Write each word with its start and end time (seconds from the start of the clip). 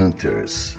Hunters. 0.00 0.78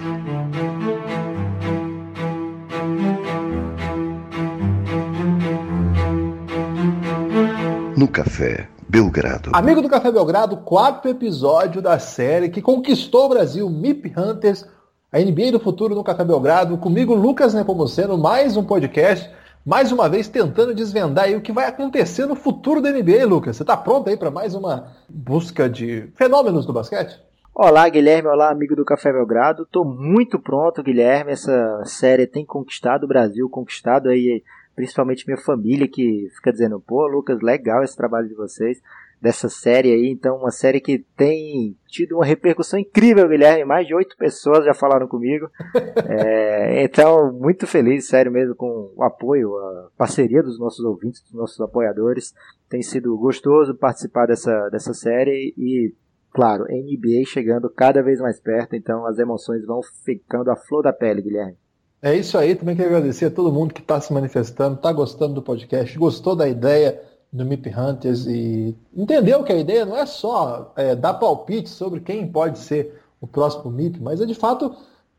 No 7.96 8.08
Café 8.08 8.68
Belgrado. 8.88 9.50
Amigo 9.52 9.80
do 9.80 9.88
Café 9.88 10.10
Belgrado, 10.10 10.56
quarto 10.56 11.06
episódio 11.06 11.80
da 11.80 12.00
série 12.00 12.48
que 12.48 12.60
conquistou 12.60 13.26
o 13.26 13.28
Brasil, 13.28 13.70
MIP 13.70 14.12
Hunters, 14.16 14.66
a 15.12 15.20
NBA 15.20 15.52
do 15.52 15.60
futuro 15.60 15.94
no 15.94 16.02
Café 16.02 16.24
Belgrado. 16.24 16.76
Comigo, 16.76 17.14
Lucas 17.14 17.54
Nepomuceno, 17.54 18.18
mais 18.18 18.56
um 18.56 18.64
podcast, 18.64 19.30
mais 19.64 19.92
uma 19.92 20.08
vez 20.08 20.26
tentando 20.26 20.74
desvendar 20.74 21.30
o 21.30 21.40
que 21.40 21.52
vai 21.52 21.66
acontecer 21.66 22.26
no 22.26 22.34
futuro 22.34 22.82
da 22.82 22.90
NBA, 22.90 23.24
Lucas. 23.24 23.56
Você 23.56 23.62
está 23.62 23.76
pronto 23.76 24.10
aí 24.10 24.16
para 24.16 24.32
mais 24.32 24.52
uma 24.52 24.88
busca 25.08 25.70
de 25.70 26.08
fenômenos 26.16 26.66
do 26.66 26.72
basquete? 26.72 27.20
Olá, 27.54 27.86
Guilherme. 27.86 28.28
Olá, 28.28 28.50
amigo 28.50 28.74
do 28.74 28.82
Café 28.82 29.12
Belgrado. 29.12 29.64
Estou 29.64 29.84
muito 29.84 30.38
pronto, 30.38 30.82
Guilherme. 30.82 31.32
Essa 31.32 31.82
série 31.84 32.26
tem 32.26 32.46
conquistado 32.46 33.04
o 33.04 33.06
Brasil, 33.06 33.46
conquistado 33.50 34.08
aí 34.08 34.42
principalmente 34.74 35.26
minha 35.26 35.36
família 35.36 35.86
que 35.86 36.28
fica 36.34 36.50
dizendo, 36.50 36.80
pô, 36.80 37.06
Lucas, 37.06 37.42
legal 37.42 37.84
esse 37.84 37.94
trabalho 37.94 38.26
de 38.26 38.34
vocês, 38.34 38.80
dessa 39.20 39.50
série 39.50 39.92
aí. 39.92 40.08
Então, 40.08 40.38
uma 40.38 40.50
série 40.50 40.80
que 40.80 41.04
tem 41.14 41.76
tido 41.86 42.16
uma 42.16 42.24
repercussão 42.24 42.78
incrível, 42.78 43.28
Guilherme. 43.28 43.66
Mais 43.66 43.86
de 43.86 43.94
oito 43.94 44.16
pessoas 44.16 44.64
já 44.64 44.72
falaram 44.72 45.06
comigo. 45.06 45.50
é, 46.08 46.82
então, 46.82 47.34
muito 47.34 47.66
feliz, 47.66 48.08
sério 48.08 48.32
mesmo, 48.32 48.54
com 48.54 48.90
o 48.96 49.02
apoio, 49.04 49.54
a 49.58 49.88
parceria 49.96 50.42
dos 50.42 50.58
nossos 50.58 50.82
ouvintes, 50.84 51.22
dos 51.22 51.34
nossos 51.34 51.60
apoiadores. 51.60 52.34
Tem 52.66 52.80
sido 52.80 53.14
gostoso 53.18 53.74
participar 53.74 54.24
dessa, 54.26 54.70
dessa 54.70 54.94
série 54.94 55.52
e, 55.58 55.92
claro, 56.32 56.64
NBA 56.64 57.24
chegando 57.26 57.68
cada 57.70 58.02
vez 58.02 58.20
mais 58.20 58.40
perto. 58.40 58.74
Então, 58.74 59.06
as 59.06 59.18
emoções 59.18 59.64
vão 59.64 59.80
ficando 60.04 60.50
à 60.50 60.56
flor 60.56 60.82
da 60.82 60.92
pele, 60.92 61.22
Guilherme. 61.22 61.56
É 62.00 62.16
isso 62.16 62.36
aí, 62.36 62.56
também 62.56 62.74
quero 62.74 62.88
agradecer 62.88 63.26
a 63.26 63.30
todo 63.30 63.52
mundo 63.52 63.72
que 63.72 63.80
está 63.80 64.00
se 64.00 64.12
manifestando, 64.12 64.74
está 64.74 64.92
gostando 64.92 65.34
do 65.34 65.42
podcast, 65.42 65.96
gostou 65.96 66.34
da 66.34 66.48
ideia 66.48 67.00
do 67.32 67.46
MIP 67.46 67.70
Hunters 67.70 68.26
e 68.26 68.76
entendeu 68.94 69.44
que 69.44 69.52
a 69.52 69.56
ideia 69.56 69.86
não 69.86 69.96
é 69.96 70.04
só 70.04 70.72
é, 70.76 70.96
dar 70.96 71.14
palpite 71.14 71.70
sobre 71.70 72.00
quem 72.00 72.26
pode 72.26 72.58
ser 72.58 73.00
o 73.20 73.26
próximo 73.26 73.70
MIP, 73.70 74.00
mas 74.02 74.20
é 74.20 74.26
de 74.26 74.34
fato 74.34 74.74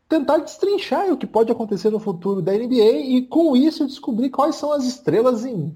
tentar 0.06 0.38
destrinchar 0.38 1.10
o 1.10 1.16
que 1.16 1.26
pode 1.26 1.50
acontecer 1.50 1.88
no 1.88 1.98
futuro 1.98 2.42
da 2.42 2.52
NBA 2.52 2.98
e 2.98 3.22
com 3.22 3.56
isso 3.56 3.86
descobrir 3.86 4.28
quais 4.28 4.54
são 4.56 4.70
as 4.70 4.84
estrelas 4.84 5.46
em 5.46 5.72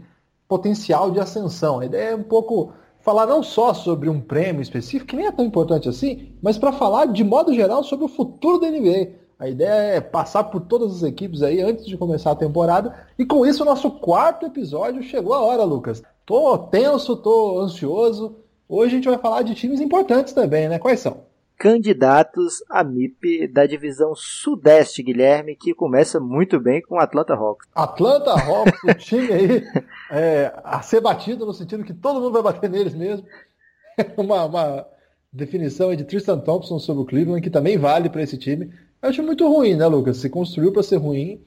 potencial 0.46 1.10
de 1.10 1.20
ascensão. 1.20 1.80
A 1.80 1.86
ideia 1.86 2.10
é 2.10 2.16
um 2.16 2.22
pouco 2.22 2.72
falar 3.08 3.26
não 3.26 3.42
só 3.42 3.72
sobre 3.72 4.08
um 4.08 4.20
prêmio 4.20 4.60
específico, 4.60 5.06
que 5.06 5.16
nem 5.16 5.26
é 5.26 5.32
tão 5.32 5.44
importante 5.44 5.88
assim, 5.88 6.32
mas 6.42 6.58
para 6.58 6.72
falar 6.72 7.06
de 7.06 7.24
modo 7.24 7.54
geral 7.54 7.82
sobre 7.82 8.04
o 8.04 8.08
futuro 8.08 8.58
da 8.58 8.70
NBA 8.70 9.28
a 9.38 9.48
ideia 9.48 9.94
é 9.96 10.00
passar 10.00 10.44
por 10.44 10.62
todas 10.62 10.96
as 10.96 11.02
equipes 11.04 11.42
aí 11.42 11.62
antes 11.62 11.86
de 11.86 11.96
começar 11.96 12.32
a 12.32 12.36
temporada. 12.36 13.06
E 13.16 13.24
com 13.24 13.46
isso, 13.46 13.62
o 13.62 13.66
nosso 13.66 13.88
quarto 13.88 14.44
episódio 14.44 15.00
chegou 15.00 15.32
a 15.32 15.40
hora, 15.40 15.62
Lucas. 15.62 16.02
Tô 16.26 16.58
tenso, 16.58 17.16
tô 17.16 17.60
ansioso. 17.60 18.36
Hoje 18.68 18.94
a 18.94 18.96
gente 18.96 19.08
vai 19.08 19.18
falar 19.18 19.42
de 19.42 19.54
times 19.54 19.80
importantes 19.80 20.32
também, 20.32 20.68
né? 20.68 20.80
Quais 20.80 20.98
são? 20.98 21.27
Candidatos 21.58 22.62
a 22.70 22.84
MIP 22.84 23.48
da 23.48 23.66
divisão 23.66 24.14
Sudeste, 24.14 25.02
Guilherme, 25.02 25.56
que 25.56 25.74
começa 25.74 26.20
muito 26.20 26.60
bem 26.60 26.80
com 26.80 26.94
o 26.94 27.00
Atlanta 27.00 27.34
Hawks. 27.34 27.68
Atlanta 27.74 28.30
Hawks, 28.30 28.80
o 28.84 28.94
time 28.94 29.32
aí 29.32 29.64
é, 30.10 30.52
a 30.62 30.80
ser 30.82 31.00
batido 31.00 31.44
no 31.44 31.52
sentido 31.52 31.82
que 31.82 31.92
todo 31.92 32.20
mundo 32.20 32.32
vai 32.32 32.42
bater 32.42 32.70
neles 32.70 32.94
mesmo. 32.94 33.26
uma, 34.16 34.44
uma 34.44 34.86
definição 35.32 35.94
de 35.96 36.04
Tristan 36.04 36.38
Thompson 36.38 36.78
sobre 36.78 37.02
o 37.02 37.06
Cleveland, 37.06 37.42
que 37.42 37.50
também 37.50 37.76
vale 37.76 38.08
para 38.08 38.22
esse 38.22 38.38
time. 38.38 38.70
Eu 39.02 39.08
acho 39.08 39.22
muito 39.22 39.46
ruim, 39.48 39.74
né, 39.74 39.86
Lucas? 39.86 40.18
Se 40.18 40.30
construiu 40.30 40.72
para 40.72 40.82
ser 40.82 40.96
ruim. 40.96 41.40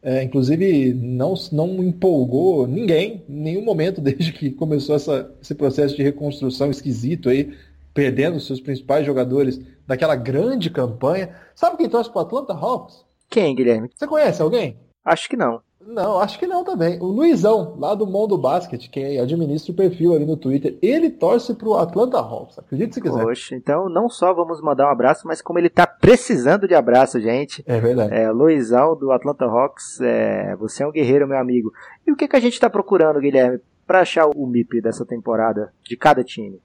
É, 0.00 0.22
inclusive, 0.22 0.94
não, 0.94 1.34
não 1.50 1.82
empolgou 1.82 2.66
ninguém 2.66 3.24
em 3.28 3.32
nenhum 3.34 3.64
momento 3.64 4.00
desde 4.02 4.32
que 4.32 4.50
começou 4.50 4.94
essa, 4.94 5.30
esse 5.42 5.54
processo 5.54 5.96
de 5.96 6.02
reconstrução 6.02 6.70
esquisito 6.70 7.28
aí, 7.28 7.52
perdendo 7.92 8.40
seus 8.40 8.60
principais 8.60 9.04
jogadores 9.04 9.60
daquela 9.86 10.16
grande 10.16 10.70
campanha. 10.70 11.34
Sabe 11.54 11.76
quem 11.76 11.88
torce 11.88 12.12
para 12.12 12.22
Atlanta 12.22 12.52
Hawks? 12.52 13.04
Quem, 13.28 13.54
Guilherme? 13.54 13.90
Você 13.94 14.06
conhece 14.06 14.40
alguém? 14.40 14.78
Acho 15.04 15.28
que 15.28 15.36
não. 15.36 15.60
Não, 15.88 16.18
acho 16.18 16.38
que 16.38 16.46
não 16.46 16.62
também. 16.64 17.00
O 17.00 17.06
Luizão, 17.06 17.74
lá 17.78 17.94
do 17.94 18.06
Mundo 18.06 18.36
Basket, 18.36 18.90
que 18.90 19.18
administra 19.18 19.72
o 19.72 19.74
perfil 19.74 20.14
ali 20.14 20.26
no 20.26 20.36
Twitter, 20.36 20.76
ele 20.82 21.08
torce 21.08 21.54
pro 21.54 21.76
Atlanta 21.76 22.18
Hawks. 22.18 22.58
Acredite 22.58 22.94
se 22.94 23.00
quiser. 23.00 23.22
Poxa, 23.22 23.56
então 23.56 23.88
não 23.88 24.06
só 24.06 24.34
vamos 24.34 24.60
mandar 24.60 24.86
um 24.86 24.92
abraço, 24.92 25.26
mas 25.26 25.40
como 25.40 25.58
ele 25.58 25.70
tá 25.70 25.86
precisando 25.86 26.68
de 26.68 26.74
abraço, 26.74 27.18
gente. 27.18 27.64
É 27.66 27.80
verdade. 27.80 28.14
É, 28.14 28.30
Luizão 28.30 28.94
do 28.96 29.10
Atlanta 29.10 29.46
Hawks, 29.46 29.98
é, 30.02 30.54
você 30.56 30.82
é 30.82 30.86
um 30.86 30.92
guerreiro, 30.92 31.26
meu 31.26 31.38
amigo. 31.38 31.72
E 32.06 32.12
o 32.12 32.16
que, 32.16 32.28
que 32.28 32.36
a 32.36 32.40
gente 32.40 32.60
tá 32.60 32.68
procurando, 32.68 33.20
Guilherme, 33.20 33.58
para 33.86 34.00
achar 34.00 34.26
o 34.26 34.46
MIP 34.46 34.82
dessa 34.82 35.06
temporada 35.06 35.72
de 35.82 35.96
cada 35.96 36.22
time? 36.22 36.60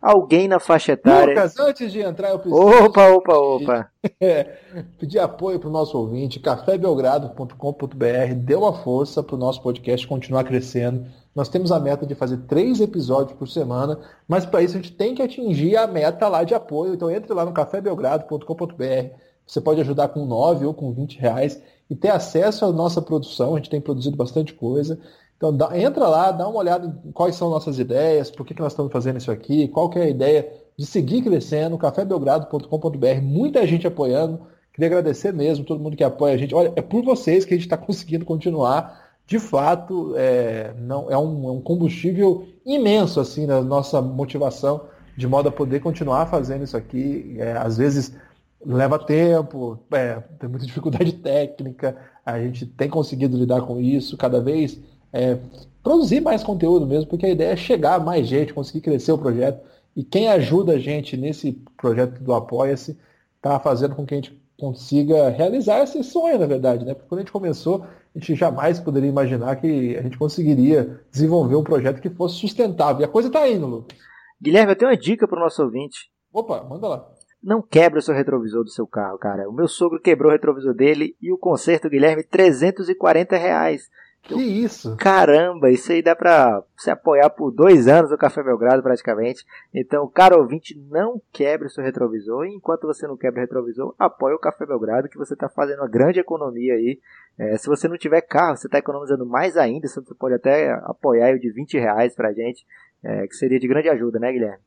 Alguém 0.00 0.48
na 0.48 0.58
faixa 0.58 0.92
etária. 0.92 1.34
Lucas, 1.34 1.58
antes 1.58 1.92
de 1.92 2.00
entrar, 2.00 2.30
eu 2.30 2.38
preciso. 2.38 2.62
Opa, 2.62 3.08
opa, 3.10 3.36
opa. 3.36 3.90
É, 4.20 4.56
pedir 4.98 5.18
apoio 5.18 5.58
para 5.58 5.68
o 5.68 5.72
nosso 5.72 5.98
ouvinte, 5.98 6.40
cafébelgrado.com.br. 6.40 8.34
Dê 8.36 8.54
uma 8.54 8.72
força 8.72 9.22
para 9.22 9.34
o 9.34 9.38
nosso 9.38 9.60
podcast 9.62 10.06
continuar 10.06 10.44
crescendo. 10.44 11.04
Nós 11.34 11.48
temos 11.48 11.70
a 11.70 11.78
meta 11.78 12.06
de 12.06 12.14
fazer 12.14 12.38
três 12.48 12.80
episódios 12.80 13.36
por 13.36 13.48
semana, 13.48 13.98
mas 14.26 14.46
para 14.46 14.62
isso 14.62 14.76
a 14.76 14.80
gente 14.80 14.92
tem 14.92 15.14
que 15.14 15.22
atingir 15.22 15.76
a 15.76 15.86
meta 15.86 16.26
lá 16.28 16.42
de 16.42 16.54
apoio. 16.54 16.94
Então 16.94 17.10
entre 17.10 17.32
lá 17.34 17.44
no 17.44 17.52
cafébelgrado.com.br. 17.52 19.14
Você 19.46 19.60
pode 19.60 19.80
ajudar 19.80 20.08
com 20.08 20.26
9 20.26 20.66
ou 20.66 20.74
com 20.74 20.92
20 20.92 21.18
reais 21.18 21.60
e 21.88 21.96
ter 21.96 22.10
acesso 22.10 22.64
à 22.64 22.72
nossa 22.72 23.00
produção. 23.00 23.54
A 23.54 23.56
gente 23.56 23.70
tem 23.70 23.80
produzido 23.80 24.16
bastante 24.16 24.52
coisa. 24.52 24.98
Então 25.38 25.56
dá, 25.56 25.70
entra 25.78 26.06
lá, 26.08 26.32
dá 26.32 26.46
uma 26.48 26.58
olhada 26.58 27.00
em 27.04 27.12
quais 27.12 27.36
são 27.36 27.48
nossas 27.48 27.78
ideias, 27.78 28.28
por 28.28 28.44
que, 28.44 28.52
que 28.52 28.60
nós 28.60 28.72
estamos 28.72 28.92
fazendo 28.92 29.18
isso 29.18 29.30
aqui, 29.30 29.68
qual 29.68 29.88
que 29.88 29.98
é 29.98 30.02
a 30.02 30.08
ideia 30.10 30.52
de 30.76 30.84
seguir 30.84 31.22
crescendo, 31.22 31.78
cafébelgrado.com.br, 31.78 33.22
muita 33.22 33.64
gente 33.66 33.86
apoiando. 33.86 34.40
Queria 34.72 34.88
agradecer 34.88 35.32
mesmo 35.32 35.64
todo 35.64 35.80
mundo 35.80 35.96
que 35.96 36.04
apoia 36.04 36.34
a 36.34 36.36
gente. 36.36 36.54
Olha, 36.54 36.72
é 36.76 36.82
por 36.82 37.04
vocês 37.04 37.44
que 37.44 37.54
a 37.54 37.56
gente 37.56 37.66
está 37.66 37.76
conseguindo 37.76 38.24
continuar. 38.24 39.08
De 39.26 39.38
fato, 39.38 40.14
é, 40.16 40.72
não, 40.78 41.10
é, 41.10 41.18
um, 41.18 41.48
é 41.48 41.52
um 41.52 41.60
combustível 41.60 42.46
imenso 42.64 43.20
assim 43.20 43.46
na 43.46 43.60
nossa 43.60 44.00
motivação, 44.00 44.86
de 45.16 45.26
modo 45.26 45.48
a 45.48 45.52
poder 45.52 45.80
continuar 45.80 46.26
fazendo 46.26 46.64
isso 46.64 46.76
aqui. 46.76 47.36
É, 47.38 47.52
às 47.52 47.76
vezes 47.76 48.16
leva 48.64 48.98
tempo, 48.98 49.78
é, 49.92 50.20
tem 50.38 50.48
muita 50.48 50.66
dificuldade 50.66 51.12
técnica, 51.22 51.96
a 52.24 52.40
gente 52.40 52.66
tem 52.66 52.88
conseguido 52.88 53.36
lidar 53.36 53.62
com 53.62 53.80
isso 53.80 54.16
cada 54.16 54.40
vez 54.40 54.80
é, 55.12 55.38
produzir 55.82 56.20
mais 56.20 56.42
conteúdo 56.42 56.86
mesmo, 56.86 57.08
porque 57.08 57.26
a 57.26 57.30
ideia 57.30 57.52
é 57.52 57.56
chegar 57.56 57.94
a 57.94 58.00
mais 58.00 58.26
gente, 58.26 58.54
conseguir 58.54 58.80
crescer 58.80 59.12
o 59.12 59.18
projeto. 59.18 59.60
E 59.96 60.04
quem 60.04 60.28
ajuda 60.28 60.74
a 60.74 60.78
gente 60.78 61.16
nesse 61.16 61.52
projeto 61.76 62.22
do 62.22 62.32
Apoia-se 62.32 62.98
está 63.36 63.58
fazendo 63.58 63.94
com 63.94 64.06
que 64.06 64.14
a 64.14 64.16
gente 64.16 64.38
consiga 64.58 65.28
realizar 65.28 65.82
esse 65.82 66.02
sonho, 66.02 66.38
na 66.38 66.46
verdade, 66.46 66.84
né? 66.84 66.92
Porque 66.92 67.08
quando 67.08 67.20
a 67.20 67.22
gente 67.22 67.32
começou, 67.32 67.84
a 67.84 68.18
gente 68.18 68.34
jamais 68.34 68.80
poderia 68.80 69.08
imaginar 69.08 69.56
que 69.56 69.96
a 69.96 70.02
gente 70.02 70.18
conseguiria 70.18 71.00
desenvolver 71.10 71.56
um 71.56 71.62
projeto 71.62 72.00
que 72.00 72.10
fosse 72.10 72.36
sustentável. 72.36 73.02
E 73.02 73.04
a 73.04 73.08
coisa 73.08 73.28
está 73.28 73.48
indo, 73.48 73.66
Lucas. 73.66 73.96
Guilherme, 74.40 74.72
eu 74.72 74.76
tenho 74.76 74.90
uma 74.90 74.96
dica 74.96 75.26
para 75.26 75.38
o 75.38 75.42
nosso 75.42 75.62
ouvinte. 75.62 76.10
Opa, 76.32 76.62
manda 76.64 76.88
lá. 76.88 77.08
Não 77.42 77.62
quebra 77.62 78.00
o 78.00 78.02
seu 78.02 78.14
retrovisor 78.14 78.64
do 78.64 78.70
seu 78.70 78.86
carro, 78.86 79.16
cara. 79.18 79.48
O 79.48 79.52
meu 79.52 79.68
sogro 79.68 80.00
quebrou 80.00 80.30
o 80.30 80.32
retrovisor 80.32 80.74
dele 80.74 81.16
e 81.20 81.32
o 81.32 81.38
conserto, 81.38 81.88
Guilherme, 81.88 82.24
340 82.24 83.36
reais. 83.36 83.88
Que 84.34 84.42
isso? 84.42 84.94
Caramba, 84.96 85.70
isso 85.70 85.90
aí 85.90 86.02
dá 86.02 86.14
pra 86.14 86.62
se 86.76 86.90
apoiar 86.90 87.30
por 87.30 87.50
dois 87.50 87.88
anos 87.88 88.10
no 88.10 88.18
Café 88.18 88.42
Belgrado 88.42 88.82
praticamente. 88.82 89.44
Então, 89.72 90.06
caro 90.06 90.40
ouvinte, 90.40 90.78
não 90.90 91.20
quebre 91.32 91.66
o 91.66 91.70
seu 91.70 91.82
retrovisor. 91.82 92.44
E 92.44 92.54
enquanto 92.54 92.86
você 92.86 93.06
não 93.06 93.16
quebra 93.16 93.40
o 93.40 93.42
retrovisor, 93.42 93.94
apoie 93.98 94.34
o 94.34 94.38
Café 94.38 94.66
Belgrado, 94.66 95.08
que 95.08 95.16
você 95.16 95.34
está 95.34 95.48
fazendo 95.48 95.80
uma 95.80 95.88
grande 95.88 96.20
economia 96.20 96.74
aí. 96.74 97.00
É, 97.38 97.56
se 97.56 97.68
você 97.68 97.88
não 97.88 97.96
tiver 97.96 98.20
carro, 98.20 98.56
você 98.56 98.66
está 98.66 98.78
economizando 98.78 99.24
mais 99.24 99.56
ainda. 99.56 99.88
Você 99.88 100.00
pode 100.18 100.34
até 100.34 100.70
apoiar 100.84 101.34
o 101.34 101.40
de 101.40 101.50
20 101.50 101.78
reais 101.78 102.14
pra 102.14 102.32
gente, 102.32 102.66
é, 103.02 103.26
que 103.26 103.34
seria 103.34 103.58
de 103.58 103.66
grande 103.66 103.88
ajuda, 103.88 104.18
né, 104.18 104.30
Guilherme? 104.30 104.58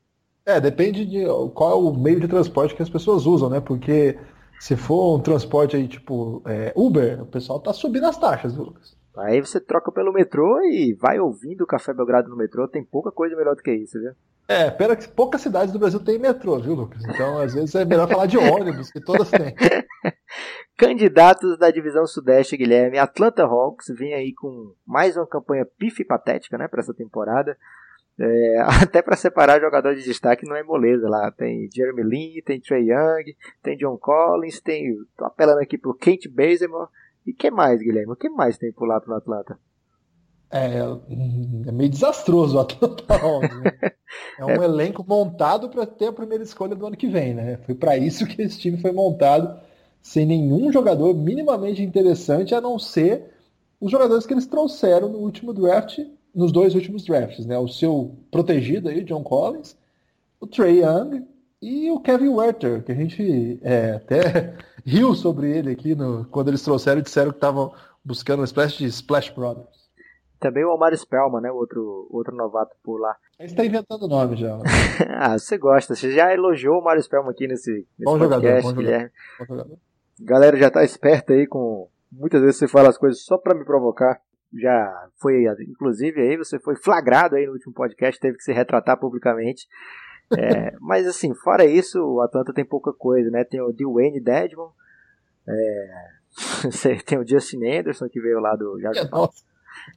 É, 0.44 0.60
depende 0.60 1.06
de 1.06 1.24
qual 1.54 1.72
é 1.72 1.75
o 1.75 1.94
meio 1.94 2.19
de 2.19 2.28
transporte 2.28 2.74
que 2.74 2.81
as 2.81 2.90
pessoas 2.90 3.28
usam, 3.28 3.50
né? 3.50 3.60
Porque 3.60 4.18
se 4.60 4.75
for 4.75 5.18
um 5.18 5.19
transporte 5.19 5.75
aí 5.75 5.88
tipo 5.88 6.42
é, 6.48 6.74
Uber, 6.75 7.22
o 7.22 7.28
pessoal 7.28 7.60
tá 7.60 7.72
subindo 7.72 8.06
as 8.07 8.18
taxas, 8.18 8.56
viu, 8.56 8.64
Lucas? 8.64 9.00
Aí 9.18 9.42
você 9.42 9.60
troca 9.60 9.92
pelo 9.92 10.13
metrô 10.13 10.62
e 10.62 10.94
vai 10.94 11.19
ouvindo 11.19 11.63
o 11.63 11.68
Café 11.68 11.94
Belgrado 11.94 12.30
no 12.30 12.38
metrô. 12.38 12.68
Tem 12.68 12.84
pouca 12.84 13.12
coisa 13.12 13.36
melhor 13.36 13.56
do 13.56 13.62
que 13.62 13.74
isso, 13.74 14.00
viu? 14.00 14.13
É, 14.48 14.69
pena 14.69 14.96
que 14.96 15.08
poucas 15.08 15.42
cidades 15.42 15.72
do 15.72 15.80
Brasil 15.80 16.00
têm 16.00 16.19
metrô, 16.19 16.60
viu, 16.60 16.74
Lucas? 16.74 17.04
Então, 17.06 17.38
às 17.38 17.54
vezes 17.54 17.74
é 17.75 17.86
melhor 17.86 18.08
falar 18.08 18.25
de 18.25 18.38
ônibus, 18.38 18.92
que 18.92 19.00
todas 19.00 19.30
têm. 19.30 19.56
Candidatos 20.78 21.58
da 21.58 21.72
divisão 21.72 22.06
Sudeste, 22.06 22.58
Guilherme. 22.58 22.98
Atlanta 22.98 23.44
Hawks 23.44 23.88
vem 23.98 24.13
aí 24.13 24.34
com 24.34 24.74
mais 24.86 25.16
uma 25.16 25.28
campanha 25.28 25.66
pife 25.78 26.04
patética, 26.04 26.57
né, 26.57 26.68
para 26.68 26.81
essa 26.81 26.94
temporada. 26.94 27.56
É, 28.19 28.62
até 28.84 29.02
para 29.02 29.16
separar 29.16 29.62
jogador 29.62 29.96
de 29.96 30.04
destaque 30.04 30.46
não 30.46 30.56
é 30.56 30.64
moleza 30.64 31.07
lá. 31.07 31.31
Tem 31.31 31.69
Jeremy 31.74 32.04
Lin, 32.04 32.42
tem 32.46 32.60
Trey 32.60 32.90
Young, 32.90 33.36
tem 33.64 33.78
John 33.78 33.98
Collins, 33.98 34.60
tem. 34.60 34.98
tô 35.18 35.25
apelando 35.25 35.60
aqui 35.60 35.78
pro 35.78 35.94
Kent 35.94 36.28
Bazemore. 36.28 36.90
E 37.25 37.33
que 37.33 37.51
mais, 37.51 37.81
Guilherme? 37.81 38.13
O 38.13 38.15
que 38.15 38.29
mais 38.29 38.57
tem 38.57 38.71
por 38.71 38.88
lá 38.88 39.00
pro 39.00 39.15
Atlanta? 39.15 39.57
É, 40.51 40.79
é 41.68 41.71
meio 41.71 41.89
desastroso 41.89 42.57
o 42.57 42.59
Atlanta 42.59 43.06
Hawks. 43.15 43.62
Né? 43.62 43.91
É 44.38 44.45
um 44.45 44.62
é. 44.62 44.65
elenco 44.65 45.06
montado 45.07 45.69
para 45.69 45.85
ter 45.85 46.07
a 46.07 46.13
primeira 46.13 46.44
escolha 46.44 46.75
do 46.75 46.85
ano 46.85 46.97
que 46.97 47.07
vem, 47.07 47.33
né? 47.33 47.57
Foi 47.65 47.73
para 47.73 47.97
isso 47.97 48.27
que 48.27 48.41
esse 48.41 48.59
time 48.59 48.77
foi 48.77 48.91
montado, 48.91 49.57
sem 50.01 50.25
nenhum 50.25 50.71
jogador 50.71 51.13
minimamente 51.13 51.81
interessante, 51.81 52.53
a 52.53 52.59
não 52.59 52.77
ser 52.77 53.31
os 53.79 53.89
jogadores 53.89 54.25
que 54.25 54.33
eles 54.33 54.45
trouxeram 54.45 55.07
no 55.07 55.19
último 55.19 55.53
draft, 55.53 56.00
nos 56.35 56.51
dois 56.51 56.75
últimos 56.75 57.06
drafts, 57.06 57.45
né? 57.45 57.57
O 57.57 57.68
seu 57.68 58.15
protegido 58.29 58.89
aí, 58.89 59.03
John 59.03 59.23
Collins, 59.23 59.77
o 60.39 60.47
Trey 60.47 60.81
Young 60.83 61.25
e 61.62 61.89
o 61.91 62.00
Kevin 62.00 62.29
Werther, 62.29 62.83
que 62.83 62.91
a 62.91 62.95
gente 62.95 63.59
é, 63.62 63.91
até 63.91 64.56
riu 64.86 65.13
sobre 65.16 65.50
ele 65.50 65.72
aqui 65.72 65.95
no, 65.95 66.25
quando 66.25 66.50
eles 66.50 66.63
trouxeram 66.63 67.00
e 67.00 67.04
disseram 67.04 67.31
que 67.31 67.38
estavam 67.38 67.74
buscando 68.04 68.39
uma 68.39 68.45
espécie 68.45 68.78
de 68.78 68.86
Splash 68.86 69.30
Brothers. 69.30 69.81
Também 70.39 70.66
o 70.66 70.74
Omar 70.74 70.95
Spellman, 70.98 71.42
né? 71.42 71.51
Outro, 71.51 72.07
outro 72.10 72.36
novato 72.36 72.75
por 72.83 73.00
lá. 73.00 73.16
Aí 73.39 73.48
você 73.48 73.56
tá 73.56 73.63
inventando 73.63 74.07
nome 74.07 74.36
já. 74.36 74.57
ah, 75.19 75.38
você 75.38 75.56
gosta. 75.56 75.94
Você 75.94 76.12
já 76.12 76.33
elogiou 76.33 76.75
o 76.75 76.80
Omar 76.80 77.00
Spellman 77.00 77.31
aqui 77.31 77.48
nesse, 77.48 77.72
nesse 77.72 77.88
bom 78.04 78.18
podcast, 78.18 78.42
jogador, 78.42 78.62
bom 78.63 78.74
Guilherme. 78.74 79.12
Bom 79.38 79.45
jogador. 79.45 79.78
Galera 80.19 80.57
já 80.57 80.72
tá 80.72 80.83
esperta 80.83 81.33
aí 81.33 81.45
com... 81.45 81.88
Muitas 82.12 82.42
vezes 82.42 82.57
você 82.57 82.68
fala 82.68 82.89
as 82.89 82.98
coisas 82.98 83.24
só 83.24 83.38
para 83.38 83.54
me 83.54 83.63
provocar. 83.63 84.19
Já 84.54 85.07
foi, 85.18 85.45
inclusive, 85.62 86.19
aí 86.19 86.36
você 86.36 86.60
foi 86.60 86.75
flagrado 86.75 87.36
aí 87.36 87.45
no 87.45 87.54
último 87.54 87.74
podcast, 87.74 88.19
teve 88.19 88.36
que 88.36 88.44
se 88.44 88.51
retratar 88.51 89.00
publicamente. 89.00 89.66
É, 90.38 90.75
mas 90.80 91.07
assim, 91.07 91.33
fora 91.33 91.66
isso, 91.66 92.00
o 92.00 92.22
Atlanta 92.22 92.54
tem 92.54 92.66
pouca 92.66 92.94
coisa, 92.94 93.30
né? 93.30 93.44
Tem 93.44 93.62
o 93.62 93.72
Dwayne 93.72 94.19
Dedmon, 94.19 94.69
é, 95.48 96.07
tem 97.06 97.18
o 97.18 97.28
Justin 97.28 97.66
Anderson 97.66 98.07
que 98.10 98.22
veio 98.22 98.39
lá 98.39 98.56
do. 98.56 98.80
Já, 98.80 98.92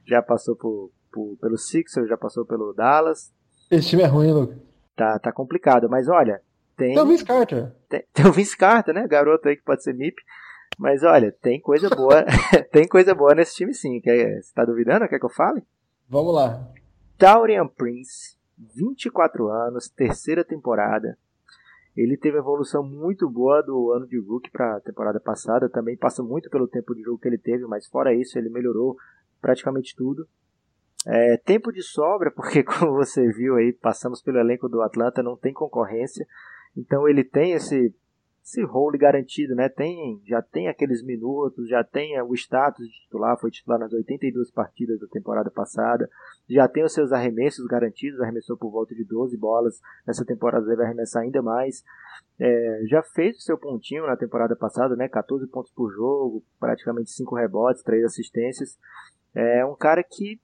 já 0.05 0.21
passou 0.21 0.55
por, 0.55 0.91
por, 1.11 1.37
pelo 1.39 1.57
Sixers, 1.57 2.09
já 2.09 2.17
passou 2.17 2.45
pelo 2.45 2.73
Dallas. 2.73 3.33
Esse 3.71 3.89
time 3.89 4.03
é 4.03 4.07
ruim, 4.07 4.31
Luke. 4.31 4.61
Tá, 4.95 5.19
tá 5.19 5.31
complicado, 5.31 5.89
mas 5.89 6.07
olha, 6.07 6.41
tem. 6.77 6.93
Tem 6.93 7.03
o 7.03 7.07
Vince 7.07 7.25
Carter. 7.25 7.71
Tem, 7.89 8.03
tem 8.13 8.25
o 8.25 8.31
Vince 8.31 8.57
Carter, 8.57 8.93
né? 8.93 9.07
Garoto 9.07 9.47
aí 9.47 9.55
que 9.55 9.63
pode 9.63 9.83
ser 9.83 9.93
MIP. 9.93 10.21
Mas 10.77 11.03
olha, 11.03 11.31
tem 11.31 11.59
coisa 11.59 11.89
boa. 11.89 12.25
tem 12.71 12.87
coisa 12.87 13.15
boa 13.15 13.33
nesse 13.33 13.55
time 13.55 13.73
sim. 13.73 14.01
Quer, 14.01 14.41
você 14.41 14.53
tá 14.53 14.65
duvidando? 14.65 15.07
Quer 15.07 15.19
que 15.19 15.25
eu 15.25 15.29
fale? 15.29 15.63
Vamos 16.09 16.33
lá. 16.33 16.67
Taurian 17.17 17.67
Prince, 17.67 18.34
24 18.57 19.47
anos, 19.49 19.89
terceira 19.89 20.43
temporada. 20.43 21.17
Ele 21.95 22.17
teve 22.17 22.37
uma 22.37 22.43
evolução 22.43 22.83
muito 22.83 23.29
boa 23.29 23.61
do 23.61 23.91
ano 23.91 24.05
de 24.05 24.19
rookie 24.19 24.51
para 24.51 24.75
a 24.75 24.81
temporada 24.81 25.19
passada. 25.19 25.69
Também 25.69 25.95
passa 25.95 26.21
muito 26.21 26.49
pelo 26.49 26.67
tempo 26.67 26.93
de 26.93 27.01
jogo 27.01 27.17
que 27.17 27.27
ele 27.27 27.37
teve, 27.37 27.65
mas 27.65 27.87
fora 27.87 28.13
isso, 28.13 28.37
ele 28.37 28.49
melhorou 28.49 28.97
praticamente 29.41 29.95
tudo. 29.95 30.27
É, 31.07 31.37
tempo 31.37 31.71
de 31.71 31.81
sobra, 31.81 32.31
porque 32.31 32.63
como 32.65 32.93
você 32.93 33.31
viu 33.31 33.55
aí, 33.55 33.71
passamos 33.71 34.21
pelo 34.21 34.39
elenco 34.39 34.67
do 34.67 34.81
Atlanta, 34.81 35.23
não 35.23 35.37
tem 35.37 35.53
concorrência. 35.53 36.27
Então 36.75 37.07
ele 37.07 37.23
tem 37.23 37.53
esse 37.53 37.95
esse 38.45 38.63
role 38.63 38.95
garantido, 38.95 39.55
né? 39.55 39.67
Tem, 39.67 40.21
já 40.23 40.39
tem 40.39 40.67
aqueles 40.67 41.03
minutos, 41.03 41.67
já 41.67 41.83
tem 41.83 42.21
o 42.21 42.35
status 42.35 42.87
de 42.87 42.93
titular, 43.01 43.35
foi 43.39 43.49
titular 43.49 43.79
nas 43.79 43.91
82 43.91 44.51
partidas 44.51 44.99
da 44.99 45.07
temporada 45.07 45.49
passada, 45.49 46.07
já 46.47 46.67
tem 46.67 46.83
os 46.83 46.93
seus 46.93 47.11
arremessos 47.11 47.65
garantidos, 47.65 48.21
arremessou 48.21 48.55
por 48.55 48.69
volta 48.69 48.93
de 48.93 49.03
12 49.03 49.35
bolas, 49.35 49.81
nessa 50.05 50.23
temporada 50.23 50.63
deve 50.63 50.83
arremessar 50.83 51.23
ainda 51.23 51.41
mais. 51.41 51.83
É, 52.39 52.83
já 52.85 53.01
fez 53.01 53.37
o 53.37 53.41
seu 53.41 53.57
pontinho 53.57 54.05
na 54.05 54.15
temporada 54.15 54.55
passada, 54.55 54.95
né? 54.95 55.09
14 55.09 55.47
pontos 55.47 55.71
por 55.71 55.91
jogo, 55.91 56.43
praticamente 56.59 57.09
5 57.09 57.35
rebotes, 57.35 57.81
3 57.81 58.05
assistências. 58.05 58.77
É 59.33 59.65
um 59.65 59.75
cara 59.75 60.03
que 60.03 60.39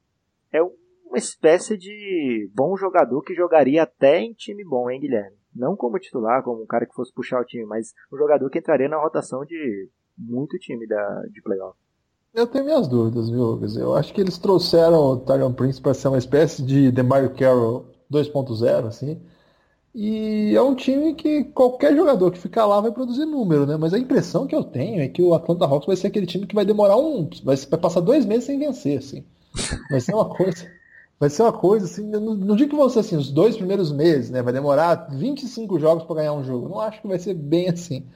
é 0.52 0.60
uma 0.64 1.18
espécie 1.18 1.78
de 1.78 2.50
bom 2.52 2.76
jogador 2.76 3.22
que 3.22 3.36
jogaria 3.36 3.84
até 3.84 4.22
em 4.22 4.34
time 4.34 4.64
bom, 4.64 4.90
hein, 4.90 5.00
Guilherme? 5.00 5.41
Não 5.56 5.76
como 5.76 6.00
titular, 6.00 6.44
como 6.44 6.64
um 6.64 6.66
cara 6.66 6.86
que 6.86 6.96
fosse 6.96 7.14
puxar 7.14 7.42
o 7.42 7.46
time, 7.46 7.66
mas 7.66 7.94
um 8.12 8.18
jogador 8.18 8.50
que 8.50 8.60
entraria 8.60 8.88
na 8.88 9.02
rotação 9.02 9.46
de 9.46 9.90
muito 10.18 10.58
time 10.58 10.88
da, 10.88 11.24
de 11.32 11.42
playoff. 11.42 11.78
Eu 12.34 12.48
tenho 12.48 12.64
minhas 12.64 12.88
dúvidas, 12.88 13.30
viu, 13.30 13.44
Lucas? 13.44 13.76
Eu 13.76 13.94
acho 13.94 14.14
que 14.14 14.22
eles 14.22 14.38
trouxeram 14.38 14.98
o 14.98 15.18
Tyron 15.18 15.52
Prince 15.52 15.82
para 15.82 15.94
ser 15.94 16.08
uma 16.08 16.18
espécie 16.18 16.64
de 16.64 16.90
DeMario 16.90 17.36
Carroll 17.36 17.86
2.0, 18.10 18.88
assim. 18.88 19.22
E 19.94 20.56
é 20.56 20.62
um 20.62 20.74
time 20.74 21.14
que 21.14 21.44
qualquer 21.44 21.94
jogador 21.94 22.32
que 22.32 22.40
ficar 22.40 22.66
lá 22.66 22.80
vai 22.80 22.92
produzir 22.92 23.26
número, 23.26 23.66
né? 23.66 23.76
Mas 23.76 23.94
a 23.94 24.00
impressão 24.00 24.48
que 24.48 24.56
eu 24.56 24.64
tenho 24.64 25.02
é 25.02 25.10
que 25.10 25.22
o 25.22 25.34
Atlanta 25.34 25.66
Hawks 25.66 25.86
vai 25.86 25.98
ser 25.98 26.08
aquele 26.08 26.26
time 26.26 26.48
que 26.48 26.56
vai 26.56 26.64
demorar 26.64 26.96
um. 26.96 27.30
Vai, 27.44 27.58
vai 27.58 27.80
passar 27.80 28.00
dois 28.00 28.26
meses 28.26 28.46
sem 28.46 28.58
vencer, 28.58 29.00
assim. 29.00 29.26
Vai 29.90 30.00
ser 30.00 30.14
uma 30.16 30.30
coisa. 30.30 30.66
Vai 31.22 31.30
ser 31.30 31.44
uma 31.44 31.54
coisa 31.54 31.86
assim. 31.86 32.10
Não, 32.10 32.34
não 32.34 32.56
digo 32.56 32.72
que 32.72 32.76
vão 32.76 32.90
ser 32.90 33.02
assim, 33.02 33.16
os 33.16 33.32
dois 33.32 33.56
primeiros 33.56 33.92
meses, 33.92 34.32
né? 34.32 34.42
Vai 34.42 34.52
demorar 34.52 35.08
25 35.12 35.78
jogos 35.78 36.04
para 36.04 36.16
ganhar 36.16 36.34
um 36.34 36.44
jogo. 36.44 36.68
Não 36.68 36.80
acho 36.80 37.00
que 37.00 37.08
vai 37.08 37.20
ser 37.20 37.36
bem 37.36 37.70
assim. 37.70 38.08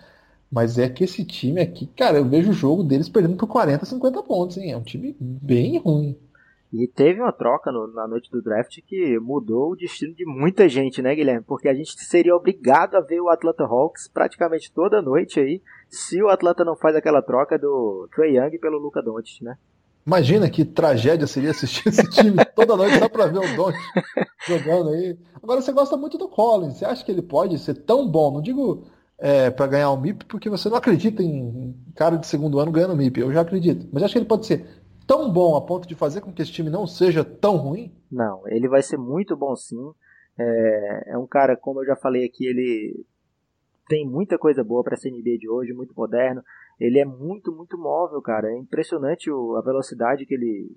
Mas 0.52 0.80
é 0.80 0.90
que 0.90 1.04
esse 1.04 1.24
time 1.24 1.62
aqui, 1.62 1.86
cara, 1.86 2.18
eu 2.18 2.26
vejo 2.26 2.50
o 2.50 2.54
jogo 2.54 2.84
deles 2.84 3.08
perdendo 3.08 3.38
por 3.38 3.48
40, 3.48 3.86
50 3.86 4.24
pontos, 4.24 4.58
hein? 4.58 4.72
É 4.72 4.78
um 4.78 4.82
time 4.82 5.16
bem 5.20 5.78
ruim. 5.78 6.18
E 6.74 6.88
teve 6.88 7.22
uma 7.22 7.32
troca 7.32 7.72
no, 7.72 7.86
na 7.94 8.08
noite 8.08 8.32
do 8.32 8.42
draft 8.42 8.80
que 8.88 9.20
mudou 9.20 9.74
o 9.74 9.76
destino 9.76 10.16
de 10.16 10.26
muita 10.26 10.68
gente, 10.68 11.00
né, 11.00 11.14
Guilherme? 11.14 11.46
Porque 11.46 11.70
a 11.70 11.76
gente 11.76 11.92
seria 12.04 12.36
obrigado 12.36 12.96
a 12.96 13.02
ver 13.02 13.22
o 13.22 13.30
Atlanta 13.30 13.66
Hawks 13.66 14.08
praticamente 14.08 14.74
toda 14.74 15.00
noite 15.00 15.40
aí, 15.40 15.62
se 15.88 16.24
o 16.24 16.30
Atlanta 16.30 16.66
não 16.66 16.76
faz 16.76 16.96
aquela 16.96 17.22
troca 17.22 17.60
do 17.60 18.10
Trey 18.16 18.38
Young 18.38 18.58
pelo 18.58 18.80
Luca 18.80 19.00
Doncic, 19.04 19.44
né? 19.44 19.58
Imagina 20.06 20.50
que 20.50 20.64
tragédia 20.64 21.26
seria 21.26 21.52
assistir 21.52 21.90
esse 21.90 22.08
time 22.10 22.38
toda 22.56 22.78
noite 22.78 23.00
só 23.00 23.10
para 23.10 23.26
ver 23.26 23.40
o 23.40 23.56
Doncic 23.56 23.82
jogando 24.48 24.90
aí. 24.90 25.18
Agora 25.42 25.62
você 25.62 25.72
gosta 25.72 25.98
muito 25.98 26.18
do 26.18 26.28
Collins, 26.28 26.78
você 26.78 26.86
acha 26.86 27.04
que 27.04 27.12
ele 27.12 27.24
pode 27.24 27.58
ser 27.58 27.74
tão 27.74 28.08
bom? 28.08 28.32
Não 28.32 28.42
digo 28.42 28.86
é, 29.18 29.50
para 29.50 29.68
ganhar 29.68 29.90
o 29.90 29.98
MIP, 29.98 30.26
porque 30.26 30.50
você 30.50 30.70
não 30.70 30.78
acredita 30.78 31.24
em 31.24 31.76
cara 31.96 32.18
de 32.18 32.28
segundo 32.28 32.60
ano 32.60 32.72
ganhando 32.72 32.96
MIP. 32.96 33.20
Eu 33.20 33.34
já 33.34 33.42
acredito. 33.42 33.88
Mas 33.92 34.04
acho 34.04 34.14
que 34.14 34.20
ele 34.20 34.28
pode 34.28 34.46
ser 34.46 34.66
tão 35.08 35.32
bom 35.32 35.56
a 35.56 35.62
ponto 35.62 35.88
de 35.88 35.96
fazer 35.96 36.22
com 36.22 36.32
que 36.32 36.42
esse 36.42 36.52
time 36.52 36.70
não 36.70 36.86
seja 36.86 37.24
tão 37.24 37.58
ruim? 37.58 37.92
Não, 38.12 38.48
ele 38.48 38.68
vai 38.68 38.84
ser 38.84 38.98
muito 38.98 39.36
bom 39.36 39.56
sim. 39.56 39.92
É, 40.38 41.14
é 41.14 41.18
um 41.18 41.28
cara, 41.28 41.56
como 41.56 41.82
eu 41.82 41.86
já 41.86 41.96
falei 41.96 42.26
aqui, 42.26 42.46
ele 42.46 43.06
tem 43.88 44.08
muita 44.08 44.38
coisa 44.38 44.64
boa 44.64 44.84
para 44.84 44.98
ser 44.98 45.12
NBA 45.12 45.38
de 45.40 45.50
hoje, 45.50 45.74
muito 45.74 45.94
moderno. 45.96 46.44
Ele 46.80 47.00
é 47.00 47.06
muito, 47.06 47.52
muito 47.52 47.78
móvel, 47.78 48.22
cara. 48.22 48.52
É 48.52 48.58
impressionante 48.58 49.30
a 49.30 49.62
velocidade 49.62 50.26
que 50.26 50.34
ele, 50.34 50.76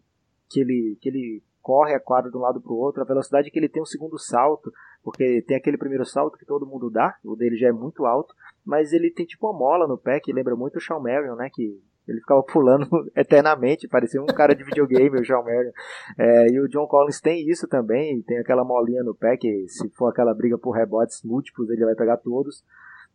que 0.48 0.60
ele, 0.60 0.98
que 1.00 1.08
ele 1.08 1.42
corre 1.60 1.94
a 1.94 2.00
quadra 2.00 2.30
de 2.30 2.36
um 2.36 2.40
lado 2.40 2.60
para 2.60 2.72
o 2.72 2.78
outro, 2.78 3.02
a 3.02 3.06
velocidade 3.06 3.50
que 3.50 3.58
ele 3.58 3.68
tem 3.68 3.82
um 3.82 3.86
segundo 3.86 4.18
salto, 4.18 4.72
porque 5.02 5.42
tem 5.42 5.56
aquele 5.56 5.76
primeiro 5.76 6.04
salto 6.04 6.38
que 6.38 6.46
todo 6.46 6.66
mundo 6.66 6.88
dá, 6.88 7.16
o 7.24 7.36
dele 7.36 7.56
já 7.56 7.68
é 7.68 7.72
muito 7.72 8.06
alto, 8.06 8.34
mas 8.64 8.92
ele 8.92 9.10
tem 9.10 9.26
tipo 9.26 9.46
uma 9.46 9.58
mola 9.58 9.86
no 9.86 9.98
pé 9.98 10.18
que 10.18 10.32
lembra 10.32 10.56
muito 10.56 10.76
o 10.76 10.80
Shawn 10.80 11.00
Marion, 11.00 11.34
né, 11.36 11.50
que 11.52 11.78
ele 12.08 12.20
ficava 12.20 12.42
pulando 12.50 12.86
eternamente, 13.14 13.86
parecia 13.86 14.22
um 14.22 14.26
cara 14.26 14.54
de 14.54 14.64
videogame, 14.64 15.18
o 15.18 15.22
John 15.22 15.44
Marion. 15.44 15.72
É, 16.16 16.48
e 16.50 16.60
o 16.60 16.68
John 16.68 16.86
Collins 16.86 17.20
tem 17.20 17.46
isso 17.48 17.68
também, 17.68 18.22
tem 18.22 18.38
aquela 18.38 18.64
molinha 18.64 19.02
no 19.04 19.14
pé, 19.14 19.36
que 19.36 19.68
se 19.68 19.88
for 19.90 20.08
aquela 20.08 20.34
briga 20.34 20.56
por 20.56 20.70
rebotes 20.70 21.22
múltiplos, 21.22 21.68
ele 21.68 21.84
vai 21.84 21.94
pegar 21.94 22.16
todos. 22.16 22.64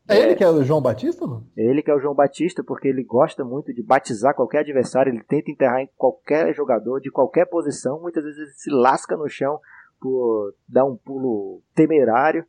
É, 0.08 0.18
é 0.18 0.24
ele 0.24 0.36
que 0.36 0.44
é 0.44 0.50
o 0.50 0.64
João 0.64 0.82
Batista, 0.82 1.26
não? 1.26 1.46
Ele 1.56 1.82
que 1.82 1.90
é 1.90 1.96
o 1.96 2.00
João 2.00 2.14
Batista, 2.14 2.64
porque 2.64 2.88
ele 2.88 3.04
gosta 3.04 3.44
muito 3.44 3.74
de 3.74 3.82
batizar 3.82 4.36
qualquer 4.36 4.60
adversário, 4.60 5.12
ele 5.12 5.24
tenta 5.24 5.50
enterrar 5.50 5.82
em 5.82 5.90
qualquer 5.98 6.54
jogador, 6.54 7.00
de 7.00 7.10
qualquer 7.10 7.46
posição, 7.46 8.02
muitas 8.02 8.24
vezes 8.24 8.40
ele 8.40 8.52
se 8.52 8.70
lasca 8.70 9.16
no 9.16 9.30
chão 9.30 9.60
por 10.00 10.54
dar 10.68 10.86
um 10.86 10.98
pulo 10.98 11.62
temerário. 11.74 12.46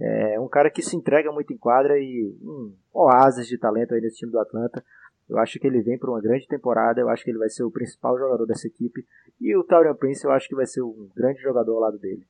É 0.00 0.40
um 0.40 0.48
cara 0.48 0.70
que 0.70 0.80
se 0.80 0.96
entrega 0.96 1.30
muito 1.30 1.52
em 1.52 1.58
quadra 1.58 1.98
e 1.98 2.34
um 2.40 2.72
oásis 2.94 3.46
de 3.46 3.58
talento 3.58 3.92
aí 3.92 4.00
nesse 4.00 4.18
time 4.18 4.32
do 4.32 4.38
Atlanta. 4.38 4.82
Eu 5.28 5.38
acho 5.38 5.58
que 5.58 5.66
ele 5.66 5.82
vem 5.82 5.98
para 5.98 6.10
uma 6.10 6.20
grande 6.20 6.46
temporada, 6.46 7.00
eu 7.00 7.08
acho 7.08 7.24
que 7.24 7.30
ele 7.30 7.38
vai 7.38 7.48
ser 7.48 7.62
o 7.64 7.70
principal 7.70 8.18
jogador 8.18 8.46
dessa 8.46 8.66
equipe. 8.66 9.04
E 9.40 9.56
o 9.56 9.64
Taurian 9.64 9.94
Prince 9.94 10.24
eu 10.24 10.30
acho 10.30 10.48
que 10.48 10.54
vai 10.54 10.66
ser 10.66 10.82
um 10.82 11.08
grande 11.14 11.40
jogador 11.42 11.74
ao 11.74 11.80
lado 11.80 11.98
dele. 11.98 12.26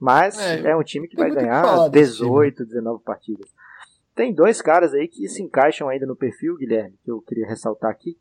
Mas 0.00 0.38
é, 0.38 0.70
é 0.70 0.76
um 0.76 0.82
time 0.82 1.06
que 1.06 1.16
vai 1.16 1.30
ganhar 1.30 1.88
18, 1.90 2.64
19 2.64 3.02
partidas. 3.04 3.48
Tem 4.16 4.34
dois 4.34 4.62
caras 4.62 4.94
aí 4.94 5.06
que 5.06 5.28
se 5.28 5.42
encaixam 5.42 5.90
ainda 5.90 6.06
no 6.06 6.16
perfil, 6.16 6.56
Guilherme, 6.56 6.96
que 7.04 7.10
eu 7.10 7.20
queria 7.20 7.46
ressaltar 7.46 7.90
aqui. 7.90 8.16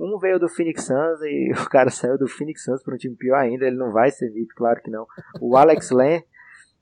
Um 0.00 0.18
veio 0.18 0.40
do 0.40 0.48
Phoenix 0.48 0.84
Suns 0.84 1.20
e 1.22 1.52
o 1.62 1.68
cara 1.68 1.90
saiu 1.90 2.18
do 2.18 2.26
Phoenix 2.26 2.64
Suns 2.64 2.82
para 2.82 2.94
um 2.94 2.98
time 2.98 3.14
pior 3.14 3.36
ainda, 3.36 3.66
ele 3.66 3.76
não 3.76 3.92
vai 3.92 4.10
ser 4.10 4.30
VIP, 4.30 4.54
claro 4.54 4.80
que 4.82 4.90
não. 4.90 5.06
O 5.40 5.54
Alex 5.54 5.90
Len, 5.92 6.24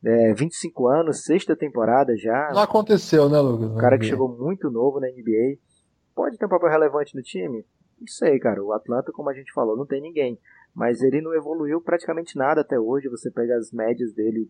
é, 0.05 0.33
25 0.33 0.87
anos, 0.87 1.25
sexta 1.25 1.57
temporada 1.57 2.17
já. 2.17 2.51
Não 2.55 2.63
aconteceu, 2.63 3.29
né, 3.29 3.41
Lucas? 3.41 3.69
Um 3.69 3.77
cara 3.77 3.99
que 3.99 4.07
chegou 4.07 4.29
muito 4.29 4.71
novo 4.71 5.01
na 5.01 5.09
NBA. 5.09 5.59
Pode 6.15 6.39
ter 6.39 6.47
um 6.47 6.49
papel 6.49 6.71
relevante 6.71 7.17
no 7.17 7.23
time? 7.23 7.67
Não 7.99 8.07
sei, 8.07 8.39
cara. 8.39 8.63
O 8.63 8.73
Atlanta, 8.73 9.11
como 9.13 9.29
a 9.29 9.35
gente 9.35 9.53
falou, 9.53 9.77
não 9.77 9.87
tem 9.87 10.01
ninguém. 10.01 10.39
mas 10.75 11.03
ele 11.03 11.21
não 11.21 11.35
evoluiu 11.35 11.81
praticamente 11.81 12.37
nada 12.39 12.61
até 12.61 12.79
hoje. 12.79 13.09
Você 13.09 13.31
pega 13.31 13.57
as 13.57 13.73
médias 13.73 14.13
dele, 14.13 14.49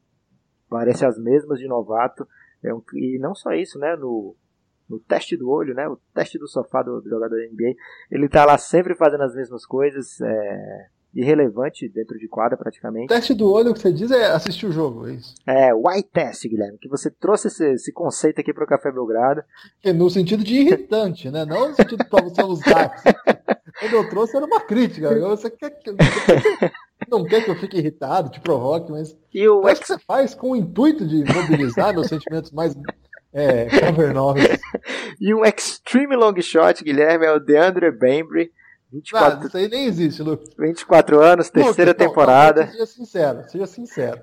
parece 0.68 1.04
as 1.04 1.18
mesmas 1.18 1.58
de 1.58 1.66
novato. 1.66 2.26
É 2.64 2.72
um, 2.72 2.82
e 2.94 3.18
não 3.18 3.34
só 3.34 3.52
isso, 3.52 3.78
né? 3.78 3.96
No, 3.96 4.36
no 4.88 4.98
teste 5.00 5.36
do 5.36 5.50
olho, 5.50 5.74
né? 5.74 5.88
O 5.88 5.98
teste 6.14 6.38
do 6.38 6.48
sofá 6.48 6.82
do, 6.82 7.00
do 7.00 7.08
jogador 7.08 7.36
da 7.36 7.46
NBA. 7.46 7.74
Ele 8.10 8.28
tá 8.28 8.44
lá 8.44 8.58
sempre 8.58 8.94
fazendo 8.94 9.22
as 9.22 9.34
mesmas 9.34 9.66
coisas. 9.66 10.20
É, 10.20 10.86
irrelevante 11.14 11.88
dentro 11.88 12.18
de 12.18 12.26
quadra 12.26 12.56
praticamente. 12.56 13.04
O 13.04 13.08
teste 13.14 13.34
do 13.34 13.50
olho 13.50 13.74
que 13.74 13.80
você 13.80 13.92
diz 13.92 14.10
é 14.10 14.26
assistir 14.26 14.66
o 14.66 14.72
jogo, 14.72 15.06
é 15.06 15.14
isso? 15.14 15.34
É, 15.46 15.74
white 15.74 16.08
test, 16.10 16.48
Guilherme, 16.48 16.78
que 16.78 16.88
você 16.88 17.10
trouxe 17.10 17.48
esse, 17.48 17.72
esse 17.72 17.92
conceito 17.92 18.40
aqui 18.40 18.52
para 18.52 18.64
o 18.64 18.66
Café 18.66 18.90
Belgrado. 18.90 19.42
É 19.84 19.92
no 19.92 20.08
sentido 20.08 20.42
de 20.42 20.56
irritante, 20.56 21.30
né? 21.30 21.44
Não 21.44 21.68
no 21.68 21.74
sentido 21.74 22.04
para 22.08 22.24
você 22.24 22.42
usar. 22.42 22.94
Quando 23.78 23.94
eu 23.94 24.08
trouxe 24.08 24.36
era 24.36 24.46
uma 24.46 24.60
crítica. 24.60 25.14
Você 25.28 25.50
quer 25.50 25.70
que 25.70 25.90
não 27.08 27.24
quer 27.24 27.44
que 27.44 27.50
eu 27.50 27.56
fique 27.56 27.78
irritado, 27.78 28.30
te 28.30 28.40
provoque, 28.40 28.90
mas 28.90 29.16
e 29.32 29.48
o 29.48 29.68
ex... 29.68 29.78
que 29.78 29.86
você 29.86 29.98
faz 29.98 30.34
com 30.34 30.50
o 30.50 30.56
intuito 30.56 31.06
de 31.06 31.24
mobilizar 31.32 31.92
meus 31.92 32.08
sentimentos 32.08 32.50
mais 32.50 32.76
é, 33.32 33.66
cavernosos. 33.66 34.42
e 35.20 35.34
um 35.34 35.44
extreme 35.44 36.16
long 36.16 36.40
shot, 36.40 36.82
Guilherme, 36.84 37.26
é 37.26 37.32
o 37.32 37.40
DeAndre 37.40 37.90
Bembry 37.90 38.52
24, 38.92 39.40
ah, 39.40 39.46
isso 39.46 39.56
aí 39.56 39.68
nem 39.68 39.86
existe, 39.86 40.22
Lucas. 40.22 40.50
24 40.58 41.18
anos, 41.22 41.48
terceira 41.48 41.92
Lucas, 41.92 42.06
temporada. 42.06 42.60
Não, 42.60 42.66
não, 42.66 42.72
seja 42.72 42.86
sincero, 42.86 43.44
seja 43.48 43.66
sincero. 43.66 44.22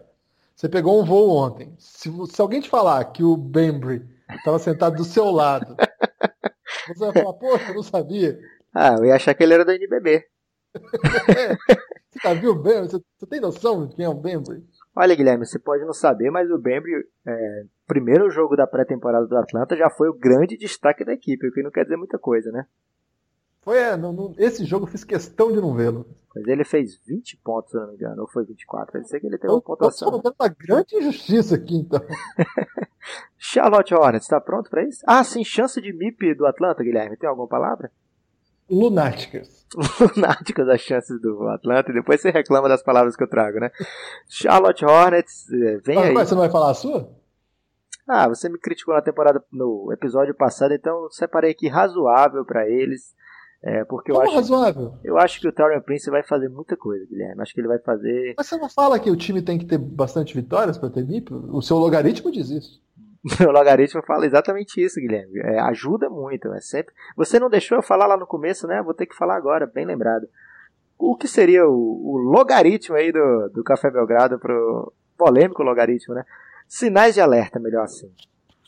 Você 0.56 0.70
pegou 0.70 1.02
um 1.02 1.06
voo 1.06 1.36
ontem. 1.36 1.74
Se, 1.80 2.12
se 2.28 2.40
alguém 2.40 2.62
te 2.62 2.70
falar 2.70 3.04
que 3.06 3.24
o 3.24 3.36
Bembry 3.36 4.06
estava 4.30 4.60
sentado 4.60 4.96
do 4.98 5.04
seu 5.04 5.32
lado, 5.32 5.76
você 6.88 7.00
vai 7.00 7.14
falar, 7.14 7.34
poxa, 7.34 7.72
eu 7.72 7.76
não 7.76 7.84
sabia. 7.84 8.38
Ah, 8.72 8.96
eu 9.00 9.06
ia 9.06 9.16
achar 9.16 9.34
que 9.34 9.42
ele 9.42 9.56
era 9.56 9.66
da 9.66 9.74
NBB. 9.74 10.24
é, 12.16 12.20
você 12.20 12.20
já 12.24 12.34
viu 12.34 12.52
o 12.52 12.56
Bembry? 12.56 12.90
Você, 12.90 13.04
você, 13.18 13.26
tem 13.26 13.40
noção 13.40 13.86
de 13.86 13.96
quem 13.96 14.06
é 14.06 14.10
o 14.10 14.14
Bembry? 14.14 14.64
Olha, 14.96 15.16
Guilherme, 15.16 15.46
você 15.46 15.60
pode 15.60 15.86
não 15.86 15.94
saber, 15.94 16.32
mas 16.32 16.50
o 16.50 16.58
Bembry, 16.58 17.08
é, 17.26 17.66
primeiro 17.88 18.30
jogo 18.30 18.56
da 18.56 18.68
pré-temporada 18.68 19.28
do 19.28 19.38
Atlanta, 19.38 19.76
já 19.76 19.90
foi 19.90 20.10
o 20.10 20.14
grande 20.14 20.58
destaque 20.58 21.06
da 21.06 21.14
equipe, 21.14 21.48
o 21.48 21.52
que 21.52 21.64
não 21.64 21.72
quer 21.72 21.84
dizer 21.84 21.98
muita 21.98 22.18
coisa, 22.18 22.52
né? 22.52 22.66
Foi, 23.62 23.78
é, 23.78 23.94
esse 24.38 24.66
jogo 24.66 24.86
eu 24.86 24.92
fiz 24.92 25.04
questão 25.04 25.52
de 25.52 25.62
não 25.62 25.76
vê-lo. 25.76 26.06
Mas 26.36 26.48
ele 26.48 26.64
fez 26.64 26.96
20 27.06 27.38
pontos, 27.38 27.72
se 27.72 27.78
não 27.78 27.88
me 27.88 27.96
engano, 27.96 28.22
ou 28.22 28.28
foi 28.28 28.46
24. 28.46 28.98
Eu 28.98 29.04
sei 29.04 29.20
que 29.20 29.28
ele 29.28 29.38
tem 29.38 29.50
uma 29.50 29.62
pontuação. 29.62 30.08
Estou 30.08 30.22
cometendo 30.22 30.36
uma 30.40 30.48
grande 30.48 30.96
injustiça 30.96 31.56
aqui, 31.56 31.76
então. 31.76 32.00
Charlotte 33.38 33.94
Hornets, 33.94 34.26
está 34.26 34.40
pronto 34.40 34.70
para 34.70 34.84
isso? 34.84 35.04
Ah, 35.08 35.24
sim, 35.24 35.44
chance 35.44 35.82
de 35.82 35.92
MIP 35.92 36.36
do 36.36 36.46
Atlanta, 36.46 36.84
Guilherme. 36.84 37.18
Tem 37.18 37.28
alguma 37.28 37.48
palavra? 37.48 37.92
Lunáticas. 38.70 39.66
Lunáticas 40.16 40.68
as 40.68 40.82
chances 40.82 41.22
do 41.22 41.48
Atlanta, 41.48 41.92
e 41.92 41.94
depois 41.94 42.22
você 42.22 42.30
reclama 42.30 42.68
das 42.68 42.84
palavras 42.84 43.16
que 43.16 43.24
eu 43.24 43.30
trago, 43.30 43.60
né? 43.60 43.72
Charlotte 44.28 44.86
Hornets, 44.86 45.52
eh, 45.52 45.80
vem 45.84 45.98
ah, 45.98 46.04
aí. 46.04 46.14
Você 46.14 46.34
não 46.34 46.42
vai 46.42 46.50
falar 46.50 46.72
a 46.72 46.76
sua? 46.76 47.10
Ah, 48.08 48.28
você 48.28 48.50
me 48.50 48.58
criticou 48.58 48.96
na 48.96 49.02
temporada, 49.02 49.44
no 49.52 49.92
episódio 49.94 50.34
passado, 50.34 50.74
então 50.74 51.04
eu 51.04 51.12
separei 51.12 51.52
aqui 51.52 51.68
razoável 51.68 52.44
para 52.44 52.68
eles. 52.68 53.14
É, 53.62 53.84
porque 53.84 54.12
Como 54.12 54.24
eu 54.24 54.28
acho, 54.28 54.36
razoável? 54.36 54.94
Eu 55.04 55.18
acho 55.18 55.40
que 55.40 55.48
o 55.48 55.52
Taurian 55.52 55.82
Prince 55.82 56.10
vai 56.10 56.24
fazer 56.24 56.48
muita 56.48 56.78
coisa, 56.78 57.06
Guilherme. 57.06 57.42
Acho 57.42 57.54
que 57.54 57.60
ele 57.60 57.68
vai 57.68 57.80
fazer. 57.80 58.34
Mas 58.38 58.48
você 58.48 58.58
não 58.58 58.70
fala 58.70 58.98
que 58.98 59.12
o 59.12 59.18
time 59.18 59.42
tem 59.42 59.60
que 59.60 59.66
ter 59.66 59.78
bastante 59.78 60.34
vitórias 60.34 60.78
para 60.78 60.90
ter 60.90 61.06
MIP? 61.06 61.34
O 61.34 61.62
seu 61.62 61.78
logaritmo 61.78 62.32
diz 62.32 62.50
isso. 62.50 62.82
o 63.48 63.52
logaritmo 63.52 64.02
fala 64.04 64.26
exatamente 64.26 64.82
isso, 64.84 65.00
Guilherme. 65.00 65.40
É, 65.40 65.60
ajuda 65.60 66.10
muito. 66.10 66.52
É 66.54 66.62
sempre. 66.62 66.94
Você 67.16 67.40
não 67.40 67.50
deixou 67.50 67.78
eu 67.78 67.82
falar 67.82 68.08
lá 68.08 68.18
no 68.18 68.28
começo, 68.28 68.68
né? 68.68 68.82
Vou 68.82 68.94
ter 68.94 69.06
que 69.06 69.16
falar 69.16 69.36
agora, 69.36 69.68
bem 69.68 69.86
lembrado. 69.86 70.28
O 70.98 71.16
que 71.16 71.28
seria 71.28 71.68
o, 71.68 71.72
o 71.72 72.18
logaritmo 72.18 72.96
aí 72.96 73.12
do, 73.12 73.50
do 73.50 73.64
Café 73.64 73.90
Belgrado 73.90 74.40
pro 74.40 74.94
polêmico 75.18 75.64
logaritmo, 75.64 76.14
né? 76.14 76.24
Sinais 76.68 77.16
de 77.16 77.22
alerta, 77.22 77.60
melhor 77.60 77.84
assim. 77.84 78.12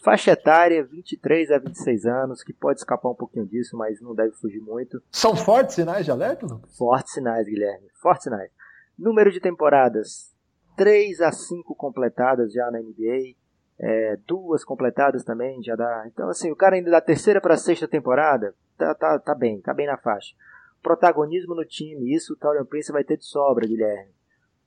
Faixa 0.03 0.31
etária, 0.31 0.83
23 0.83 1.51
a 1.51 1.59
26 1.59 2.05
anos, 2.05 2.43
que 2.43 2.51
pode 2.51 2.79
escapar 2.79 3.09
um 3.09 3.15
pouquinho 3.15 3.45
disso, 3.45 3.77
mas 3.77 4.01
não 4.01 4.15
deve 4.15 4.31
fugir 4.31 4.59
muito. 4.59 5.01
São 5.11 5.35
fortes 5.35 5.75
sinais 5.75 6.05
de 6.05 6.11
alerta, 6.11 6.47
Lucas? 6.47 6.75
Fortes 6.75 7.13
sinais, 7.13 7.45
Guilherme. 7.45 7.87
Fortes 8.01 8.23
sinais. 8.23 8.49
Número 8.97 9.31
de 9.31 9.39
temporadas, 9.39 10.33
3 10.75 11.21
a 11.21 11.31
5 11.31 11.75
completadas 11.75 12.51
já 12.51 12.71
na 12.71 12.79
NBA. 12.79 13.35
É, 13.83 14.15
duas 14.27 14.63
completadas 14.63 15.23
também, 15.23 15.61
já 15.63 15.75
dá. 15.75 16.03
Então, 16.05 16.29
assim, 16.29 16.51
o 16.51 16.55
cara 16.55 16.75
ainda 16.75 16.91
da 16.91 17.01
terceira 17.01 17.41
para 17.41 17.57
sexta 17.57 17.87
temporada, 17.87 18.53
tá, 18.77 18.93
tá, 18.93 19.17
tá 19.17 19.33
bem, 19.33 19.59
tá 19.59 19.73
bem 19.73 19.87
na 19.87 19.97
faixa. 19.97 20.35
Protagonismo 20.83 21.55
no 21.55 21.65
time, 21.65 22.13
isso 22.13 22.33
o 22.33 22.35
Taurian 22.35 22.65
Prince 22.65 22.91
vai 22.91 23.03
ter 23.03 23.17
de 23.17 23.25
sobra, 23.25 23.67
Guilherme. 23.67 24.11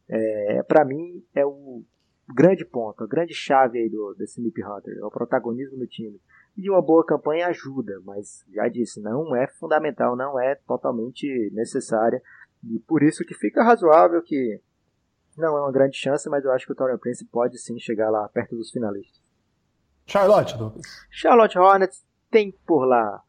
É, 0.09 0.63
para 0.65 0.85
mim, 0.85 1.25
é 1.33 1.47
o 1.47 1.83
grande 2.33 2.65
ponto, 2.65 3.05
a 3.05 3.07
grande 3.07 3.35
chave 3.35 3.79
aí 3.79 3.89
do, 3.89 4.15
desse 4.15 4.41
Nip 4.41 4.63
Hunter, 4.63 4.99
é 4.99 5.05
o 5.05 5.11
protagonismo 5.11 5.79
do 5.79 5.87
time. 5.87 6.21
E 6.57 6.69
uma 6.71 6.83
boa 6.83 7.05
campanha 7.05 7.49
ajuda, 7.49 8.01
mas 8.05 8.45
já 8.53 8.69
disse, 8.69 9.01
não 9.01 9.35
é 9.35 9.47
fundamental, 9.47 10.17
não 10.17 10.41
é 10.41 10.55
totalmente 10.55 11.51
necessária. 11.53 12.23
E 12.65 12.79
por 12.81 13.03
isso 13.03 13.25
que 13.25 13.35
fica 13.35 13.63
razoável 13.63 14.23
que 14.23 14.61
não 15.37 15.57
é 15.57 15.61
uma 15.61 15.73
grande 15.73 15.97
chance, 15.97 16.29
mas 16.29 16.45
eu 16.45 16.53
acho 16.53 16.67
que 16.67 16.73
o 16.73 16.75
Torian 16.75 16.99
Prince 16.99 17.25
pode 17.25 17.59
sim 17.59 17.79
chegar 17.79 18.11
lá 18.11 18.29
perto 18.29 18.57
dos 18.57 18.71
finalistas. 18.71 19.23
Charlotte, 20.07 20.57
Lucas. 20.57 20.83
Charlotte 21.11 21.59
Hornets 21.59 22.05
tem 22.31 22.53
por 22.67 22.85
lá 22.85 23.23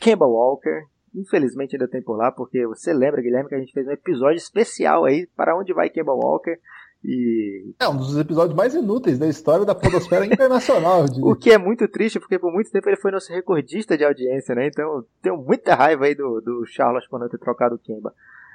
Kemba 0.00 0.26
Walker. 0.26 0.84
Infelizmente 1.14 1.74
ainda 1.74 1.88
tem 1.88 2.02
por 2.02 2.16
lá, 2.16 2.30
porque 2.30 2.66
você 2.66 2.92
lembra, 2.92 3.22
Guilherme, 3.22 3.48
que 3.48 3.54
a 3.54 3.58
gente 3.58 3.72
fez 3.72 3.86
um 3.86 3.92
episódio 3.92 4.36
especial 4.36 5.04
aí 5.04 5.26
para 5.36 5.56
onde 5.56 5.72
vai 5.72 5.88
Kemba 5.88 6.12
Walker. 6.12 6.58
E... 7.04 7.74
É 7.78 7.88
um 7.88 7.96
dos 7.96 8.18
episódios 8.18 8.56
mais 8.56 8.74
inúteis 8.74 9.18
da 9.18 9.28
história 9.28 9.64
da 9.64 9.74
podosfera 9.74 10.26
internacional. 10.26 11.04
o 11.22 11.36
que 11.36 11.50
é 11.50 11.58
muito 11.58 11.86
triste, 11.88 12.18
porque 12.18 12.38
por 12.38 12.52
muito 12.52 12.70
tempo 12.70 12.88
ele 12.88 12.96
foi 12.96 13.12
nosso 13.12 13.32
recordista 13.32 13.96
de 13.96 14.04
audiência, 14.04 14.54
né? 14.54 14.66
Então 14.66 15.04
tenho 15.22 15.36
muita 15.36 15.74
raiva 15.74 16.06
aí 16.06 16.14
do, 16.14 16.40
do 16.40 16.66
Charles 16.66 17.06
por 17.06 17.20
não 17.20 17.28
ter 17.28 17.38
trocado 17.38 17.76
o 17.76 17.78
Kemba. 17.78 18.12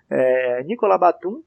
É, 0.09 0.63
Nicolas 0.65 0.99
Batum, 0.99 1.41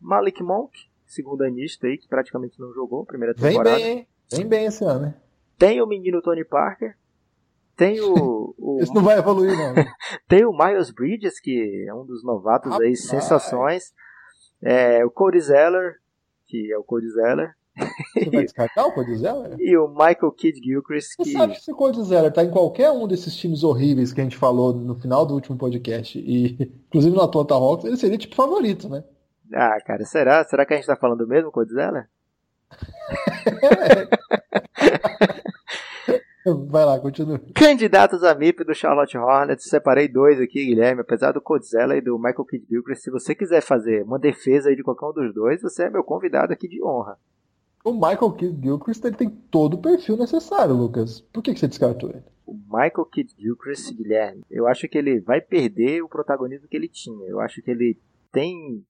Malik 0.00 0.42
Monk, 0.42 0.72
segundo 1.06 1.42
anista 1.42 1.86
aí, 1.86 1.98
que 1.98 2.08
praticamente 2.08 2.60
não 2.60 2.72
jogou 2.72 3.04
primeira 3.04 3.34
temporada. 3.34 3.76
Vem 3.76 3.84
bem, 3.84 3.98
hein? 3.98 4.08
Vem 4.30 4.46
bem 4.46 4.66
esse 4.66 4.84
ano, 4.84 5.06
hein? 5.06 5.14
Tem 5.58 5.82
o 5.82 5.86
menino 5.86 6.22
Tony 6.22 6.44
Parker. 6.44 6.96
Tem 7.76 8.00
o. 8.00 8.54
o... 8.58 8.78
Isso 8.80 8.94
não 8.94 9.02
vai 9.02 9.18
evoluir, 9.18 9.56
não. 9.56 9.74
tem 10.28 10.44
o 10.44 10.56
Miles 10.56 10.90
Bridges, 10.90 11.40
que 11.40 11.86
é 11.88 11.94
um 11.94 12.04
dos 12.04 12.22
novatos 12.22 12.72
aí, 12.80 12.94
sensações. 12.96 13.92
É, 14.62 15.04
o 15.04 15.10
Cody 15.10 15.40
Zeller, 15.40 15.96
que 16.46 16.72
é 16.72 16.78
o 16.78 16.82
Cody 16.82 17.08
Zeller. 17.10 17.54
Você 18.14 18.30
vai 18.30 18.42
descartar 18.44 18.86
o 18.86 18.92
Cody 18.92 19.16
Zeller? 19.16 19.56
e 19.58 19.76
o 19.76 19.88
Michael 19.88 20.32
Kidd 20.32 20.60
Gilchrist. 20.60 21.14
Você 21.16 21.30
que... 21.30 21.32
sabe 21.32 21.54
que 21.54 21.60
se 21.60 21.72
o 21.72 21.76
Cody 21.76 22.02
Zeller 22.04 22.32
tá 22.32 22.42
em 22.44 22.50
qualquer 22.50 22.90
um 22.90 23.06
desses 23.06 23.36
times 23.36 23.62
horríveis 23.62 24.12
que 24.12 24.20
a 24.20 24.24
gente 24.24 24.36
falou 24.36 24.74
no 24.74 24.96
final 24.96 25.24
do 25.24 25.34
último 25.34 25.56
podcast, 25.56 26.18
e 26.18 26.72
inclusive 26.88 27.14
no 27.14 27.22
Atlanta 27.22 27.54
Hawks, 27.54 27.84
ele 27.84 27.96
seria 27.96 28.18
tipo 28.18 28.34
favorito, 28.34 28.88
né? 28.88 29.04
Ah, 29.54 29.78
cara, 29.84 30.04
será? 30.04 30.44
Será 30.44 30.66
que 30.66 30.74
a 30.74 30.76
gente 30.76 30.86
tá 30.86 30.96
falando 30.96 31.26
mesmo, 31.26 31.50
Cody 31.50 31.72
Zeller? 31.72 32.08
Vai 36.68 36.84
lá, 36.84 36.98
continua. 36.98 37.40
Candidatos 37.54 38.22
a 38.24 38.34
MIP 38.34 38.64
do 38.64 38.74
Charlotte 38.74 39.16
Hornets. 39.18 39.68
Separei 39.68 40.08
dois 40.08 40.40
aqui, 40.40 40.64
Guilherme. 40.64 41.02
Apesar 41.02 41.32
do 41.32 41.40
Codzella 41.40 41.96
e 41.96 42.00
do 42.00 42.16
Michael 42.18 42.44
Kidd 42.44 42.66
Gilchrist, 42.68 43.02
se 43.02 43.10
você 43.10 43.34
quiser 43.34 43.60
fazer 43.60 44.02
uma 44.02 44.18
defesa 44.18 44.70
aí 44.70 44.76
de 44.76 44.82
qualquer 44.82 45.06
um 45.06 45.12
dos 45.12 45.34
dois, 45.34 45.60
você 45.60 45.84
é 45.84 45.90
meu 45.90 46.02
convidado 46.02 46.52
aqui 46.52 46.66
de 46.68 46.82
honra. 46.82 47.18
O 47.84 47.92
Michael 47.92 48.32
Kidd 48.32 48.62
Gilchrist 48.62 49.04
ele 49.04 49.16
tem 49.16 49.30
todo 49.30 49.74
o 49.74 49.82
perfil 49.82 50.16
necessário, 50.16 50.74
Lucas. 50.74 51.20
Por 51.32 51.42
que, 51.42 51.52
que 51.52 51.60
você 51.60 51.68
descartou 51.68 52.10
ele? 52.10 52.24
O 52.46 52.54
Michael 52.54 53.04
Kidd 53.12 53.34
Gilchrist, 53.38 53.94
Guilherme, 53.94 54.42
eu 54.50 54.66
acho 54.66 54.88
que 54.88 54.96
ele 54.96 55.20
vai 55.20 55.40
perder 55.40 56.02
o 56.02 56.08
protagonismo 56.08 56.66
que 56.66 56.76
ele 56.76 56.88
tinha. 56.88 57.26
Eu 57.28 57.40
acho 57.40 57.60
que 57.62 57.70
ele 57.70 57.98
tem 58.32 58.84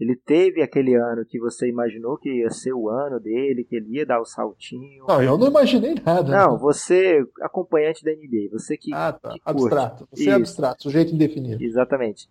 ele 0.00 0.16
teve 0.16 0.62
aquele 0.62 0.94
ano 0.94 1.26
que 1.26 1.38
você 1.38 1.68
imaginou 1.68 2.16
que 2.16 2.30
ia 2.30 2.48
ser 2.48 2.72
o 2.72 2.88
ano 2.88 3.20
dele, 3.20 3.64
que 3.64 3.76
ele 3.76 3.98
ia 3.98 4.06
dar 4.06 4.18
o 4.18 4.24
saltinho. 4.24 5.04
Não, 5.06 5.22
eu 5.22 5.36
não 5.36 5.48
imaginei 5.48 5.94
nada. 5.94 6.22
Não, 6.32 6.58
você, 6.58 7.22
acompanhante 7.42 8.02
da 8.02 8.10
NBA, 8.10 8.48
você 8.50 8.78
que. 8.78 8.94
Ah, 8.94 9.12
tá. 9.12 9.28
Que 9.28 9.40
abstrato. 9.44 10.08
Você 10.10 10.22
é 10.22 10.24
Isso. 10.24 10.30
é 10.30 10.34
abstrato, 10.34 10.82
sujeito 10.84 11.14
indefinido. 11.14 11.62
Exatamente. 11.62 12.26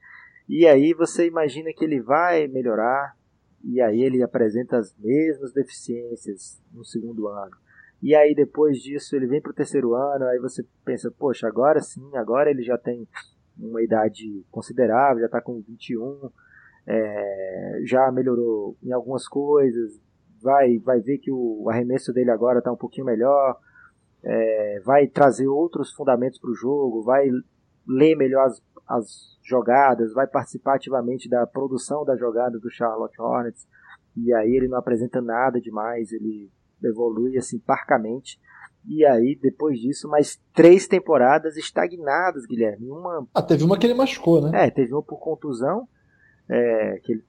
E 0.48 0.66
aí 0.66 0.96
você 0.96 1.28
imagina 1.28 1.72
que 1.72 1.86
ele 1.86 2.02
vai 2.02 2.48
melhorar, 2.48 3.16
e 3.64 3.80
aí 3.80 4.02
ele 4.02 4.24
apresenta 4.24 4.78
as 4.78 4.96
mesmas 4.98 5.54
deficiências 5.54 6.60
no 6.74 6.84
segundo 6.84 7.28
ano. 7.28 7.56
E 8.02 8.16
aí 8.16 8.34
depois 8.34 8.80
disso 8.80 9.16
ele 9.16 9.28
vem 9.28 9.42
para 9.42 9.52
o 9.52 9.56
terceiro 9.56 9.94
ano, 9.94 10.26
aí 10.26 10.40
você 10.40 10.66
pensa, 10.84 11.12
poxa, 11.12 11.48
agora 11.48 11.80
sim, 11.82 12.10
agora 12.16 12.50
ele 12.50 12.64
já 12.64 12.80
tem 12.80 13.08
uma 13.60 13.84
idade 13.84 14.44
considerável, 14.50 15.20
já 15.20 15.28
está 15.28 15.40
com 15.40 15.62
21 15.62 16.32
é, 16.90 17.82
já 17.86 18.12
melhorou 18.12 18.76
em 18.82 18.92
algumas 18.92 19.28
coisas, 19.28 20.02
vai, 20.42 20.80
vai 20.80 21.00
ver 21.00 21.20
que 21.20 21.32
o 21.32 21.70
arremesso 21.70 22.12
dele 22.12 22.32
agora 22.32 22.58
está 22.60 22.72
um 22.72 22.78
pouquinho 22.78 23.06
melhor, 23.06 23.58
é, 24.24 24.82
vai 24.84 25.06
trazer 25.06 25.48
outros 25.48 25.94
fundamentos 25.94 26.40
para 26.40 26.50
o 26.50 26.56
jogo, 26.56 27.04
vai 27.04 27.30
ler 27.88 28.16
melhor 28.16 28.48
as, 28.48 28.62
as 28.88 29.38
jogadas, 29.44 30.14
vai 30.14 30.26
participar 30.26 30.76
ativamente 30.76 31.30
da 31.30 31.46
produção 31.46 32.04
da 32.04 32.16
jogada 32.18 32.58
do 32.58 32.72
Charlotte 32.72 33.22
Hornets. 33.22 33.68
E 34.18 34.34
aí 34.34 34.56
ele 34.56 34.68
não 34.68 34.80
apresenta 34.80 35.22
nada 35.22 35.62
demais, 35.62 36.12
ele 36.12 36.50
evolui 36.84 37.38
assim 37.38 37.60
parcamente. 37.60 38.40
E 38.88 39.06
aí, 39.06 39.38
depois 39.40 39.80
disso, 39.80 40.08
mais 40.08 40.42
três 40.54 40.88
temporadas 40.88 41.56
estagnadas, 41.56 42.46
Guilherme. 42.46 42.90
Uma... 42.90 43.28
Ah, 43.34 43.44
teve 43.44 43.64
uma 43.64 43.78
que 43.78 43.86
ele 43.86 43.94
machucou, 43.94 44.42
né? 44.42 44.66
É, 44.66 44.72
teve 44.72 44.94
uma 44.94 45.04
por 45.04 45.20
contusão, 45.20 45.88
é, 46.50 47.00
que 47.04 47.14
ele 47.14 47.24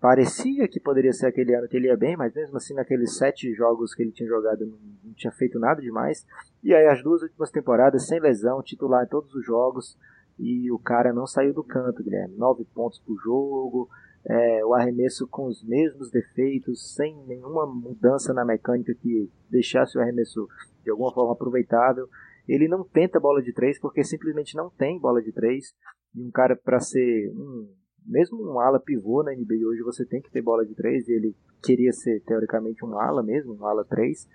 parecia 0.00 0.66
que 0.66 0.80
poderia 0.80 1.12
ser 1.12 1.26
aquele 1.26 1.54
ano 1.54 1.68
que 1.68 1.76
ele 1.76 1.88
ia 1.88 1.96
bem, 1.96 2.16
mas 2.16 2.34
mesmo 2.34 2.56
assim, 2.56 2.72
naqueles 2.72 3.16
sete 3.16 3.52
jogos 3.52 3.94
que 3.94 4.02
ele 4.02 4.12
tinha 4.12 4.28
jogado, 4.28 4.64
não, 4.64 4.78
não 5.04 5.12
tinha 5.12 5.32
feito 5.32 5.58
nada 5.58 5.82
demais. 5.82 6.26
E 6.64 6.74
aí, 6.74 6.86
as 6.86 7.02
duas 7.02 7.22
últimas 7.22 7.50
temporadas, 7.50 8.06
sem 8.06 8.18
lesão, 8.18 8.62
titular 8.62 9.04
em 9.04 9.08
todos 9.08 9.34
os 9.34 9.44
jogos, 9.44 9.98
e 10.38 10.70
o 10.72 10.78
cara 10.78 11.12
não 11.12 11.26
saiu 11.26 11.52
do 11.52 11.62
canto, 11.62 12.02
Guilherme. 12.02 12.34
Nove 12.36 12.64
pontos 12.74 12.98
por 12.98 13.14
jogo, 13.22 13.90
é, 14.24 14.64
o 14.64 14.74
arremesso 14.74 15.28
com 15.28 15.46
os 15.46 15.62
mesmos 15.62 16.10
defeitos, 16.10 16.94
sem 16.94 17.14
nenhuma 17.26 17.66
mudança 17.66 18.32
na 18.32 18.44
mecânica 18.44 18.94
que 18.94 19.30
deixasse 19.50 19.98
o 19.98 20.00
arremesso 20.00 20.48
de 20.82 20.90
alguma 20.90 21.12
forma 21.12 21.32
aproveitável. 21.32 22.08
Ele 22.48 22.68
não 22.68 22.84
tenta 22.84 23.20
bola 23.20 23.42
de 23.42 23.52
três 23.52 23.78
porque 23.78 24.02
simplesmente 24.02 24.56
não 24.56 24.70
tem 24.70 24.98
bola 24.98 25.22
de 25.22 25.30
três. 25.30 25.74
E 26.14 26.22
um 26.22 26.30
cara 26.30 26.56
para 26.56 26.80
ser 26.80 27.30
um, 27.34 27.68
mesmo 28.06 28.42
um 28.42 28.60
ala 28.60 28.80
pivô 28.80 29.22
na 29.22 29.32
NBA 29.32 29.66
hoje 29.68 29.82
você 29.82 30.04
tem 30.04 30.20
que 30.20 30.30
ter 30.30 30.42
bola 30.42 30.64
de 30.64 30.74
três 30.74 31.08
e 31.08 31.12
ele 31.12 31.36
queria 31.62 31.92
ser 31.92 32.20
teoricamente 32.22 32.84
um 32.84 32.98
ala 32.98 33.22
mesmo, 33.22 33.54
um 33.54 33.66
ala 33.66 33.84
três. 33.84 34.28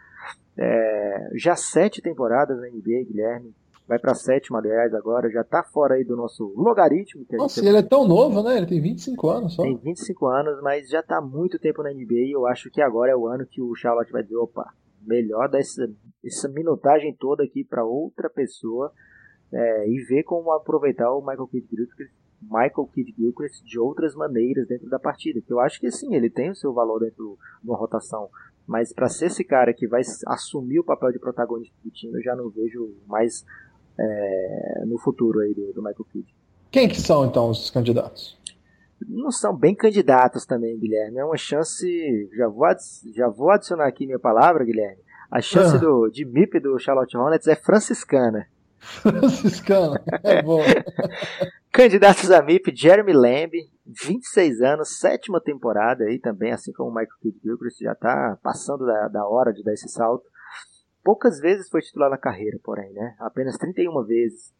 É, 0.57 1.29
já 1.35 1.55
sete 1.55 2.01
temporadas 2.01 2.57
na 2.59 2.67
NBA, 2.67 3.03
Guilherme, 3.07 3.53
vai 3.87 3.99
para 3.99 4.15
sétima, 4.15 4.59
aliás, 4.59 4.93
agora, 4.93 5.29
já 5.29 5.41
está 5.41 5.63
fora 5.63 5.95
aí 5.95 6.03
do 6.03 6.15
nosso 6.15 6.53
logaritmo. 6.55 7.25
Que 7.25 7.35
Nossa, 7.35 7.59
ele 7.59 7.77
é 7.77 7.83
tão 7.83 8.07
novo, 8.07 8.41
né? 8.41 8.57
Ele 8.57 8.65
tem 8.65 8.81
25 8.81 9.29
anos 9.29 9.55
só. 9.55 9.63
Tem 9.63 9.77
25 9.77 10.25
anos, 10.27 10.61
mas 10.61 10.89
já 10.89 10.99
está 10.99 11.21
muito 11.21 11.59
tempo 11.59 11.83
na 11.83 11.91
NBA 11.91 12.13
e 12.13 12.35
eu 12.35 12.47
acho 12.47 12.69
que 12.71 12.81
agora 12.81 13.11
é 13.11 13.15
o 13.15 13.27
ano 13.27 13.45
que 13.45 13.61
o 13.61 13.75
Charlotte 13.75 14.11
vai 14.11 14.23
dizer, 14.23 14.37
opa, 14.37 14.65
melhor 15.05 15.49
dar 15.49 15.59
essa, 15.59 15.87
essa 16.23 16.49
minutagem 16.49 17.15
toda 17.19 17.43
aqui 17.43 17.63
para 17.63 17.85
outra 17.85 18.29
pessoa 18.29 18.91
é, 19.51 19.87
e 19.87 20.03
ver 20.03 20.23
como 20.23 20.51
aproveitar 20.51 21.11
o 21.13 21.21
Michael 21.21 21.47
Kidd 21.47 21.67
Gilchrist, 21.69 22.13
Michael 22.41 22.89
Kidd 22.93 23.13
Gilchrist 23.17 23.63
de 23.63 23.79
outras 23.79 24.15
maneiras 24.15 24.67
dentro 24.67 24.89
da 24.89 24.99
partida. 24.99 25.41
Que 25.41 25.51
eu 25.51 25.59
acho 25.59 25.79
que 25.79 25.91
sim, 25.91 26.13
ele 26.15 26.29
tem 26.29 26.49
o 26.49 26.55
seu 26.55 26.73
valor 26.73 26.99
dentro 26.99 27.37
de 27.61 27.69
uma 27.69 27.77
rotação. 27.77 28.29
Mas 28.67 28.93
para 28.93 29.09
ser 29.09 29.27
esse 29.27 29.43
cara 29.43 29.73
que 29.73 29.87
vai 29.87 30.01
assumir 30.27 30.79
o 30.79 30.83
papel 30.83 31.11
de 31.11 31.19
protagonista 31.19 31.75
do 31.83 31.91
time, 31.91 32.17
eu 32.17 32.23
já 32.23 32.35
não 32.35 32.49
vejo 32.49 32.95
mais 33.07 33.45
é, 33.97 34.83
no 34.85 34.97
futuro 34.97 35.39
aí 35.39 35.53
do, 35.53 35.73
do 35.73 35.81
Michael 35.81 36.05
Kidd. 36.11 36.35
Quem 36.71 36.87
que 36.87 36.99
são 36.99 37.25
então 37.25 37.49
os 37.49 37.69
candidatos? 37.69 38.37
Não 39.07 39.31
são 39.31 39.55
bem 39.55 39.75
candidatos 39.75 40.45
também, 40.45 40.77
Guilherme. 40.79 41.19
É 41.19 41.25
uma 41.25 41.37
chance. 41.37 42.29
Já 42.35 42.47
vou, 42.47 42.67
já 43.13 43.29
vou 43.29 43.49
adicionar 43.51 43.87
aqui 43.87 44.05
minha 44.05 44.19
palavra, 44.19 44.63
Guilherme. 44.63 45.01
A 45.29 45.41
chance 45.41 45.75
ah. 45.75 45.79
do, 45.79 46.09
de 46.09 46.25
MIP 46.25 46.59
do 46.59 46.77
Charlotte 46.79 47.15
Hornets 47.15 47.47
é 47.47 47.55
franciscana. 47.55 48.47
Franciscana, 49.01 50.01
é 50.23 50.41
bom. 50.41 50.61
Candidatos 51.71 52.31
a 52.31 52.41
MIP, 52.41 52.73
Jeremy 52.75 53.13
Lamb, 53.13 53.51
26 53.85 54.61
anos, 54.61 54.99
sétima 54.99 55.41
temporada 55.41 56.05
aí 56.05 56.19
também, 56.19 56.51
assim 56.51 56.71
como 56.71 56.89
o 56.89 56.93
Michael 56.93 57.17
Kidd 57.21 57.39
Gilchrist, 57.43 57.83
já 57.83 57.91
está 57.91 58.37
passando 58.41 58.85
da, 58.85 59.07
da 59.07 59.27
hora 59.27 59.51
de 59.51 59.63
dar 59.63 59.73
esse 59.73 59.89
salto. 59.89 60.23
Poucas 61.03 61.39
vezes 61.39 61.69
foi 61.69 61.81
titular 61.81 62.09
na 62.09 62.17
carreira, 62.17 62.57
porém, 62.63 62.91
né? 62.93 63.15
Apenas 63.19 63.57
31 63.57 64.03
vezes. 64.05 64.53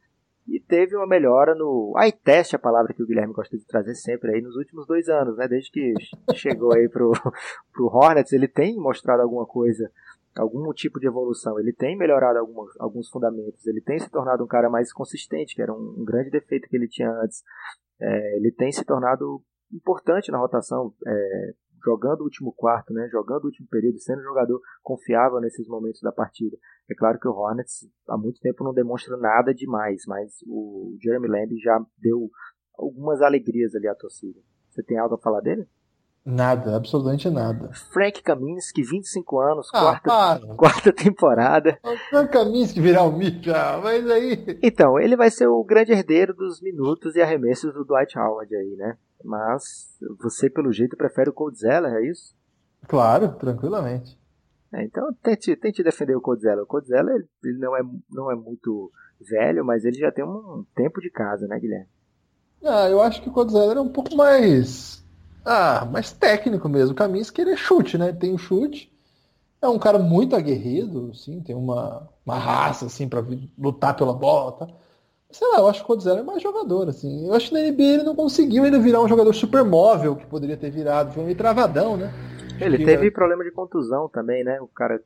E 0.47 0.59
teve 0.59 0.95
uma 0.95 1.07
melhora 1.07 1.55
no 1.55 1.95
eye 1.97 2.11
test, 2.11 2.53
a 2.53 2.59
palavra 2.59 2.93
que 2.93 3.01
o 3.01 3.07
Guilherme 3.07 3.33
gosta 3.33 3.57
de 3.57 3.65
trazer 3.65 3.95
sempre 3.95 4.31
aí 4.31 4.41
nos 4.41 4.55
últimos 4.55 4.85
dois 4.85 5.09
anos, 5.09 5.37
né? 5.37 5.47
Desde 5.47 5.71
que 5.71 5.93
chegou 6.35 6.73
aí 6.73 6.87
pro, 6.87 7.11
pro 7.73 7.87
Hornets, 7.87 8.31
ele 8.31 8.47
tem 8.47 8.75
mostrado 8.75 9.23
alguma 9.23 9.45
coisa, 9.45 9.89
algum 10.35 10.71
tipo 10.73 10.99
de 10.99 11.07
evolução. 11.07 11.59
Ele 11.59 11.73
tem 11.73 11.97
melhorado 11.97 12.39
algumas, 12.39 12.69
alguns 12.79 13.09
fundamentos. 13.09 13.65
Ele 13.65 13.81
tem 13.81 13.97
se 13.99 14.09
tornado 14.09 14.43
um 14.43 14.47
cara 14.47 14.69
mais 14.69 14.91
consistente, 14.91 15.55
que 15.55 15.61
era 15.61 15.73
um, 15.73 15.95
um 15.99 16.03
grande 16.05 16.29
defeito 16.29 16.67
que 16.67 16.75
ele 16.75 16.87
tinha 16.87 17.09
antes. 17.09 17.41
É, 17.99 18.37
ele 18.37 18.51
tem 18.51 18.71
se 18.71 18.83
tornado 18.83 19.41
importante 19.71 20.31
na 20.31 20.37
rotação, 20.37 20.93
é, 21.05 21.53
jogando 21.83 22.21
o 22.21 22.23
último 22.23 22.51
quarto, 22.53 22.93
né, 22.93 23.07
jogando 23.11 23.43
o 23.43 23.47
último 23.47 23.67
período, 23.69 23.99
sendo 23.99 24.23
jogador 24.23 24.59
confiável 24.81 25.39
nesses 25.39 25.67
momentos 25.67 26.01
da 26.01 26.11
partida. 26.11 26.57
É 26.89 26.95
claro 26.95 27.19
que 27.19 27.27
o 27.27 27.31
Hornets 27.31 27.87
há 28.07 28.17
muito 28.17 28.39
tempo 28.39 28.63
não 28.63 28.73
demonstra 28.73 29.15
nada 29.17 29.53
demais, 29.53 30.03
mas 30.07 30.33
o 30.47 30.97
Jeremy 31.01 31.27
Lamb 31.27 31.57
já 31.59 31.79
deu 31.99 32.29
algumas 32.77 33.21
alegrias 33.21 33.75
ali 33.75 33.87
à 33.87 33.95
torcida. 33.95 34.39
Você 34.69 34.83
tem 34.83 34.97
algo 34.97 35.15
a 35.15 35.19
falar 35.19 35.41
dele? 35.41 35.67
Nada, 36.25 36.75
absolutamente 36.75 37.29
nada. 37.29 37.69
Frank 37.93 38.23
Kaminsky, 38.23 38.81
25 38.81 39.39
anos, 39.39 39.69
ah, 39.71 39.99
quarta, 40.01 40.47
quarta 40.57 40.91
temporada. 40.91 41.77
O 41.83 41.95
Frank 42.09 42.31
Kaminsky 42.31 42.81
virar 42.81 43.03
o 43.03 43.15
Mitch, 43.15 43.47
ah, 43.47 43.79
mas 43.83 44.09
aí... 44.09 44.59
Então, 44.63 44.99
ele 44.99 45.15
vai 45.15 45.29
ser 45.29 45.47
o 45.47 45.63
grande 45.63 45.91
herdeiro 45.91 46.33
dos 46.33 46.59
minutos 46.61 47.15
e 47.15 47.21
arremessos 47.21 47.71
do 47.73 47.85
Dwight 47.85 48.17
Howard 48.17 48.55
aí, 48.55 48.75
né? 48.75 48.97
Mas 49.23 49.99
você, 50.19 50.49
pelo 50.49 50.73
jeito, 50.73 50.97
prefere 50.97 51.29
o 51.29 51.33
Coldzella, 51.33 51.89
é 51.89 52.09
isso? 52.09 52.33
Claro, 52.87 53.29
tranquilamente. 53.35 54.17
É, 54.73 54.83
então 54.83 55.13
tente, 55.23 55.55
tente 55.55 55.83
defender 55.83 56.15
o 56.15 56.21
Coldzella. 56.21 56.63
O 56.63 56.67
Coldzella 56.67 57.11
ele 57.11 57.57
não, 57.59 57.77
é, 57.77 57.81
não 58.09 58.31
é 58.31 58.35
muito 58.35 58.91
velho, 59.21 59.63
mas 59.63 59.85
ele 59.85 59.97
já 59.97 60.11
tem 60.11 60.25
um 60.25 60.65
tempo 60.75 60.99
de 60.99 61.09
casa, 61.09 61.47
né, 61.47 61.59
Guilherme? 61.59 61.87
Ah, 62.63 62.89
eu 62.89 63.01
acho 63.01 63.21
que 63.21 63.29
o 63.29 63.31
Coldzella 63.31 63.75
é 63.75 63.79
um 63.79 63.91
pouco 63.91 64.15
mais. 64.15 65.04
Ah, 65.45 65.85
mais 65.85 66.11
técnico 66.11 66.67
mesmo. 66.67 66.93
O 66.93 66.95
Kaminsky 66.95 67.41
ele 67.41 67.51
é 67.51 67.57
chute, 67.57 67.97
né? 67.97 68.11
Tem 68.11 68.33
o 68.33 68.37
chute. 68.37 68.91
É 69.61 69.67
um 69.67 69.79
cara 69.79 69.99
muito 69.99 70.35
aguerrido, 70.35 71.11
assim, 71.13 71.41
tem 71.41 71.55
uma, 71.55 72.09
uma 72.25 72.37
raça 72.37 72.85
assim 72.85 73.07
para 73.07 73.23
lutar 73.57 73.95
pela 73.95 74.13
bola, 74.13 74.51
tá? 74.51 74.67
sei 75.35 75.47
lá, 75.49 75.59
eu 75.59 75.67
acho 75.67 75.79
que 75.79 75.85
o 75.85 75.87
Codizera 75.87 76.21
é 76.21 76.23
mais 76.23 76.41
jogador, 76.41 76.87
assim. 76.87 77.27
Eu 77.27 77.33
acho 77.33 77.49
que 77.49 77.53
na 77.53 77.59
NBA 77.59 77.83
ele 77.83 78.03
não 78.03 78.15
conseguiu 78.15 78.63
ainda 78.63 78.79
virar 78.79 79.01
um 79.01 79.07
jogador 79.07 79.33
super 79.33 79.63
móvel, 79.65 80.15
que 80.15 80.25
poderia 80.25 80.55
ter 80.55 80.69
virado. 80.69 81.13
Foi 81.13 81.23
meio 81.23 81.35
travadão, 81.35 81.97
né? 81.97 82.11
Ele 82.59 82.77
que, 82.77 82.85
teve 82.85 83.11
problema 83.11 83.43
de 83.43 83.51
contusão 83.51 84.07
também, 84.07 84.45
né? 84.45 84.61
O 84.61 84.67
cara 84.67 85.01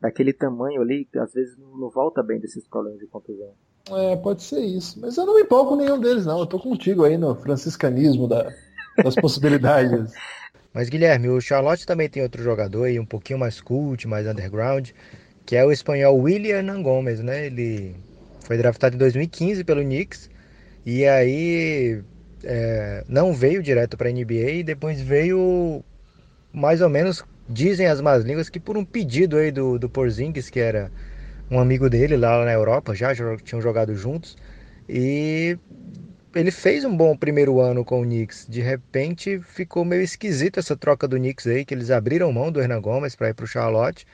daquele 0.00 0.32
tamanho 0.32 0.82
ali, 0.82 1.08
às 1.16 1.32
vezes 1.32 1.56
não 1.56 1.88
volta 1.88 2.22
bem 2.22 2.40
desses 2.40 2.66
problemas 2.66 2.98
de 2.98 3.06
contusão. 3.06 3.52
É, 3.90 4.16
pode 4.16 4.42
ser 4.42 4.60
isso. 4.60 4.98
Mas 5.00 5.16
eu 5.16 5.24
não 5.24 5.34
me 5.34 5.42
empolgo 5.42 5.70
com 5.70 5.76
nenhum 5.76 5.98
deles, 5.98 6.26
não. 6.26 6.40
Eu 6.40 6.46
tô 6.46 6.58
contigo 6.58 7.04
aí 7.04 7.16
no 7.16 7.36
franciscanismo 7.36 8.26
da, 8.26 8.52
das 9.02 9.14
possibilidades. 9.14 10.12
Mas, 10.72 10.88
Guilherme, 10.88 11.28
o 11.28 11.40
Charlotte 11.40 11.86
também 11.86 12.08
tem 12.08 12.22
outro 12.22 12.42
jogador 12.42 12.84
aí, 12.84 13.00
um 13.00 13.06
pouquinho 13.06 13.38
mais 13.38 13.60
cult, 13.60 14.06
mais 14.06 14.26
underground, 14.26 14.90
que 15.46 15.56
é 15.56 15.64
o 15.64 15.72
espanhol 15.72 16.16
William 16.16 16.82
Gomes, 16.82 17.20
né? 17.20 17.46
Ele 17.46 17.96
foi 18.40 18.56
draftado 18.58 18.94
em 18.94 18.98
2015 18.98 19.64
pelo 19.64 19.82
Knicks 19.82 20.30
e 20.84 21.06
aí 21.06 22.02
é, 22.44 23.04
não 23.08 23.32
veio 23.32 23.62
direto 23.62 23.96
para 23.96 24.08
a 24.08 24.12
NBA 24.12 24.50
e 24.50 24.62
depois 24.62 25.00
veio 25.00 25.82
mais 26.52 26.80
ou 26.80 26.88
menos, 26.88 27.24
dizem 27.48 27.86
as 27.86 28.00
más 28.00 28.24
línguas, 28.24 28.48
que 28.48 28.60
por 28.60 28.76
um 28.76 28.84
pedido 28.84 29.36
aí 29.36 29.50
do, 29.50 29.78
do 29.78 29.88
Porzingis, 29.88 30.50
que 30.50 30.60
era 30.60 30.90
um 31.50 31.58
amigo 31.58 31.88
dele 31.88 32.16
lá 32.16 32.44
na 32.44 32.52
Europa, 32.52 32.94
já 32.94 33.14
tinham 33.42 33.60
jogado 33.60 33.94
juntos, 33.94 34.36
e 34.88 35.58
ele 36.34 36.50
fez 36.50 36.84
um 36.84 36.96
bom 36.96 37.16
primeiro 37.16 37.60
ano 37.60 37.84
com 37.84 38.00
o 38.00 38.04
Knicks. 38.04 38.46
De 38.48 38.60
repente 38.60 39.40
ficou 39.40 39.84
meio 39.84 40.02
esquisito 40.02 40.58
essa 40.58 40.76
troca 40.76 41.08
do 41.08 41.16
Knicks 41.16 41.46
aí, 41.46 41.64
que 41.64 41.74
eles 41.74 41.90
abriram 41.90 42.32
mão 42.32 42.50
do 42.52 42.60
Hernan 42.60 42.80
Gomes 42.80 43.16
para 43.16 43.30
ir 43.30 43.34
para 43.34 43.44
o 43.44 43.48
Charlotte. 43.48 44.06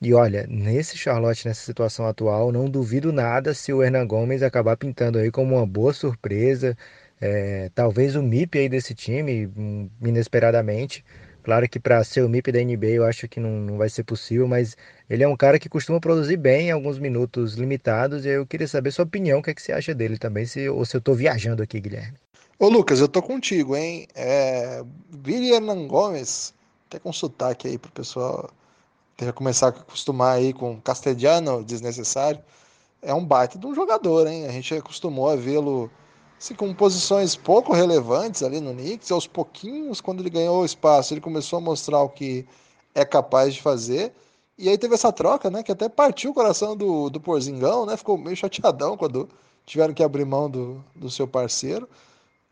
E 0.00 0.12
olha, 0.14 0.46
nesse 0.48 0.98
Charlotte, 0.98 1.46
nessa 1.48 1.64
situação 1.64 2.06
atual, 2.06 2.52
não 2.52 2.68
duvido 2.68 3.12
nada 3.12 3.54
se 3.54 3.72
o 3.72 3.82
Hernan 3.82 4.06
Gomes 4.06 4.42
acabar 4.42 4.76
pintando 4.76 5.18
aí 5.18 5.30
como 5.30 5.56
uma 5.56 5.66
boa 5.66 5.92
surpresa. 5.92 6.76
É, 7.20 7.70
talvez 7.74 8.16
o 8.16 8.22
MIP 8.22 8.58
aí 8.58 8.68
desse 8.68 8.94
time, 8.94 9.46
hum, 9.56 9.88
inesperadamente. 10.02 11.04
Claro 11.44 11.68
que 11.68 11.78
para 11.78 12.02
ser 12.02 12.22
o 12.22 12.28
MIP 12.28 12.50
da 12.50 12.64
NBA 12.64 12.86
eu 12.86 13.04
acho 13.04 13.28
que 13.28 13.38
não, 13.38 13.50
não 13.50 13.76
vai 13.76 13.90
ser 13.90 14.02
possível, 14.02 14.48
mas 14.48 14.76
ele 15.10 15.22
é 15.22 15.28
um 15.28 15.36
cara 15.36 15.58
que 15.58 15.68
costuma 15.68 16.00
produzir 16.00 16.38
bem 16.38 16.68
em 16.68 16.70
alguns 16.70 16.98
minutos 16.98 17.52
limitados. 17.54 18.24
E 18.24 18.30
eu 18.30 18.46
queria 18.46 18.66
saber 18.66 18.90
sua 18.90 19.04
opinião, 19.04 19.40
o 19.40 19.42
que, 19.42 19.50
é 19.50 19.54
que 19.54 19.60
você 19.60 19.70
acha 19.70 19.94
dele 19.94 20.16
também, 20.16 20.46
se, 20.46 20.66
ou 20.70 20.86
se 20.86 20.96
eu 20.96 21.00
estou 21.00 21.14
viajando 21.14 21.62
aqui, 21.62 21.78
Guilherme. 21.80 22.16
Ô 22.58 22.68
Lucas, 22.68 22.98
eu 22.98 23.08
tô 23.08 23.20
contigo, 23.20 23.76
hein? 23.76 24.08
É, 24.14 24.82
Hernan 25.26 25.86
Gomes, 25.86 26.54
até 26.88 26.98
com 26.98 27.12
sotaque 27.12 27.68
aí 27.68 27.76
pro 27.76 27.92
pessoal 27.92 28.50
tem 29.16 29.28
que 29.28 29.34
começar 29.34 29.66
a 29.66 29.68
acostumar 29.68 30.36
aí 30.36 30.52
com 30.52 30.80
castelhano 30.80 31.62
desnecessário. 31.62 32.40
É 33.02 33.12
um 33.12 33.24
baita 33.24 33.58
de 33.58 33.66
um 33.66 33.74
jogador, 33.74 34.26
hein? 34.26 34.46
A 34.46 34.50
gente 34.50 34.74
acostumou 34.74 35.28
a 35.28 35.36
vê-lo 35.36 35.90
com 36.52 36.74
posições 36.74 37.36
pouco 37.36 37.72
relevantes 37.72 38.42
ali 38.42 38.60
no 38.60 38.72
Knicks. 38.74 39.10
Aos 39.10 39.26
pouquinhos, 39.26 40.00
quando 40.00 40.20
ele 40.20 40.30
ganhou 40.30 40.62
o 40.62 40.64
espaço, 40.64 41.14
ele 41.14 41.20
começou 41.20 41.58
a 41.58 41.62
mostrar 41.62 42.02
o 42.02 42.08
que 42.08 42.44
é 42.94 43.04
capaz 43.04 43.54
de 43.54 43.62
fazer. 43.62 44.12
E 44.58 44.68
aí 44.68 44.76
teve 44.76 44.94
essa 44.94 45.12
troca, 45.12 45.50
né? 45.50 45.62
Que 45.62 45.72
até 45.72 45.88
partiu 45.88 46.32
o 46.32 46.34
coração 46.34 46.76
do, 46.76 47.08
do 47.08 47.20
Porzingão, 47.20 47.86
né? 47.86 47.96
Ficou 47.96 48.18
meio 48.18 48.36
chateadão 48.36 48.96
quando 48.96 49.28
tiveram 49.64 49.94
que 49.94 50.02
abrir 50.02 50.24
mão 50.24 50.50
do, 50.50 50.84
do 50.94 51.10
seu 51.10 51.26
parceiro. 51.26 51.88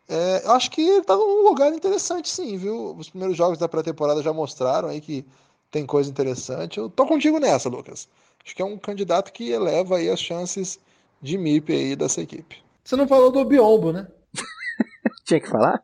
É, 0.09 0.43
acho 0.47 0.71
que 0.71 0.81
ele 0.81 1.01
está 1.01 1.17
num 1.17 1.43
lugar 1.43 1.73
interessante, 1.73 2.29
sim, 2.29 2.57
viu? 2.57 2.95
Os 2.97 3.11
primeiros 3.11 3.37
jogos 3.37 3.59
da 3.59 3.69
pré-temporada 3.69 4.23
já 4.23 4.33
mostraram 4.33 4.89
aí 4.89 5.01
que 5.01 5.25
tem 5.71 5.87
coisa 5.87 6.11
interessante. 6.11 6.79
Eu 6.79 6.91
tô 6.91 7.07
contigo 7.07 7.39
nessa, 7.39 7.69
Lucas. 7.69 8.09
Acho 8.45 8.55
que 8.55 8.63
é 8.63 8.65
um 8.65 8.77
candidato 8.77 9.33
que 9.33 9.51
eleva 9.51 9.97
aí 9.97 10.11
as 10.11 10.21
chances 10.21 10.79
de 11.21 11.39
MIP 11.39 11.73
aí 11.73 11.97
dessa 11.97 12.21
equipe. 12.21 12.63
Você 12.85 12.97
não 12.97 13.07
falou 13.07 13.31
do 13.31 13.45
Biombo, 13.45 13.93
né? 13.93 14.07
Tinha 15.25 15.41
que 15.41 15.49
falar? 15.49 15.83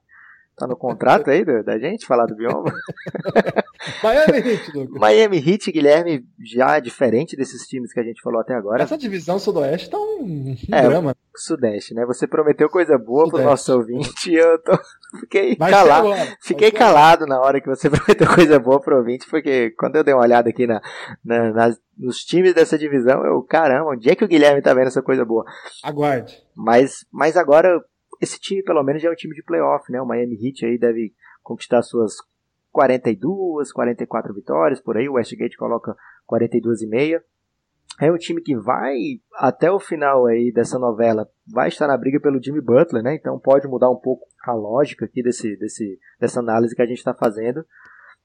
Tá 0.59 0.66
no 0.66 0.77
contrato 0.77 1.31
aí 1.31 1.44
da 1.62 1.79
gente 1.79 2.05
falar 2.05 2.27
do 2.27 2.35
Biombo? 2.35 2.64
Miami 4.03 4.38
Heat, 4.38 4.77
Lucas. 4.77 5.01
Miami 5.01 5.37
Heat, 5.38 5.71
Guilherme, 5.71 6.25
já 6.44 6.81
diferente 6.81 7.37
desses 7.37 7.66
times 7.68 7.92
que 7.92 8.01
a 8.01 8.03
gente 8.03 8.21
falou 8.21 8.40
até 8.40 8.55
agora. 8.55 8.83
Essa 8.83 8.99
divisão 8.99 9.38
sudoeste 9.38 9.88
tá 9.88 9.99
um, 9.99 10.57
um 10.68 10.75
é, 10.75 10.83
drama. 10.83 11.14
Sudeste, 11.37 11.94
né? 11.94 12.05
Você 12.05 12.27
prometeu 12.27 12.68
coisa 12.68 12.99
boa 12.99 13.27
Sudeste. 13.27 13.37
pro 13.37 13.51
nosso 13.51 13.73
ouvinte 13.73 14.31
e 14.31 14.35
eu 14.35 14.59
tô... 14.61 14.77
fiquei 15.21 15.55
calado. 15.55 16.09
Fiquei 16.42 16.73
calado 16.73 17.25
na 17.25 17.40
hora 17.40 17.61
que 17.61 17.68
você 17.68 17.88
prometeu 17.88 18.27
coisa 18.27 18.59
boa 18.59 18.81
pro 18.81 18.97
ouvinte, 18.97 19.29
porque 19.31 19.71
quando 19.79 19.94
eu 19.94 20.03
dei 20.03 20.12
uma 20.12 20.25
olhada 20.25 20.51
aqui 20.51 20.66
na, 20.66 20.83
na 21.25 21.53
nas, 21.53 21.81
nos 21.97 22.25
times 22.25 22.53
dessa 22.53 22.77
divisão, 22.77 23.25
eu, 23.25 23.40
caramba, 23.42 23.92
onde 23.92 24.11
é 24.11 24.16
que 24.16 24.25
o 24.25 24.29
Guilherme 24.29 24.61
tá 24.61 24.75
vendo 24.75 24.88
essa 24.88 25.03
coisa 25.03 25.25
boa? 25.25 25.44
Aguarde. 25.85 26.42
Mas, 26.57 27.07
mas 27.12 27.37
agora 27.37 27.81
esse 28.21 28.39
time 28.39 28.63
pelo 28.63 28.83
menos 28.83 29.03
já 29.03 29.09
é 29.09 29.13
um 29.13 29.17
time 29.17 29.35
de 29.35 29.43
playoff, 29.43 29.91
né? 29.91 30.01
O 30.01 30.07
Miami 30.07 30.39
Heat 30.43 30.67
aí 30.67 30.79
deve 30.79 31.15
conquistar 31.43 31.83
suas 31.83 32.17
42, 32.71 33.73
44 33.73 34.35
vitórias, 34.35 34.81
por 34.81 34.97
aí 34.97 35.09
o 35.09 35.15
Westgate 35.15 35.57
coloca 35.57 35.97
42 36.27 36.83
e 36.83 36.87
meia. 36.87 37.25
É 38.01 38.13
um 38.13 38.17
time 38.17 38.41
que 38.41 38.57
vai 38.57 38.97
até 39.35 39.71
o 39.73 39.81
final 39.81 40.27
aí 40.27 40.53
dessa 40.53 40.79
novela, 40.79 41.29
vai 41.53 41.69
estar 41.69 41.89
na 41.89 41.97
briga 41.97 42.21
pelo 42.21 42.41
Jimmy 42.41 42.61
Butler, 42.61 43.03
né? 43.03 43.15
Então 43.15 43.39
pode 43.41 43.67
mudar 43.67 43.91
um 43.91 43.97
pouco 43.97 44.27
a 44.45 44.53
lógica 44.53 45.05
aqui 45.05 45.23
desse, 45.23 45.57
desse, 45.57 45.99
dessa 46.21 46.39
análise 46.39 46.77
que 46.77 46.83
a 46.83 46.87
gente 46.87 46.99
está 46.99 47.13
fazendo, 47.13 47.65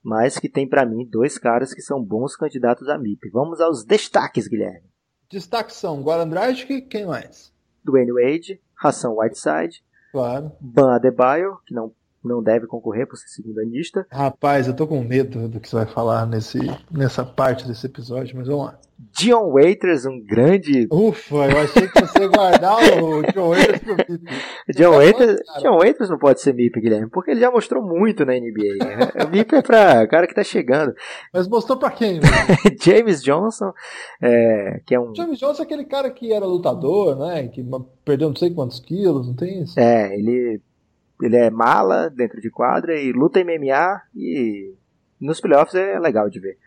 mas 0.03 0.37
que 0.37 0.49
tem 0.49 0.67
para 0.67 0.85
mim 0.85 1.07
dois 1.09 1.37
caras 1.37 1.73
que 1.73 1.81
são 1.81 2.03
bons 2.03 2.35
candidatos 2.35 2.87
a 2.87 2.97
MIP. 2.97 3.29
Vamos 3.31 3.59
aos 3.59 3.83
destaques, 3.83 4.47
Guilherme. 4.47 4.87
Destaques 5.31 5.77
são 5.77 6.03
Goran 6.03 6.27
Dragic, 6.27 6.81
quem 6.83 7.07
mais? 7.07 7.51
Dwayne 7.83 8.11
Wade, 8.11 8.61
Hassan 8.83 9.13
Whiteside, 9.15 9.81
claro. 10.11 10.51
Ban 10.59 10.95
Adebayo, 10.95 11.59
que 11.65 11.73
não, 11.73 11.91
não 12.23 12.41
deve 12.41 12.67
concorrer 12.67 13.07
por 13.07 13.17
ser 13.17 13.27
segunda 13.27 13.63
lista. 13.63 14.05
Rapaz, 14.11 14.67
eu 14.67 14.75
tô 14.75 14.87
com 14.87 15.03
medo 15.03 15.47
do 15.47 15.59
que 15.59 15.69
você 15.69 15.75
vai 15.75 15.85
falar 15.85 16.25
nesse, 16.25 16.59
nessa 16.91 17.23
parte 17.23 17.67
desse 17.67 17.85
episódio, 17.85 18.35
mas 18.37 18.47
vamos 18.47 18.65
lá. 18.65 18.79
Dion 19.11 19.51
Waiters, 19.51 20.05
um 20.05 20.19
grande. 20.23 20.87
Ufa, 20.91 21.35
eu 21.35 21.59
achei 21.59 21.87
que 21.87 21.99
você 21.99 22.19
ia 22.19 22.27
guardar 22.27 22.77
o 23.03 23.21
Dion 23.31 23.49
Waiters 23.49 23.79
pro 23.79 23.95
MIP. 23.95 24.23
John 24.75 24.91
Waiters, 24.91 25.39
John 25.61 25.77
Waiters 25.77 26.09
não 26.09 26.17
pode 26.17 26.41
ser 26.41 26.53
MIP, 26.53 26.79
Guilherme, 26.79 27.09
porque 27.09 27.31
ele 27.31 27.39
já 27.39 27.51
mostrou 27.51 27.83
muito 27.83 28.25
na 28.25 28.33
NBA. 28.33 28.85
Né? 28.85 29.25
MIP 29.31 29.55
é 29.55 29.61
pra 29.61 30.07
cara 30.07 30.27
que 30.27 30.33
tá 30.33 30.43
chegando. 30.43 30.93
Mas 31.33 31.47
mostrou 31.47 31.77
pra 31.77 31.91
quem? 31.91 32.21
James 32.81 33.21
Johnson, 33.21 33.73
é, 34.21 34.81
que 34.85 34.95
é 34.95 34.99
um. 34.99 35.13
James 35.13 35.39
Johnson 35.39 35.63
é 35.63 35.65
aquele 35.65 35.85
cara 35.85 36.09
que 36.09 36.31
era 36.31 36.45
lutador, 36.45 37.17
né? 37.17 37.47
Que 37.47 37.65
perdeu 38.05 38.29
não 38.29 38.35
sei 38.35 38.51
quantos 38.51 38.79
quilos, 38.79 39.27
não 39.27 39.35
tem 39.35 39.63
isso? 39.63 39.79
É, 39.79 40.15
ele, 40.15 40.61
ele 41.21 41.37
é 41.37 41.49
mala 41.49 42.09
dentro 42.09 42.41
de 42.41 42.49
quadra 42.49 42.99
e 42.99 43.11
luta 43.11 43.39
em 43.39 43.43
MMA 43.43 44.01
e 44.15 44.73
nos 45.19 45.39
playoffs 45.39 45.75
é 45.75 45.99
legal 45.99 46.29
de 46.29 46.39
ver. 46.39 46.57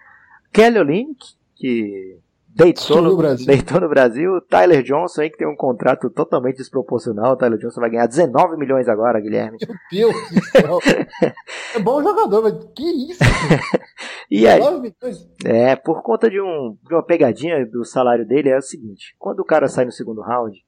Kelly 0.52 0.78
Olynyk, 0.78 1.37
que 1.54 2.18
deitou 2.56 3.02
no, 3.02 3.16
Brasil. 3.16 3.46
deitou 3.46 3.80
no 3.80 3.88
Brasil. 3.88 4.40
Tyler 4.48 4.82
Johnson 4.82 5.20
aí 5.20 5.30
que 5.30 5.37
tem 5.37 5.46
um 5.46 5.54
contrato 5.54 6.09
totalmente 6.09 6.56
desproporcional. 6.56 7.35
O 7.35 7.37
Tyler 7.37 7.59
Johnson 7.59 7.80
vai 7.80 7.90
ganhar 7.90 8.06
19 8.06 8.56
milhões 8.56 8.88
agora, 8.88 9.20
Guilherme. 9.20 9.59
Meu 9.92 10.11
Deus 10.11 10.30
do 10.30 10.44
céu. 10.44 10.78
é 11.74 11.78
bom 11.78 12.02
jogador, 12.02 12.42
mas 12.42 12.64
que 12.74 13.11
isso? 13.12 13.22
e 14.30 14.46
aí, 14.46 14.62
é, 15.44 15.76
por 15.76 16.02
conta 16.02 16.30
de, 16.30 16.40
um, 16.40 16.76
de 16.82 16.94
uma 16.94 17.02
pegadinha 17.02 17.66
do 17.66 17.85
salário 17.85 18.26
dele, 18.26 18.48
é 18.48 18.56
o 18.56 18.62
seguinte: 18.62 19.14
quando 19.18 19.40
o 19.40 19.44
cara 19.44 19.68
sai 19.68 19.85
no 19.85 19.92
segundo 19.92 20.22
round, 20.22 20.64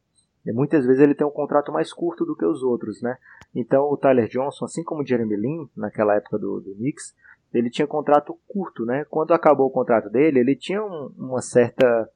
é, 0.48 0.52
muitas 0.52 0.86
vezes 0.86 1.02
ele 1.02 1.14
tem 1.14 1.26
um 1.26 1.30
contrato 1.30 1.70
mais 1.70 1.92
curto 1.92 2.24
do 2.24 2.34
que 2.34 2.44
os 2.46 2.62
outros, 2.62 3.02
né? 3.02 3.16
Então 3.54 3.84
o 3.90 3.96
Tyler 3.96 4.28
Johnson, 4.28 4.64
assim 4.64 4.82
como 4.82 5.02
o 5.02 5.06
Jeremy 5.06 5.36
Lin, 5.36 5.68
naquela 5.76 6.14
época 6.14 6.38
do, 6.38 6.60
do 6.60 6.74
Knicks, 6.74 7.14
ele 7.52 7.70
tinha 7.70 7.86
contrato 7.86 8.38
curto, 8.48 8.84
né? 8.86 9.04
Quando 9.10 9.32
acabou 9.32 9.66
o 9.66 9.70
contrato 9.70 10.08
dele, 10.08 10.40
ele 10.40 10.56
tinha 10.56 10.82
um, 10.82 11.12
uma 11.18 11.42
certa 11.42 12.08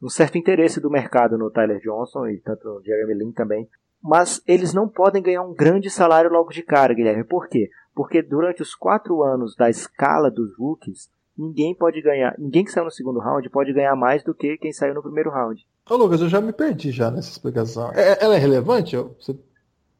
um 0.00 0.08
certo 0.08 0.38
interesse 0.38 0.80
do 0.80 0.88
mercado 0.88 1.36
no 1.36 1.50
Tyler 1.50 1.80
Johnson 1.80 2.28
e 2.28 2.38
tanto 2.38 2.68
no 2.68 2.84
Jeremy 2.84 3.14
Lin 3.14 3.32
também. 3.32 3.68
Mas 4.00 4.40
eles 4.46 4.72
não 4.72 4.88
podem 4.88 5.20
ganhar 5.20 5.42
um 5.42 5.52
grande 5.52 5.90
salário 5.90 6.30
logo 6.30 6.50
de 6.50 6.62
cara, 6.62 6.94
Guilherme. 6.94 7.24
Por 7.24 7.48
quê? 7.48 7.68
Porque 7.92 8.22
durante 8.22 8.62
os 8.62 8.76
quatro 8.76 9.24
anos 9.24 9.56
da 9.56 9.68
escala 9.68 10.30
dos 10.30 10.56
rookies, 10.56 11.10
ninguém 11.38 11.74
pode 11.74 12.02
ganhar, 12.02 12.34
ninguém 12.38 12.64
que 12.64 12.72
saiu 12.72 12.84
no 12.84 12.90
segundo 12.90 13.20
round 13.20 13.48
pode 13.50 13.72
ganhar 13.72 13.94
mais 13.94 14.24
do 14.24 14.34
que 14.34 14.58
quem 14.58 14.72
saiu 14.72 14.94
no 14.94 15.02
primeiro 15.02 15.30
round. 15.30 15.64
Ô 15.88 15.96
Lucas, 15.96 16.20
eu 16.20 16.28
já 16.28 16.40
me 16.40 16.52
perdi 16.52 16.90
já 16.90 17.10
nessa 17.10 17.30
explicação. 17.30 17.92
É, 17.94 18.22
ela 18.22 18.34
é 18.34 18.38
relevante? 18.38 18.96
Você 18.96 19.38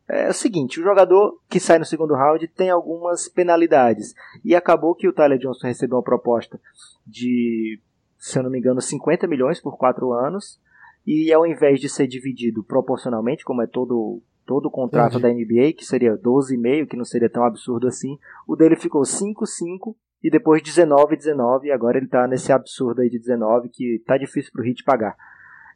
é 0.09 0.31
o 0.31 0.33
seguinte, 0.33 0.81
o 0.81 0.83
jogador 0.83 1.38
que 1.51 1.61
sai 1.61 1.79
no 1.79 1.85
segundo 1.85 2.14
round 2.14 2.48
tem 2.48 2.70
algumas 2.70 3.29
penalidades. 3.29 4.14
E 4.42 4.55
acabou 4.55 4.94
que 4.94 5.07
o 5.07 5.12
Tyler 5.12 5.38
Johnson 5.38 5.66
recebeu 5.66 5.98
uma 5.98 6.03
proposta 6.03 6.59
de, 7.07 7.79
se 8.18 8.38
eu 8.38 8.42
não 8.42 8.51
me 8.51 8.59
engano, 8.59 8.81
50 8.81 9.27
milhões 9.27 9.61
por 9.61 9.77
4 9.77 10.11
anos. 10.14 10.59
E 11.07 11.31
ao 11.31 11.46
invés 11.46 11.79
de 11.79 11.90
ser 11.90 12.07
dividido 12.07 12.64
proporcionalmente, 12.64 13.44
como 13.44 13.62
é 13.62 13.66
todo 13.66 14.22
todo 14.46 14.64
o 14.64 14.70
contrato 14.70 15.18
Entendi. 15.18 15.44
da 15.44 15.62
NBA, 15.62 15.74
que 15.74 15.85
seria 15.85 16.16
12,5, 16.16 16.88
que 16.88 16.96
não 16.96 17.05
seria 17.05 17.29
tão 17.29 17.44
absurdo 17.44 17.87
assim, 17.87 18.18
o 18.46 18.57
dele 18.57 18.77
ficou 18.77 19.03
5-5 19.03 19.94
e 20.23 20.31
depois 20.31 20.63
19-19, 20.63 21.65
e 21.65 21.71
agora 21.71 21.99
ele 21.99 22.07
está 22.07 22.27
nesse 22.27 22.53
absurdo 22.53 23.01
aí 23.01 23.09
de 23.09 23.19
19 23.19 23.69
que 23.69 24.03
tá 24.07 24.17
difícil 24.19 24.51
pro 24.53 24.67
Heat 24.67 24.83
pagar. 24.85 25.17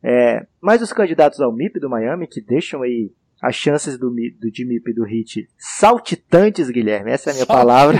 É, 0.03 0.47
mas 0.61 0.83
os 0.83 0.93
candidatos 0.93 1.41
ao 1.41 1.53
MIP 1.53 1.79
do 1.79 1.89
Miami, 1.89 2.27
que 2.27 2.41
deixam 2.41 2.83
aí 2.83 3.13
as 3.43 3.57
chances 3.57 3.99
do, 3.99 4.09
do 4.09 4.55
Jimmy 4.55 4.81
e 4.87 4.93
do 4.95 5.05
Hit 5.05 5.49
saltitantes, 5.59 6.71
Guilherme, 6.71 7.11
essa 7.11 7.31
é 7.31 7.33
a 7.33 7.35
minha 7.35 7.47
palavra. 7.47 7.99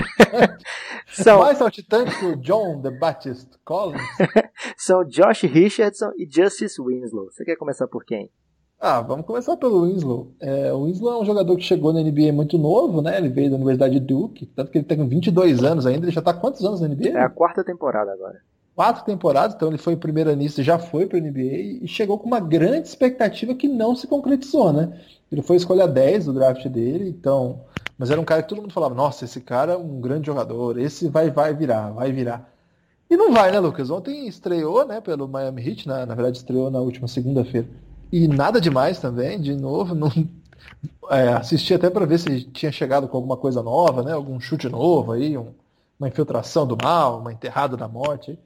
São... 1.07 1.39
Mais 1.39 1.57
saltitantes 1.57 2.15
que 2.17 2.25
o 2.25 2.37
John 2.37 2.81
the 2.81 2.91
Baptist 2.91 3.49
Collins? 3.65 4.01
São 4.77 5.03
Josh 5.03 5.43
Richardson 5.43 6.11
e 6.17 6.25
Justice 6.29 6.81
Winslow. 6.81 7.25
Você 7.25 7.43
quer 7.43 7.57
começar 7.57 7.87
por 7.87 8.05
quem? 8.05 8.31
Ah, 8.85 8.99
vamos 8.99 9.25
começar 9.25 9.55
pelo 9.55 9.85
Winslow. 9.85 10.33
É, 10.41 10.73
o 10.73 10.83
Winslow 10.83 11.13
é 11.13 11.21
um 11.21 11.25
jogador 11.25 11.55
que 11.55 11.63
chegou 11.63 11.93
na 11.93 12.01
NBA 12.01 12.33
muito 12.33 12.57
novo, 12.57 13.01
né? 13.01 13.17
Ele 13.17 13.29
veio 13.29 13.49
da 13.49 13.55
Universidade 13.55 13.93
de 13.93 14.01
Duke, 14.01 14.45
tanto 14.45 14.71
que 14.71 14.77
ele 14.77 14.85
tem 14.85 15.07
22 15.07 15.63
anos 15.63 15.85
ainda. 15.85 16.05
Ele 16.05 16.11
já 16.11 16.19
está 16.19 16.33
quantos 16.33 16.65
anos 16.65 16.81
na 16.81 16.89
NBA? 16.89 17.17
É 17.17 17.23
a 17.23 17.29
quarta 17.29 17.63
temporada 17.63 18.11
agora 18.11 18.41
quatro 18.75 19.05
temporadas, 19.05 19.55
então 19.55 19.67
ele 19.67 19.77
foi 19.77 19.95
primeiro 19.95 20.33
nisso, 20.35 20.63
já 20.63 20.79
foi 20.79 21.05
para 21.05 21.17
o 21.17 21.21
NBA 21.21 21.83
e 21.83 21.87
chegou 21.87 22.17
com 22.17 22.27
uma 22.27 22.39
grande 22.39 22.87
expectativa 22.87 23.53
que 23.53 23.67
não 23.67 23.95
se 23.95 24.07
concretizou, 24.07 24.73
né? 24.73 24.99
Ele 25.31 25.41
foi 25.41 25.57
escolha 25.57 25.87
10 25.87 26.25
do 26.25 26.33
draft 26.33 26.67
dele, 26.67 27.09
então. 27.09 27.61
Mas 27.97 28.09
era 28.09 28.19
um 28.19 28.25
cara 28.25 28.41
que 28.41 28.49
todo 28.49 28.61
mundo 28.61 28.73
falava, 28.73 28.95
nossa, 28.95 29.25
esse 29.25 29.41
cara 29.41 29.73
é 29.73 29.77
um 29.77 30.01
grande 30.01 30.25
jogador, 30.25 30.79
esse 30.79 31.07
vai, 31.07 31.29
vai 31.29 31.53
virar, 31.53 31.91
vai 31.91 32.11
virar. 32.11 32.49
E 33.09 33.15
não 33.15 33.31
vai, 33.31 33.51
né, 33.51 33.59
Lucas? 33.59 33.91
Ontem 33.91 34.27
estreou, 34.27 34.85
né, 34.85 34.99
pelo 34.99 35.27
Miami 35.27 35.67
Heat, 35.67 35.87
na, 35.87 36.05
na 36.05 36.15
verdade 36.15 36.37
estreou 36.37 36.71
na 36.71 36.79
última 36.79 37.07
segunda-feira. 37.07 37.67
E 38.13 38.27
nada 38.27 38.61
demais 38.61 38.99
também, 38.99 39.41
de 39.41 39.55
novo, 39.55 39.95
não. 39.95 40.07
É, 41.09 41.29
assisti 41.29 41.73
até 41.73 41.89
para 41.89 42.05
ver 42.05 42.19
se 42.19 42.43
tinha 42.51 42.71
chegado 42.71 43.07
com 43.07 43.17
alguma 43.17 43.35
coisa 43.35 43.63
nova, 43.63 44.03
né? 44.03 44.13
Algum 44.13 44.39
chute 44.39 44.69
novo 44.69 45.13
aí, 45.13 45.35
um, 45.35 45.51
uma 45.99 46.09
infiltração 46.09 46.67
do 46.67 46.77
mal, 46.79 47.19
uma 47.19 47.33
enterrada 47.33 47.75
da 47.75 47.87
morte. 47.87 48.37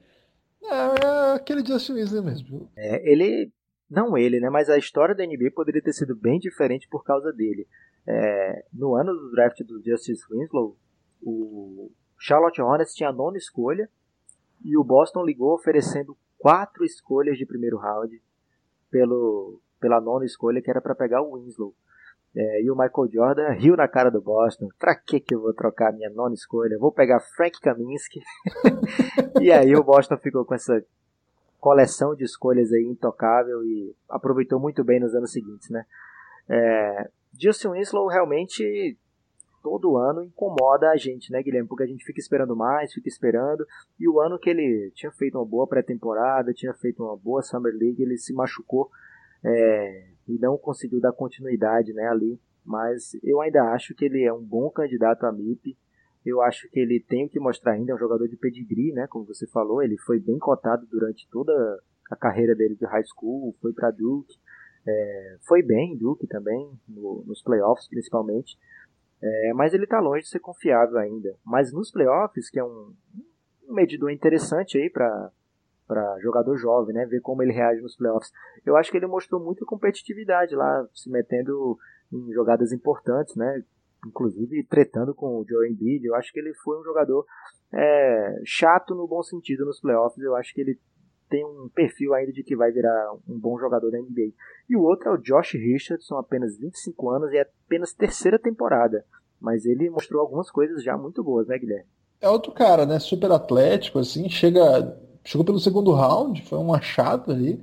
É, 0.64 0.74
é 0.74 1.32
aquele 1.34 1.62
Justin 1.62 1.92
Weasley 1.92 2.24
mesmo. 2.24 2.70
É, 2.74 3.12
ele 3.12 3.52
não 3.90 4.16
ele, 4.16 4.40
né? 4.40 4.48
Mas 4.48 4.70
a 4.70 4.78
história 4.78 5.14
da 5.14 5.26
NBA 5.26 5.50
poderia 5.54 5.82
ter 5.82 5.92
sido 5.92 6.16
bem 6.16 6.38
diferente 6.38 6.88
por 6.88 7.04
causa 7.04 7.30
dele. 7.30 7.68
É, 8.06 8.64
no 8.72 8.94
ano 8.94 9.12
do 9.12 9.30
draft 9.32 9.62
do 9.64 9.82
Justice 9.84 10.24
Winslow, 10.30 10.78
o 11.22 11.90
Charlotte 12.18 12.62
Hornets 12.62 12.94
tinha 12.94 13.10
a 13.10 13.12
nona 13.12 13.36
escolha 13.36 13.86
e 14.64 14.78
o 14.78 14.82
Boston 14.82 15.26
ligou 15.26 15.52
oferecendo 15.52 16.16
quatro 16.38 16.86
escolhas 16.86 17.36
de 17.36 17.44
primeiro 17.44 17.76
round 17.76 18.18
pelo, 18.90 19.60
pela 19.80 20.00
nona 20.00 20.24
escolha 20.24 20.62
que 20.62 20.70
era 20.70 20.80
para 20.80 20.94
pegar 20.94 21.22
o 21.22 21.34
Winslow. 21.34 21.74
É, 22.36 22.62
e 22.62 22.70
o 22.70 22.76
Michael 22.76 23.10
Jordan 23.10 23.50
riu 23.52 23.76
na 23.76 23.88
cara 23.88 24.10
do 24.10 24.20
Boston. 24.20 24.68
Pra 24.78 24.94
que 24.94 25.18
que 25.18 25.34
eu 25.34 25.40
vou 25.40 25.54
trocar 25.54 25.92
minha 25.92 26.10
nona 26.10 26.34
escolha? 26.34 26.78
Vou 26.78 26.92
pegar 26.92 27.20
Frank 27.20 27.58
Kaminsky. 27.60 28.20
e 29.40 29.50
aí 29.50 29.74
o 29.74 29.82
Boston 29.82 30.16
ficou 30.18 30.44
com 30.44 30.54
essa 30.54 30.84
coleção 31.58 32.14
de 32.14 32.24
escolhas 32.24 32.72
aí 32.72 32.84
intocável 32.84 33.64
e 33.64 33.94
aproveitou 34.08 34.60
muito 34.60 34.84
bem 34.84 35.00
nos 35.00 35.14
anos 35.14 35.32
seguintes, 35.32 35.70
né? 35.70 35.84
É, 36.48 37.10
Justin 37.38 37.70
Winslow 37.70 38.06
realmente 38.06 38.96
todo 39.62 39.96
ano 39.96 40.24
incomoda 40.24 40.90
a 40.90 40.96
gente, 40.96 41.30
né, 41.32 41.42
Guilherme? 41.42 41.68
Porque 41.68 41.84
a 41.84 41.86
gente 41.86 42.04
fica 42.04 42.20
esperando 42.20 42.56
mais, 42.56 42.92
fica 42.92 43.08
esperando. 43.08 43.66
E 43.98 44.08
o 44.08 44.20
ano 44.20 44.38
que 44.38 44.50
ele 44.50 44.90
tinha 44.94 45.12
feito 45.12 45.38
uma 45.38 45.44
boa 45.44 45.66
pré-temporada, 45.66 46.52
tinha 46.52 46.74
feito 46.74 47.02
uma 47.02 47.16
boa 47.16 47.42
Summer 47.42 47.72
League, 47.72 48.02
ele 48.02 48.16
se 48.16 48.32
machucou. 48.32 48.90
é, 49.44 50.08
e 50.28 50.38
não 50.38 50.58
conseguiu 50.58 51.00
dar 51.00 51.12
continuidade 51.12 51.92
né, 51.92 52.06
ali. 52.06 52.38
Mas 52.64 53.16
eu 53.22 53.40
ainda 53.40 53.62
acho 53.72 53.94
que 53.94 54.04
ele 54.04 54.22
é 54.22 54.32
um 54.32 54.42
bom 54.42 54.70
candidato 54.70 55.24
a 55.24 55.32
MIP. 55.32 55.76
Eu 56.24 56.42
acho 56.42 56.68
que 56.68 56.78
ele 56.78 57.00
tem 57.00 57.24
o 57.24 57.28
que 57.28 57.40
mostrar 57.40 57.72
ainda, 57.72 57.92
é 57.92 57.94
um 57.94 57.98
jogador 57.98 58.28
de 58.28 58.36
pedigree, 58.36 58.92
né, 58.92 59.06
como 59.06 59.24
você 59.24 59.46
falou, 59.46 59.82
ele 59.82 59.96
foi 59.96 60.18
bem 60.18 60.38
cotado 60.38 60.84
durante 60.86 61.26
toda 61.30 61.52
a 62.10 62.16
carreira 62.16 62.54
dele 62.54 62.74
de 62.74 62.84
high 62.84 63.04
school, 63.04 63.56
foi 63.62 63.72
para 63.72 63.90
Duke, 63.90 64.36
é, 64.86 65.36
foi 65.46 65.62
bem 65.62 65.94
em 65.94 65.96
Duke 65.96 66.26
também, 66.26 66.70
no, 66.86 67.24
nos 67.26 67.40
playoffs 67.40 67.88
principalmente, 67.88 68.58
é, 69.22 69.52
mas 69.54 69.74
ele 69.74 69.84
está 69.84 70.00
longe 70.00 70.22
de 70.22 70.28
ser 70.28 70.40
confiável 70.40 70.98
ainda. 70.98 71.34
Mas 71.44 71.72
nos 71.72 71.90
playoffs, 71.90 72.50
que 72.50 72.58
é 72.58 72.64
um, 72.64 72.94
um 73.68 73.74
medidor 73.74 74.10
interessante 74.10 74.78
aí 74.78 74.88
para 74.90 75.30
para 75.88 76.18
jogador 76.20 76.54
jovem, 76.58 76.94
né? 76.94 77.06
Ver 77.06 77.22
como 77.22 77.42
ele 77.42 77.50
reage 77.50 77.80
nos 77.80 77.96
playoffs. 77.96 78.30
Eu 78.64 78.76
acho 78.76 78.90
que 78.90 78.98
ele 78.98 79.06
mostrou 79.06 79.42
muita 79.42 79.64
competitividade 79.64 80.54
lá, 80.54 80.86
se 80.92 81.08
metendo 81.10 81.78
em 82.12 82.30
jogadas 82.30 82.72
importantes, 82.72 83.34
né? 83.34 83.64
Inclusive 84.06 84.62
tretando 84.64 85.14
com 85.14 85.40
o 85.40 85.46
Joe 85.48 85.66
Embiid. 85.66 86.04
Eu 86.04 86.14
acho 86.14 86.30
que 86.30 86.38
ele 86.38 86.52
foi 86.62 86.78
um 86.78 86.84
jogador 86.84 87.24
é, 87.72 88.38
chato 88.44 88.94
no 88.94 89.08
bom 89.08 89.22
sentido 89.22 89.64
nos 89.64 89.80
playoffs. 89.80 90.22
Eu 90.22 90.36
acho 90.36 90.52
que 90.52 90.60
ele 90.60 90.78
tem 91.28 91.44
um 91.44 91.68
perfil 91.74 92.14
ainda 92.14 92.32
de 92.32 92.42
que 92.42 92.56
vai 92.56 92.70
virar 92.70 93.12
um 93.28 93.38
bom 93.38 93.58
jogador 93.58 93.90
da 93.90 93.98
NBA. 93.98 94.32
E 94.68 94.76
o 94.76 94.82
outro 94.82 95.08
é 95.08 95.12
o 95.12 95.18
Josh 95.18 95.52
Richardson, 95.52 96.16
apenas 96.16 96.58
25 96.58 97.10
anos 97.10 97.32
e 97.32 97.36
é 97.36 97.42
apenas 97.42 97.92
terceira 97.92 98.38
temporada. 98.38 99.04
Mas 99.40 99.64
ele 99.64 99.90
mostrou 99.90 100.20
algumas 100.20 100.50
coisas 100.50 100.82
já 100.82 100.96
muito 100.96 101.22
boas, 101.22 101.46
né, 101.46 101.58
Guilherme? 101.58 101.86
É 102.20 102.28
outro 102.28 102.52
cara, 102.52 102.84
né? 102.84 102.98
Super 102.98 103.30
atlético, 103.30 103.98
assim, 103.98 104.28
chega, 104.28 104.98
chegou 105.24 105.44
pelo 105.44 105.60
segundo 105.60 105.92
round, 105.92 106.42
foi 106.42 106.58
um 106.58 106.74
achado 106.74 107.30
ali 107.30 107.62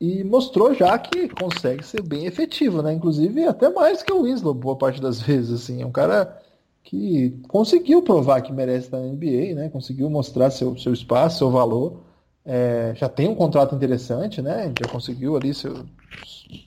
e 0.00 0.22
mostrou 0.24 0.74
já 0.74 0.98
que 0.98 1.28
consegue 1.28 1.84
ser 1.84 2.02
bem 2.02 2.26
efetivo, 2.26 2.82
né? 2.82 2.92
Inclusive 2.92 3.44
até 3.44 3.68
mais 3.68 4.02
que 4.02 4.12
o 4.12 4.22
Winslow, 4.22 4.54
boa 4.54 4.76
parte 4.76 5.00
das 5.00 5.20
vezes, 5.22 5.62
assim. 5.62 5.82
É 5.82 5.86
um 5.86 5.92
cara 5.92 6.40
que 6.82 7.38
conseguiu 7.48 8.02
provar 8.02 8.42
que 8.42 8.52
merece 8.52 8.86
estar 8.86 8.98
na 8.98 9.06
NBA, 9.06 9.54
né? 9.54 9.68
Conseguiu 9.68 10.08
mostrar 10.08 10.50
seu, 10.50 10.76
seu 10.78 10.92
espaço, 10.92 11.38
seu 11.38 11.50
valor. 11.50 12.05
É, 12.46 12.92
já 12.94 13.08
tem 13.08 13.28
um 13.28 13.34
contrato 13.34 13.74
interessante, 13.74 14.40
né? 14.40 14.72
Já 14.80 14.88
conseguiu 14.88 15.36
ali 15.36 15.52
seu. 15.52 15.84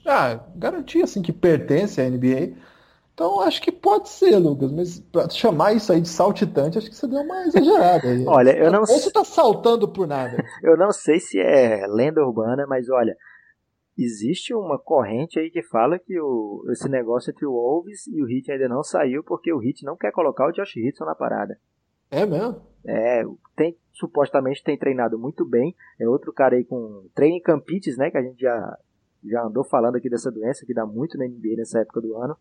Ah, 0.04 0.38
garantir 0.54 1.02
assim 1.02 1.22
que 1.22 1.32
pertence 1.32 2.00
à 2.00 2.08
NBA. 2.08 2.54
Então 3.14 3.40
acho 3.40 3.62
que 3.62 3.72
pode 3.72 4.08
ser, 4.08 4.36
Lucas, 4.36 4.70
mas 4.70 5.00
para 5.00 5.28
chamar 5.30 5.72
isso 5.72 5.92
aí 5.92 6.00
de 6.00 6.08
saltitante, 6.08 6.78
acho 6.78 6.88
que 6.88 6.96
você 6.96 7.06
deu 7.06 7.20
uma 7.20 7.44
exagerada 7.44 8.08
aí. 8.08 8.24
olha, 8.28 8.56
eu 8.56 8.70
não 8.70 8.84
sei. 8.84 8.98
Você 8.98 9.10
tá 9.10 9.24
saltando 9.24 9.88
por 9.88 10.06
nada. 10.06 10.36
eu 10.62 10.76
não 10.76 10.92
sei 10.92 11.18
se 11.18 11.38
é 11.38 11.86
lenda 11.86 12.22
urbana, 12.22 12.66
mas 12.66 12.88
olha, 12.90 13.16
existe 13.96 14.54
uma 14.54 14.78
corrente 14.78 15.38
aí 15.38 15.50
que 15.50 15.62
fala 15.62 15.98
que 15.98 16.18
o, 16.20 16.64
esse 16.70 16.88
negócio 16.88 17.30
entre 17.30 17.46
o 17.46 17.52
Wolves 17.52 18.06
e 18.06 18.22
o 18.22 18.26
Hit 18.26 18.52
ainda 18.52 18.68
não 18.68 18.82
saiu 18.82 19.24
porque 19.24 19.52
o 19.52 19.58
Hit 19.58 19.84
não 19.84 19.96
quer 19.96 20.12
colocar 20.12 20.46
o 20.46 20.52
Josh 20.52 20.76
Hitson 20.76 21.04
na 21.04 21.14
parada. 21.14 21.58
É 22.10 22.26
mesmo? 22.26 22.62
É, 22.86 23.22
tem, 23.56 23.76
supostamente 24.00 24.64
tem 24.64 24.76
treinado 24.76 25.18
muito 25.18 25.44
bem. 25.44 25.74
É 25.98 26.08
outro 26.08 26.32
cara 26.32 26.56
aí 26.56 26.64
com 26.64 27.06
treino 27.14 27.36
em 27.36 27.40
campites, 27.40 27.96
né? 27.96 28.10
Que 28.10 28.18
a 28.18 28.22
gente 28.22 28.40
já, 28.40 28.78
já 29.24 29.42
andou 29.44 29.62
falando 29.62 29.96
aqui 29.96 30.10
dessa 30.10 30.30
doença 30.30 30.66
que 30.66 30.74
dá 30.74 30.84
muito 30.84 31.16
na 31.16 31.26
NBA 31.26 31.56
nessa 31.56 31.80
época 31.80 32.00
do 32.00 32.16
ano. 32.16 32.36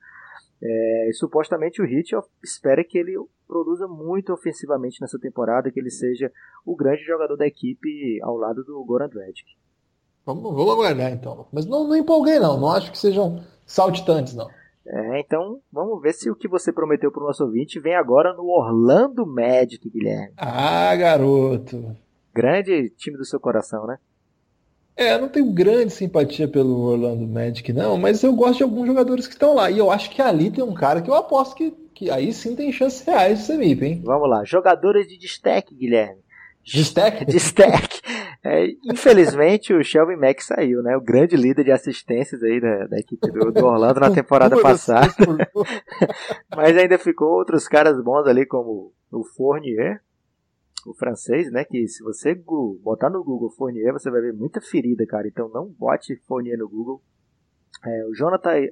É, 0.62 1.10
supostamente 1.14 1.82
o 1.82 1.86
Hit 1.86 2.16
espera 2.44 2.84
que 2.84 2.98
ele 2.98 3.16
produza 3.48 3.88
muito 3.88 4.34
ofensivamente 4.34 5.00
nessa 5.00 5.18
temporada, 5.20 5.72
que 5.72 5.80
ele 5.80 5.90
seja 5.90 6.32
o 6.66 6.76
grande 6.76 7.04
jogador 7.04 7.38
da 7.38 7.48
equipe 7.48 8.20
ao 8.22 8.36
lado 8.36 8.64
do 8.64 8.84
Goran 8.84 9.08
Dragic. 9.08 9.46
Vamos, 10.26 10.44
vamos 10.44 10.74
aguardar 10.74 11.12
então. 11.12 11.48
Mas 11.52 11.66
não, 11.66 11.88
não 11.88 11.96
empolguei 11.96 12.40
não, 12.40 12.60
não 12.60 12.70
acho 12.72 12.92
que 12.92 12.98
sejam 12.98 13.44
saltitantes 13.66 14.36
não. 14.36 14.50
É, 14.86 15.20
então 15.20 15.60
vamos 15.72 16.02
ver 16.02 16.14
se 16.14 16.30
o 16.30 16.36
que 16.36 16.48
você 16.48 16.72
prometeu 16.72 17.12
para 17.12 17.24
o 17.24 17.28
nosso 17.28 17.44
ouvinte 17.44 17.80
vem 17.80 17.96
agora 17.96 18.34
no 18.34 18.46
Orlando 18.46 19.26
Magic, 19.26 19.88
Guilherme. 19.90 20.34
Ah, 20.38 20.96
garoto. 20.96 21.96
Grande 22.34 22.90
time 22.98 23.18
do 23.18 23.26
seu 23.26 23.40
coração, 23.40 23.86
né? 23.86 23.98
É, 24.96 25.14
eu 25.14 25.22
não 25.22 25.30
tenho 25.30 25.52
grande 25.52 25.94
simpatia 25.94 26.48
pelo 26.48 26.78
Orlando 26.82 27.26
Magic, 27.26 27.72
não, 27.72 27.98
mas 27.98 28.22
eu 28.22 28.34
gosto 28.34 28.58
de 28.58 28.64
alguns 28.64 28.86
jogadores 28.86 29.28
que 29.28 29.34
estão 29.34 29.56
lá. 29.56 29.72
E 29.72 29.78
eu 29.78 29.90
acho 29.90 30.10
que 30.10 30.22
ali 30.22 30.52
tem 30.52 30.64
um 30.64 30.74
cara 30.74 31.02
que 31.02 31.10
eu 31.10 31.14
aposto 31.14 31.56
que, 31.56 31.72
que 31.94 32.12
aí 32.12 32.34
sim 32.34 32.56
tem 32.56 32.72
chances 32.72 33.06
reais 33.06 33.40
de 33.40 33.46
ser 33.46 33.58
MIP, 33.58 33.86
hein? 33.86 34.02
Vamos 34.04 34.30
lá, 34.30 34.44
jogadores 34.44 35.08
de 35.08 35.18
destaque, 35.18 35.74
Guilherme. 35.74 36.22
De 36.64 36.82
stack? 36.82 37.26
É, 38.44 38.68
infelizmente 38.86 39.74
o 39.74 39.84
Shelby 39.84 40.16
Mack 40.16 40.42
saiu, 40.42 40.82
né? 40.82 40.96
O 40.96 41.02
grande 41.02 41.36
líder 41.36 41.66
de 41.66 41.72
assistências 41.72 42.42
aí 42.42 42.62
da, 42.62 42.88
da 42.88 42.98
equipe 42.98 43.30
do, 43.32 43.52
do, 43.52 43.66
Orlando 43.66 44.00
na 44.00 44.12
temporada 44.16 44.60
passada. 44.62 45.14
Mas 46.56 46.78
ainda 46.78 46.98
ficou 46.98 47.28
outros 47.28 47.68
caras 47.68 48.02
bons 48.02 48.26
ali, 48.28 48.46
como 48.46 48.94
o 49.12 49.24
Fournier, 49.36 50.02
o 50.86 50.94
francês, 50.94 51.52
né? 51.52 51.66
Que 51.66 51.86
se 51.88 52.02
você 52.02 52.34
botar 52.82 53.10
no 53.10 53.24
Google 53.24 53.52
Fournier, 53.52 53.92
você 53.92 54.10
vai 54.10 54.22
ver 54.22 54.34
muita 54.34 54.62
ferida, 54.62 55.06
cara. 55.06 55.28
Então 55.28 55.50
não 55.50 55.68
bote 55.68 56.16
Fournier 56.26 56.58
no 56.58 56.70
Google. 56.70 57.02
É, 57.86 58.06
o 58.06 58.14
Jonathan 58.14 58.70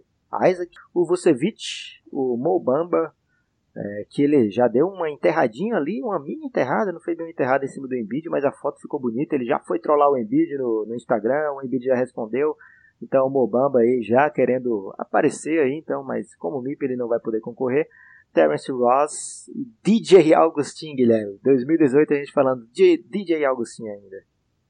Isaac, 0.50 0.72
o 0.94 1.06
Vucevic, 1.06 2.02
o 2.12 2.38
Mobamba, 2.38 3.14
é, 3.78 4.06
que 4.10 4.24
ele 4.24 4.50
já 4.50 4.68
deu 4.68 4.88
uma 4.88 5.10
enterradinha 5.10 5.76
ali, 5.76 6.02
uma 6.02 6.20
mini 6.20 6.46
enterrada, 6.46 6.92
não 6.92 7.00
foi 7.00 7.16
bem 7.16 7.30
enterrada 7.30 7.64
em 7.64 7.68
cima 7.68 7.88
do 7.88 7.96
Embiid, 7.96 8.28
mas 8.28 8.44
a 8.44 8.52
foto 8.52 8.82
ficou 8.82 9.00
bonita. 9.00 9.36
Ele 9.36 9.46
já 9.46 9.60
foi 9.60 9.80
trollar 9.80 10.10
o 10.10 10.18
Embiid 10.18 10.58
no, 10.58 10.86
no 10.88 10.96
Instagram, 10.96 11.54
o 11.54 11.64
Embiid 11.64 11.86
já 11.86 11.96
respondeu. 11.96 12.56
Então 13.02 13.28
o 13.28 13.30
Mobamba 13.30 13.80
aí 13.80 14.02
já 14.02 14.30
querendo 14.30 14.94
aparecer 14.98 15.60
aí, 15.60 15.74
então, 15.74 16.04
mas 16.04 16.36
como 16.36 16.62
MIP 16.62 16.84
ele 16.84 16.96
não 16.96 17.08
vai 17.08 17.20
poder 17.20 17.40
concorrer. 17.40 17.88
Terence 18.34 18.72
Ross 18.72 19.48
e 19.50 19.68
DJ 19.84 20.34
Augustin, 20.34 20.96
Guilherme. 20.96 21.40
2018 21.44 22.14
a 22.14 22.18
gente 22.18 22.32
falando 22.32 22.68
de 22.74 22.98
DJ 23.10 23.46
Augustin 23.46 23.88
ainda. 23.88 24.18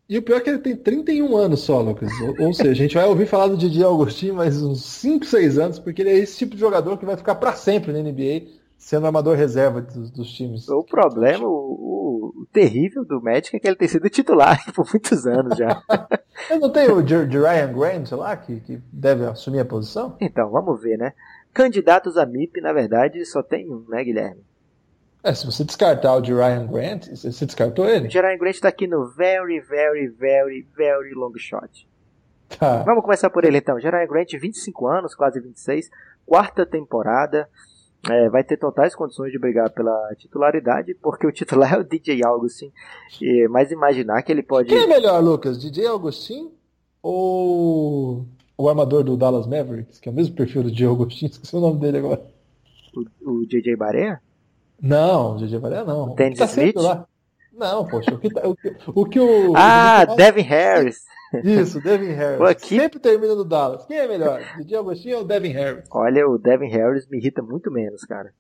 E 0.10 0.17
o 0.17 0.22
pior 0.22 0.38
é 0.38 0.39
que 0.39 0.50
ele 0.50 0.60
tem 0.60 0.76
31 0.76 1.36
anos 1.36 1.62
só, 1.62 1.82
Lucas. 1.82 2.10
Ou, 2.22 2.48
ou 2.48 2.54
seja, 2.54 2.72
a 2.72 2.76
gente 2.76 2.96
vai 2.96 3.06
ouvir 3.06 3.26
falar 3.26 3.48
do 3.48 3.58
DJ 3.58 3.84
Augustin 3.84 4.32
mais 4.32 4.62
uns 4.62 4.86
5, 4.86 5.26
6 5.26 5.58
anos, 5.58 5.80
porque 5.80 6.02
ele 6.02 6.12
é 6.12 6.17
esse 6.17 6.38
tipo 6.38 6.56
de 6.56 6.62
jogador 6.62 6.98
que 6.98 7.06
vai 7.06 7.17
ficar 7.17 7.36
para 7.36 7.54
sempre 7.54 7.91
na 7.91 8.00
NBA, 8.00 8.48
sendo 8.77 9.05
armador 9.07 9.35
reserva 9.35 9.81
dos, 9.81 10.11
dos 10.11 10.31
times. 10.31 10.67
O 10.69 10.83
problema, 10.83 11.45
o, 11.45 11.49
o, 11.49 12.41
o, 12.41 12.47
terrível 12.51 13.03
do 13.03 13.21
Magic 13.21 13.55
é 13.55 13.59
que 13.59 13.67
ele 13.67 13.75
tem 13.75 13.87
sido 13.87 14.09
titular 14.09 14.59
por 14.73 14.85
muitos 14.91 15.25
anos 15.25 15.57
já. 15.57 15.81
Eu 16.49 16.59
não 16.59 16.71
tenho 16.71 16.95
o 16.95 17.01
Ryan 17.01 17.73
Grant 17.73 18.11
lá, 18.11 18.37
que, 18.37 18.59
que 18.61 18.81
deve 18.91 19.25
assumir 19.25 19.59
a 19.59 19.65
posição? 19.65 20.15
Então, 20.21 20.49
vamos 20.49 20.79
ver, 20.81 20.97
né? 20.97 21.13
Candidatos 21.53 22.15
a 22.17 22.25
MIP, 22.25 22.61
na 22.61 22.71
verdade, 22.71 23.25
só 23.25 23.41
tem 23.41 23.69
um, 23.69 23.83
né, 23.89 24.03
Guilherme? 24.03 24.43
É, 25.23 25.33
se 25.33 25.45
você 25.45 25.63
descartar 25.63 26.15
o 26.15 26.21
de 26.21 26.31
Ryan 26.31 26.67
Grant, 26.67 27.07
você 27.07 27.45
descartou 27.45 27.89
ele? 27.89 28.05
O 28.05 28.09
de 28.09 28.21
Ryan 28.21 28.37
Grant 28.37 28.55
está 28.55 28.69
aqui 28.69 28.87
no 28.87 29.07
very, 29.09 29.59
very, 29.59 30.07
very, 30.07 30.65
very 30.75 31.13
long 31.15 31.33
shot. 31.35 31.87
Tá. 32.47 32.83
Vamos 32.83 33.03
começar 33.03 33.29
por 33.29 33.43
ele 33.43 33.57
então. 33.57 33.75
Ryan 33.75 34.07
Grant, 34.07 34.31
25 34.39 34.87
anos, 34.87 35.15
quase 35.15 35.39
26, 35.39 35.89
quarta 36.25 36.65
temporada. 36.65 37.49
É, 38.10 38.29
vai 38.29 38.43
ter 38.43 38.57
totais 38.57 38.95
condições 38.95 39.31
de 39.31 39.39
brigar 39.39 39.69
pela 39.71 40.13
titularidade, 40.15 40.93
porque 40.95 41.27
o 41.27 41.31
titular 41.31 41.73
é 41.75 41.79
o 41.79 41.83
DJ 41.83 42.23
Augustin. 42.25 42.71
E, 43.21 43.47
mas 43.49 43.71
imaginar 43.71 44.21
que 44.21 44.31
ele 44.31 44.43
pode. 44.43 44.69
Quem 44.69 44.83
é 44.83 44.88
melhor, 44.88 45.21
Lucas? 45.23 45.60
DJ 45.60 45.88
Augustin 45.88 46.51
ou 47.01 48.25
o 48.57 48.69
armador 48.69 49.03
do 49.03 49.15
Dallas 49.15 49.47
Mavericks, 49.47 49.99
que 49.99 50.10
é 50.10 50.12
o 50.12 50.15
mesmo 50.15 50.36
perfil 50.36 50.63
do 50.63 50.71
Diogo 50.71 51.03
Agostinho, 51.03 51.29
esqueci 51.31 51.55
o 51.55 51.60
nome 51.60 51.79
dele 51.79 51.99
agora. 51.99 52.25
O, 53.23 53.31
o 53.31 53.45
JJ 53.45 53.75
Barea? 53.75 54.19
Não, 54.81 55.36
o 55.36 55.38
JJ 55.38 55.60
Barea 55.60 55.83
não. 55.83 56.12
O 56.12 56.15
Dennis 56.15 56.39
tá 56.39 56.45
Smith? 56.45 56.75
Lá. 56.75 57.07
Não, 57.53 57.88
poxa, 57.88 58.13
o 58.13 58.19
que, 58.19 58.29
tá, 58.29 58.47
o, 58.47 58.55
que, 58.55 58.75
o, 58.88 59.05
que 59.05 59.19
o. 59.19 59.53
Ah, 59.55 60.05
o 60.10 60.15
Devin 60.15 60.41
Harris. 60.41 61.05
Isso, 61.43 61.81
Devin 61.81 62.11
Harris. 62.13 62.41
Aqui... 62.49 62.75
Sempre 62.77 62.99
termina 62.99 63.35
no 63.35 63.43
Dallas. 63.43 63.85
Quem 63.85 63.97
é 63.97 64.07
melhor? 64.07 64.41
DJ 64.57 64.77
Agostinho 64.77 65.17
ou 65.17 65.23
Devin 65.23 65.51
Harris? 65.51 65.85
Olha, 65.91 66.27
o 66.27 66.37
Devin 66.37 66.69
Harris 66.69 67.07
me 67.07 67.17
irrita 67.17 67.41
muito 67.41 67.71
menos, 67.71 68.03
cara. 68.03 68.33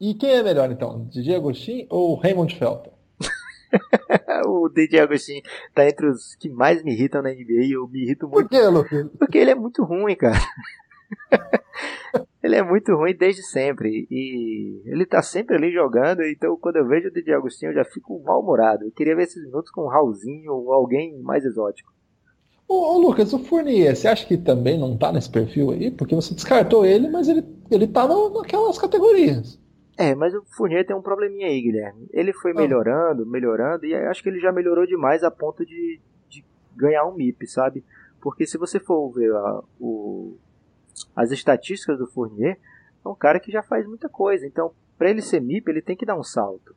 E 0.00 0.14
quem 0.14 0.30
é 0.30 0.42
melhor 0.42 0.70
então? 0.70 1.06
DJ 1.06 1.36
Agostinho 1.36 1.86
ou 1.88 2.14
Raymond 2.16 2.56
Felton? 2.56 2.92
o 4.46 4.68
DJ 4.68 5.00
Agostinho 5.00 5.42
tá 5.74 5.88
entre 5.88 6.06
os 6.06 6.34
que 6.34 6.48
mais 6.48 6.82
me 6.82 6.92
irritam 6.92 7.22
na 7.22 7.30
NBA 7.30 7.64
e 7.64 7.72
eu 7.72 7.86
me 7.88 8.02
irrito 8.04 8.28
muito. 8.28 8.48
Por 8.48 8.58
que, 8.58 8.66
Luquinho? 8.66 9.10
Porque 9.18 9.38
ele 9.38 9.50
é 9.50 9.54
muito 9.54 9.84
ruim, 9.84 10.16
cara. 10.16 10.38
ele 12.42 12.56
é 12.56 12.62
muito 12.62 12.94
ruim 12.94 13.14
desde 13.14 13.42
sempre. 13.42 14.06
E 14.10 14.82
ele 14.86 15.06
tá 15.06 15.22
sempre 15.22 15.56
ali 15.56 15.72
jogando. 15.72 16.22
Então 16.22 16.56
quando 16.56 16.76
eu 16.76 16.86
vejo 16.86 17.08
o 17.08 17.12
DJ 17.12 17.34
Agostinho 17.34 17.70
eu 17.70 17.76
já 17.76 17.84
fico 17.84 18.22
mal-humorado. 18.22 18.84
Eu 18.84 18.92
queria 18.92 19.16
ver 19.16 19.24
esses 19.24 19.42
minutos 19.44 19.70
com 19.70 19.82
o 19.82 19.88
Raulzinho 19.88 20.52
ou 20.52 20.72
alguém 20.72 21.18
mais 21.22 21.44
exótico. 21.44 21.92
Ô, 22.68 22.94
ô, 22.94 22.98
Lucas, 22.98 23.32
o 23.34 23.38
Fournier, 23.38 23.94
você 23.94 24.08
acha 24.08 24.26
que 24.26 24.36
também 24.36 24.78
não 24.78 24.96
tá 24.96 25.12
nesse 25.12 25.30
perfil 25.30 25.72
aí? 25.72 25.90
Porque 25.90 26.14
você 26.14 26.34
descartou 26.34 26.86
ele, 26.86 27.08
mas 27.08 27.28
ele, 27.28 27.44
ele 27.70 27.86
tá 27.86 28.08
naquelas 28.08 28.78
categorias. 28.78 29.60
É, 29.98 30.14
mas 30.14 30.34
o 30.34 30.42
Fournier 30.56 30.86
tem 30.86 30.96
um 30.96 31.02
probleminha 31.02 31.48
aí, 31.48 31.60
Guilherme. 31.60 32.08
Ele 32.12 32.32
foi 32.32 32.52
ah. 32.52 32.54
melhorando, 32.54 33.26
melhorando, 33.26 33.84
e 33.84 33.94
acho 33.94 34.22
que 34.22 34.28
ele 34.28 34.40
já 34.40 34.50
melhorou 34.50 34.86
demais 34.86 35.22
a 35.22 35.30
ponto 35.30 35.66
de, 35.66 36.00
de 36.28 36.44
ganhar 36.74 37.04
um 37.04 37.14
MIP, 37.14 37.46
sabe? 37.46 37.84
Porque 38.20 38.46
se 38.46 38.56
você 38.56 38.80
for 38.80 39.10
ver 39.10 39.30
a, 39.32 39.62
o, 39.78 40.38
as 41.14 41.30
estatísticas 41.30 41.98
do 41.98 42.06
Fournier, 42.06 42.58
é 43.04 43.08
um 43.08 43.14
cara 43.14 43.40
que 43.40 43.50
já 43.50 43.62
faz 43.62 43.86
muita 43.86 44.08
coisa. 44.08 44.46
Então, 44.46 44.72
para 44.96 45.10
ele 45.10 45.22
ser 45.22 45.40
MIP, 45.40 45.68
ele 45.70 45.82
tem 45.82 45.96
que 45.96 46.06
dar 46.06 46.18
um 46.18 46.22
salto. 46.22 46.74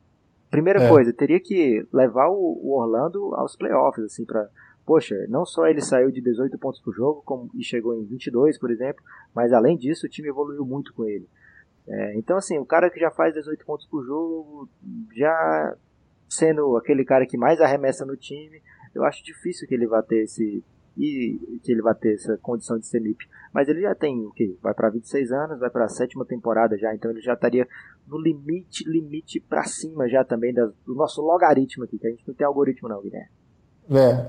Primeira 0.50 0.82
é. 0.82 0.88
coisa, 0.88 1.12
teria 1.12 1.40
que 1.40 1.86
levar 1.92 2.28
o, 2.28 2.60
o 2.62 2.78
Orlando 2.78 3.34
aos 3.34 3.56
playoffs, 3.56 4.04
assim, 4.04 4.24
para 4.24 4.48
poxa, 4.86 5.26
não 5.28 5.44
só 5.44 5.66
ele 5.66 5.82
saiu 5.82 6.12
de 6.12 6.20
18 6.20 6.56
pontos 6.58 6.80
por 6.80 6.94
jogo 6.94 7.20
como, 7.24 7.50
e 7.54 7.64
chegou 7.64 7.92
em 8.00 8.04
22, 8.04 8.56
por 8.56 8.70
exemplo, 8.70 9.02
mas 9.34 9.52
além 9.52 9.76
disso 9.76 10.06
o 10.06 10.08
time 10.08 10.28
evoluiu 10.28 10.64
muito 10.64 10.94
com 10.94 11.04
ele. 11.04 11.28
É, 11.88 12.16
então, 12.16 12.36
assim, 12.36 12.56
o 12.58 12.64
cara 12.64 12.88
que 12.88 13.00
já 13.00 13.10
faz 13.10 13.34
18 13.34 13.64
pontos 13.66 13.86
por 13.86 14.04
jogo, 14.04 14.68
já 15.12 15.76
sendo 16.28 16.76
aquele 16.76 17.04
cara 17.04 17.26
que 17.26 17.36
mais 17.36 17.60
arremessa 17.60 18.06
no 18.06 18.16
time, 18.16 18.62
eu 18.94 19.04
acho 19.04 19.24
difícil 19.24 19.66
que 19.66 19.74
ele 19.74 19.86
vá 19.86 20.02
ter 20.02 20.22
esse 20.22 20.64
e 20.96 21.60
que 21.62 21.72
ele 21.72 21.82
vai 21.82 21.94
ter 21.94 22.14
essa 22.14 22.36
condição 22.38 22.78
de 22.78 22.86
ser 22.86 23.00
MIP. 23.00 23.26
Mas 23.52 23.68
ele 23.68 23.82
já 23.82 23.94
tem 23.94 24.24
o 24.24 24.32
que? 24.32 24.58
Vai 24.62 24.74
para 24.74 24.90
26 24.90 25.32
anos, 25.32 25.58
vai 25.58 25.70
para 25.70 25.84
a 25.84 25.88
sétima 25.88 26.24
temporada 26.24 26.76
já, 26.78 26.94
então 26.94 27.10
ele 27.10 27.20
já 27.20 27.34
estaria 27.34 27.66
no 28.06 28.18
limite, 28.18 28.88
limite 28.88 29.40
para 29.40 29.64
cima 29.64 30.08
já 30.08 30.24
também 30.24 30.54
do 30.54 30.94
nosso 30.94 31.20
logaritmo 31.20 31.84
aqui, 31.84 31.98
que 31.98 32.06
a 32.06 32.10
gente 32.10 32.26
não 32.26 32.34
tem 32.34 32.46
algoritmo 32.46 32.88
não, 32.88 33.02
Guilherme. 33.02 33.28
É. 33.88 34.26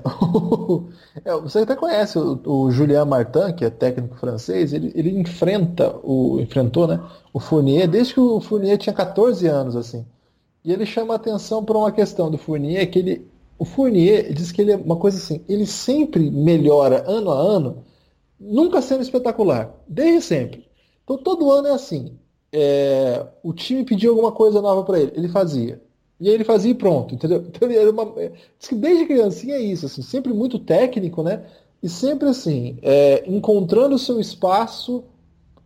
é 1.24 1.40
você 1.40 1.60
até 1.60 1.74
conhece 1.74 2.18
o, 2.18 2.40
o, 2.44 2.70
Julien 2.70 3.04
Martin, 3.04 3.52
que 3.56 3.64
é 3.64 3.70
técnico 3.70 4.16
francês, 4.16 4.72
ele, 4.72 4.92
ele 4.94 5.10
enfrenta, 5.18 5.96
o, 6.02 6.38
enfrentou 6.40 6.86
né, 6.86 7.00
o 7.32 7.40
Fournier 7.40 7.88
desde 7.88 8.14
que 8.14 8.20
o 8.20 8.40
Fournier 8.40 8.78
tinha 8.78 8.94
14 8.94 9.46
anos, 9.46 9.74
assim. 9.74 10.06
E 10.64 10.72
ele 10.72 10.86
chama 10.86 11.14
atenção 11.14 11.64
para 11.64 11.78
uma 11.78 11.90
questão 11.90 12.30
do 12.30 12.38
Fournier, 12.38 12.88
que 12.90 12.98
ele, 12.98 13.28
o 13.58 13.64
Fournier 13.64 14.32
diz 14.32 14.52
que 14.52 14.62
ele 14.62 14.72
é 14.72 14.76
uma 14.76 14.96
coisa 14.96 15.18
assim, 15.18 15.44
ele 15.48 15.66
sempre 15.66 16.30
melhora 16.30 17.04
ano 17.06 17.30
a 17.30 17.38
ano, 17.38 17.84
nunca 18.38 18.80
sendo 18.80 19.02
espetacular, 19.02 19.74
desde 19.86 20.22
sempre. 20.22 20.68
Então 21.02 21.18
todo 21.18 21.50
ano 21.50 21.68
é 21.68 21.72
assim. 21.72 22.16
É, 22.52 23.26
o 23.42 23.52
time 23.52 23.84
pediu 23.84 24.10
alguma 24.10 24.32
coisa 24.32 24.62
nova 24.62 24.84
para 24.84 25.00
ele, 25.00 25.12
ele 25.16 25.28
fazia. 25.28 25.82
E 26.20 26.28
aí 26.28 26.34
ele 26.34 26.44
fazia 26.44 26.70
e 26.70 26.74
pronto, 26.74 27.14
entendeu? 27.14 27.44
Então 27.48 27.68
ele 27.68 27.78
era 27.78 27.90
uma. 27.90 28.06
Diz 28.58 28.68
que 28.68 28.74
desde 28.74 29.06
criancinha 29.06 29.56
é 29.56 29.60
isso, 29.60 29.86
assim, 29.86 30.02
sempre 30.02 30.32
muito 30.32 30.58
técnico, 30.58 31.22
né? 31.22 31.44
E 31.82 31.88
sempre 31.88 32.28
assim, 32.28 32.78
é, 32.82 33.24
encontrando 33.26 33.94
o 33.94 33.98
seu 33.98 34.20
espaço 34.20 35.04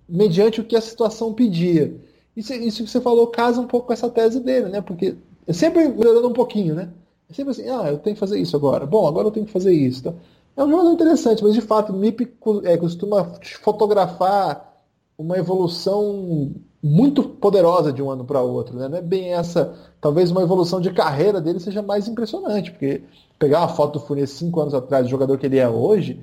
mediante 0.09 0.61
o 0.61 0.64
que 0.64 0.76
a 0.76 0.81
situação 0.81 1.33
pedia. 1.33 1.94
Isso, 2.37 2.52
isso 2.55 2.85
que 2.85 2.90
você 2.90 3.00
falou 3.00 3.26
casa 3.28 3.61
um 3.61 3.66
pouco 3.66 3.87
com 3.88 3.92
essa 3.92 4.11
tese 4.11 4.40
dele, 4.40 4.68
né? 4.68 4.81
Porque 4.81 5.16
é 5.46 5.52
sempre 5.52 5.88
melhorando 5.88 6.28
um 6.28 6.33
pouquinho, 6.33 6.74
né? 6.74 6.90
É 7.32 7.34
sempre 7.34 7.52
assim, 7.52 7.68
ah, 7.68 7.90
eu 7.90 7.98
tenho 7.98 8.14
que 8.14 8.20
fazer 8.20 8.38
isso 8.38 8.54
agora. 8.54 8.84
Bom, 8.84 9.06
agora 9.06 9.26
eu 9.26 9.30
tenho 9.30 9.46
que 9.46 9.52
fazer 9.52 9.72
isso. 9.72 10.00
Então, 10.00 10.14
é 10.54 10.62
um 10.62 10.70
jogador 10.70 10.92
interessante, 10.92 11.42
mas 11.42 11.54
de 11.54 11.62
fato 11.62 11.92
o 11.92 11.96
MIP 11.96 12.30
é, 12.64 12.76
costuma 12.76 13.32
fotografar 13.62 14.82
uma 15.16 15.38
evolução 15.38 16.52
muito 16.82 17.22
poderosa 17.22 17.92
de 17.92 18.02
um 18.02 18.10
ano 18.10 18.24
para 18.24 18.42
outro. 18.42 18.76
Né? 18.76 18.86
Não 18.88 18.98
é 18.98 19.02
bem 19.02 19.32
essa. 19.32 19.74
Talvez 20.00 20.30
uma 20.30 20.42
evolução 20.42 20.78
de 20.80 20.92
carreira 20.92 21.40
dele 21.40 21.58
seja 21.58 21.80
mais 21.80 22.06
impressionante, 22.06 22.70
porque 22.70 23.02
pegar 23.38 23.60
uma 23.60 23.68
foto 23.68 23.98
do 23.98 24.04
Fournier 24.04 24.28
cinco 24.28 24.60
anos 24.60 24.74
atrás, 24.74 25.06
do 25.06 25.10
jogador 25.10 25.38
que 25.38 25.46
ele 25.46 25.58
é 25.58 25.68
hoje, 25.68 26.20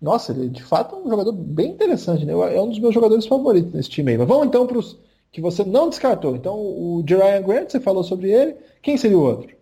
nossa, 0.00 0.32
ele 0.32 0.48
de 0.48 0.62
fato 0.62 0.94
é 0.94 0.98
um 0.98 1.08
jogador 1.08 1.32
bem 1.32 1.70
interessante. 1.70 2.26
Né? 2.26 2.32
É 2.54 2.60
um 2.60 2.68
dos 2.68 2.78
meus 2.78 2.92
jogadores 2.92 3.26
favoritos 3.26 3.72
nesse 3.72 3.88
time 3.88 4.12
aí. 4.12 4.18
Mas 4.18 4.28
vamos 4.28 4.46
então 4.46 4.66
para 4.66 4.78
os 4.78 4.98
que 5.32 5.40
você 5.40 5.64
não 5.64 5.88
descartou. 5.88 6.36
Então, 6.36 6.56
o 6.56 7.04
Jerian 7.06 7.42
Grant, 7.42 7.70
você 7.70 7.80
falou 7.80 8.02
sobre 8.02 8.30
ele. 8.30 8.56
Quem 8.82 8.96
seria 8.96 9.16
o 9.16 9.22
outro? 9.22 9.59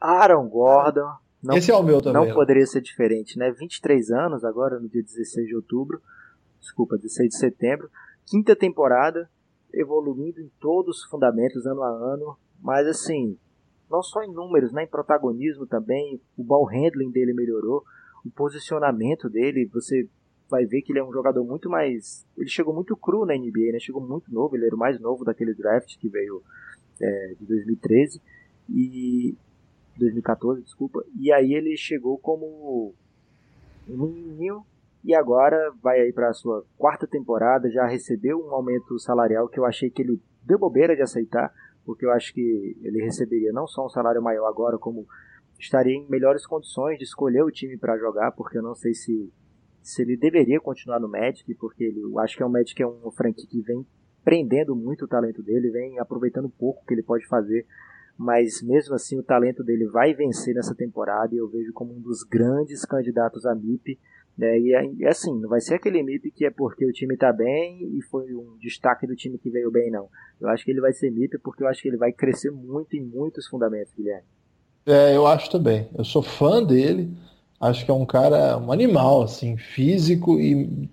Aaron 0.00 0.48
Gordon. 0.48 1.12
Não, 1.42 1.56
Esse 1.56 1.70
é 1.70 1.76
o 1.76 1.82
meu 1.82 2.00
também. 2.00 2.26
Não 2.26 2.34
poderia 2.34 2.66
ser 2.66 2.80
diferente, 2.80 3.38
né? 3.38 3.50
23 3.50 4.10
anos 4.10 4.44
agora, 4.44 4.80
no 4.80 4.88
dia 4.88 5.02
16 5.02 5.46
de 5.46 5.54
outubro. 5.54 6.00
Desculpa, 6.60 6.96
16 6.96 7.28
de 7.28 7.36
setembro. 7.36 7.88
Quinta 8.26 8.56
temporada, 8.56 9.30
evoluindo 9.72 10.40
em 10.40 10.50
todos 10.60 10.98
os 10.98 11.04
fundamentos 11.04 11.66
ano 11.66 11.82
a 11.82 11.88
ano, 11.88 12.36
mas 12.60 12.86
assim, 12.86 13.38
não 13.90 14.02
só 14.02 14.22
em 14.22 14.32
números, 14.32 14.72
né, 14.72 14.84
em 14.84 14.88
protagonismo 14.88 15.66
também, 15.66 16.20
o 16.36 16.44
ball 16.44 16.64
handling 16.64 17.10
dele 17.10 17.32
melhorou, 17.32 17.82
o 18.24 18.30
posicionamento 18.30 19.28
dele, 19.30 19.70
você 19.72 20.08
vai 20.50 20.64
ver 20.66 20.82
que 20.82 20.92
ele 20.92 20.98
é 20.98 21.04
um 21.04 21.12
jogador 21.12 21.44
muito 21.44 21.70
mais, 21.70 22.26
ele 22.36 22.48
chegou 22.48 22.74
muito 22.74 22.96
cru 22.96 23.24
na 23.24 23.34
NBA, 23.34 23.72
né, 23.72 23.78
chegou 23.78 24.00
muito 24.00 24.32
novo, 24.32 24.56
ele 24.56 24.66
era 24.66 24.74
o 24.74 24.78
mais 24.78 25.00
novo 25.00 25.24
daquele 25.24 25.54
draft 25.54 25.96
que 25.98 26.08
veio 26.08 26.42
é, 27.00 27.34
de 27.38 27.46
2013 27.46 28.20
e 28.68 29.36
2014, 29.98 30.62
desculpa, 30.62 31.04
e 31.18 31.32
aí 31.32 31.54
ele 31.54 31.76
chegou 31.76 32.18
como 32.18 32.94
um 33.88 33.96
menininho 33.96 34.64
e 35.04 35.14
agora 35.14 35.72
vai 35.82 36.00
aí 36.00 36.12
para 36.12 36.28
a 36.28 36.34
sua 36.34 36.64
quarta 36.76 37.06
temporada, 37.06 37.70
já 37.70 37.86
recebeu 37.86 38.38
um 38.38 38.52
aumento 38.52 38.98
salarial 38.98 39.48
que 39.48 39.58
eu 39.58 39.64
achei 39.64 39.90
que 39.90 40.02
ele 40.02 40.20
deu 40.42 40.58
bobeira 40.58 40.94
de 40.94 41.02
aceitar, 41.02 41.52
porque 41.84 42.04
eu 42.04 42.10
acho 42.10 42.34
que 42.34 42.76
ele 42.82 43.02
receberia 43.02 43.52
não 43.52 43.66
só 43.66 43.86
um 43.86 43.88
salário 43.88 44.22
maior 44.22 44.46
agora, 44.46 44.76
como 44.78 45.06
estaria 45.58 45.94
em 45.94 46.08
melhores 46.08 46.46
condições 46.46 46.98
de 46.98 47.04
escolher 47.04 47.42
o 47.42 47.50
time 47.50 47.76
para 47.76 47.98
jogar, 47.98 48.32
porque 48.32 48.58
eu 48.58 48.62
não 48.62 48.74
sei 48.74 48.94
se, 48.94 49.32
se 49.82 50.02
ele 50.02 50.16
deveria 50.16 50.60
continuar 50.60 51.00
no 51.00 51.08
Magic, 51.08 51.54
porque 51.54 51.84
ele, 51.84 52.00
eu 52.00 52.18
acho 52.18 52.36
que 52.36 52.42
é 52.42 52.46
um 52.46 52.50
Magic 52.50 52.80
é 52.82 52.86
um 52.86 53.10
franquia 53.10 53.46
que 53.48 53.60
vem 53.62 53.86
prendendo 54.24 54.76
muito 54.76 55.06
o 55.06 55.08
talento 55.08 55.42
dele, 55.42 55.70
vem 55.70 55.98
aproveitando 55.98 56.50
pouco 56.50 56.84
que 56.84 56.92
ele 56.92 57.02
pode 57.02 57.26
fazer, 57.26 57.66
mas 58.18 58.60
mesmo 58.62 58.94
assim 58.94 59.18
o 59.18 59.22
talento 59.22 59.62
dele 59.62 59.86
vai 59.86 60.12
vencer 60.12 60.54
nessa 60.54 60.74
temporada 60.74 61.34
e 61.34 61.38
eu 61.38 61.48
vejo 61.48 61.72
como 61.72 61.94
um 61.94 62.00
dos 62.00 62.22
grandes 62.24 62.84
candidatos 62.84 63.46
a 63.46 63.54
MIP 63.54 63.98
né? 64.38 64.56
E, 64.56 64.70
e 64.98 65.06
assim, 65.06 65.36
não 65.36 65.48
vai 65.48 65.60
ser 65.60 65.74
aquele 65.74 66.00
MIP 66.00 66.30
que 66.30 66.46
é 66.46 66.50
porque 66.50 66.86
o 66.86 66.92
time 66.92 67.14
está 67.14 67.32
bem 67.32 67.82
e 67.98 68.00
foi 68.02 68.32
um 68.32 68.56
destaque 68.60 69.04
do 69.04 69.16
time 69.16 69.36
que 69.36 69.50
veio 69.50 69.68
bem, 69.68 69.90
não. 69.90 70.06
Eu 70.40 70.48
acho 70.48 70.64
que 70.64 70.70
ele 70.70 70.80
vai 70.80 70.92
ser 70.92 71.10
MIP 71.10 71.38
porque 71.38 71.64
eu 71.64 71.66
acho 71.66 71.82
que 71.82 71.88
ele 71.88 71.96
vai 71.96 72.12
crescer 72.12 72.52
muito 72.52 72.96
em 72.96 73.02
muitos 73.02 73.48
fundamentos, 73.48 73.92
Guilherme. 73.92 74.22
É, 74.86 75.16
eu 75.16 75.26
acho 75.26 75.50
também. 75.50 75.88
Eu 75.92 76.04
sou 76.04 76.22
fã 76.22 76.62
dele. 76.62 77.12
Acho 77.60 77.84
que 77.84 77.90
é 77.90 77.94
um 77.94 78.06
cara, 78.06 78.56
um 78.56 78.70
animal, 78.70 79.22
assim, 79.22 79.56
físico 79.56 80.38
e 80.38 80.88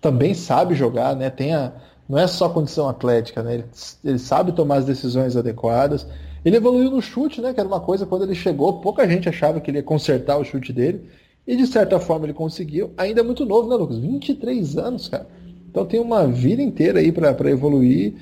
também 0.00 0.32
sabe 0.32 0.76
jogar, 0.76 1.16
né? 1.16 1.28
Tem 1.28 1.52
a, 1.52 1.72
não 2.08 2.16
é 2.16 2.28
só 2.28 2.48
condição 2.48 2.88
atlética, 2.88 3.42
né? 3.42 3.54
Ele, 3.54 3.64
ele, 4.04 4.18
sabe 4.20 4.52
tomar 4.52 4.76
as 4.76 4.84
decisões 4.84 5.36
adequadas. 5.36 6.06
Ele 6.44 6.56
evoluiu 6.56 6.90
no 6.90 7.02
chute, 7.02 7.40
né? 7.40 7.52
Que 7.52 7.60
era 7.60 7.68
uma 7.68 7.80
coisa 7.80 8.06
quando 8.06 8.24
ele 8.24 8.34
chegou, 8.34 8.80
pouca 8.80 9.08
gente 9.08 9.28
achava 9.28 9.60
que 9.60 9.70
ele 9.70 9.78
ia 9.78 9.82
consertar 9.82 10.38
o 10.38 10.44
chute 10.44 10.72
dele. 10.72 11.02
E 11.46 11.56
de 11.56 11.66
certa 11.66 11.98
forma 11.98 12.26
ele 12.26 12.34
conseguiu. 12.34 12.92
Ainda 12.96 13.20
é 13.20 13.22
muito 13.22 13.46
novo, 13.46 13.68
né, 13.68 13.74
Lucas? 13.74 13.98
23 13.98 14.76
anos, 14.76 15.08
cara. 15.08 15.26
Então 15.70 15.86
tem 15.86 15.98
uma 15.98 16.26
vida 16.26 16.62
inteira 16.62 17.00
aí 17.00 17.10
para 17.10 17.50
evoluir. 17.50 18.14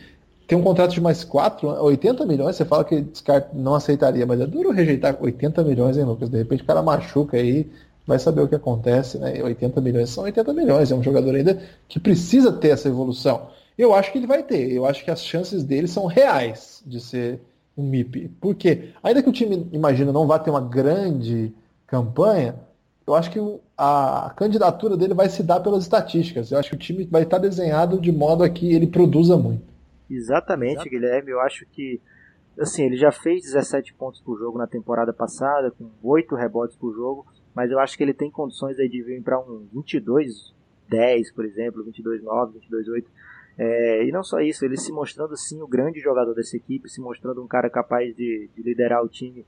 Tem 0.47 0.57
um 0.57 0.63
contrato 0.63 0.93
de 0.93 1.01
mais 1.01 1.25
4, 1.25 1.69
80 1.69 2.25
milhões. 2.25 2.55
Você 2.55 2.65
fala 2.65 2.85
que 2.85 3.01
descarta, 3.01 3.51
não 3.53 3.75
aceitaria, 3.75 4.25
mas 4.25 4.41
é 4.41 4.47
duro 4.47 4.71
rejeitar 4.71 5.17
80 5.21 5.65
milhões, 5.65 5.97
hein, 5.97 6.05
Lucas? 6.05 6.29
De 6.31 6.39
repente 6.39 6.63
o 6.63 6.67
cara 6.67 6.83
machuca 6.83 7.37
aí, 7.37 7.69
vai 8.07 8.19
saber 8.19 8.43
o 8.43 8.49
que 8.49 8.55
acontece, 8.55 9.19
né? 9.19 9.43
80 9.43 9.81
milhões 9.81 10.11
são 10.11 10.23
80 10.23 10.53
milhões. 10.53 10.93
É 10.93 10.95
um 10.95 11.03
jogador 11.03 11.35
ainda 11.35 11.61
que 11.89 11.99
precisa 11.99 12.53
ter 12.53 12.69
essa 12.69 12.89
evolução. 12.89 13.49
Eu 13.77 13.93
acho 13.93 14.13
que 14.13 14.19
ele 14.19 14.27
vai 14.27 14.45
ter. 14.45 14.73
Eu 14.73 14.87
acho 14.87 15.05
que 15.05 15.11
as 15.11 15.25
chances 15.25 15.65
dele 15.65 15.89
são 15.89 16.07
reais 16.07 16.81
de 16.87 17.01
ser 17.01 17.41
um 17.77 17.83
MIP. 17.83 18.29
Por 18.41 18.55
quê? 18.55 18.91
Ainda 19.03 19.23
que 19.23 19.29
o 19.29 19.33
time, 19.33 19.69
imagina, 19.73 20.13
não 20.13 20.27
vá 20.27 20.39
ter 20.39 20.51
uma 20.51 20.61
grande 20.61 21.53
campanha, 21.87 22.57
eu 23.07 23.15
acho 23.15 23.31
que 23.31 23.39
a 23.79 24.33
candidatura 24.37 24.97
dele 24.97 25.15
vai 25.15 25.29
se 25.29 25.43
dar 25.43 25.61
pelas 25.61 25.85
estatísticas. 25.85 26.51
Eu 26.51 26.59
acho 26.59 26.71
que 26.71 26.77
o 26.77 26.79
time 26.79 27.05
vai 27.05 27.23
estar 27.23 27.39
desenhado 27.39 28.01
de 28.01 28.11
modo 28.11 28.43
a 28.43 28.49
que 28.49 28.75
ele 28.75 28.87
produza 28.87 29.37
muito. 29.37 29.63
Exatamente, 30.11 30.89
Guilherme. 30.89 31.31
Eu 31.31 31.41
acho 31.41 31.67
que 31.67 32.01
assim, 32.59 32.85
ele 32.85 32.97
já 32.97 33.13
fez 33.13 33.43
17 33.43 33.95
pontos 33.95 34.21
por 34.21 34.39
jogo 34.39 34.59
na 34.59 34.67
temporada 34.67 35.13
passada, 35.13 35.71
com 35.71 35.91
8 36.03 36.35
rebotes 36.35 36.77
por 36.77 36.95
jogo, 36.95 37.27
mas 37.55 37.71
eu 37.71 37.79
acho 37.79 37.97
que 37.97 38.03
ele 38.03 38.15
tem 38.15 38.31
condições 38.31 38.79
aí 38.79 38.89
de 38.89 39.03
vir 39.03 39.23
para 39.23 39.39
um 39.39 39.67
22 39.73 40.55
10, 40.89 41.33
por 41.33 41.45
exemplo, 41.45 41.85
22 41.85 42.23
9, 42.23 42.53
22 42.55 42.89
8. 42.89 43.11
É, 43.59 44.05
e 44.05 44.13
não 44.13 44.23
só 44.23 44.41
isso, 44.41 44.65
ele 44.65 44.77
se 44.77 44.93
mostrando 44.93 45.37
sim 45.37 45.63
o 45.63 45.67
grande 45.67 45.99
jogador 46.01 46.35
dessa 46.35 46.57
equipe, 46.57 46.91
se 46.91 47.01
mostrando 47.01 47.43
um 47.43 47.47
cara 47.47 47.71
capaz 47.71 48.15
de, 48.15 48.51
de 48.55 48.63
liderar 48.63 49.03
o 49.03 49.09
time 49.09 49.47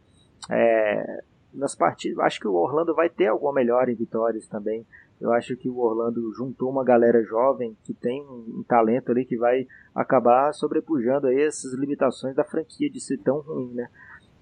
é, 0.51 1.23
nas 1.53 1.75
partidas, 1.75 2.19
acho 2.21 2.41
que 2.41 2.49
o 2.49 2.55
Orlando 2.55 2.95
vai 2.95 3.11
ter 3.11 3.27
alguma 3.27 3.53
melhora 3.53 3.91
em 3.91 3.95
vitórias 3.95 4.47
também. 4.47 4.87
Eu 5.21 5.33
acho 5.33 5.57
que 5.57 5.69
o 5.69 5.79
Orlando 5.79 6.33
juntou 6.33 6.71
uma 6.71 6.85
galera 6.85 7.23
jovem 7.25 7.77
que 7.83 7.93
tem 7.93 8.23
um, 8.23 8.61
um 8.61 8.65
talento 8.67 9.11
ali 9.11 9.25
que 9.25 9.37
vai 9.37 9.67
acabar 9.95 10.53
sobrepujando 10.53 11.27
aí 11.27 11.43
essas 11.43 11.73
limitações 11.75 12.37
da 12.37 12.45
franquia 12.45 12.89
de 12.89 13.01
ser 13.01 13.19
tão 13.19 13.41
ruim, 13.41 13.73
né? 13.75 13.89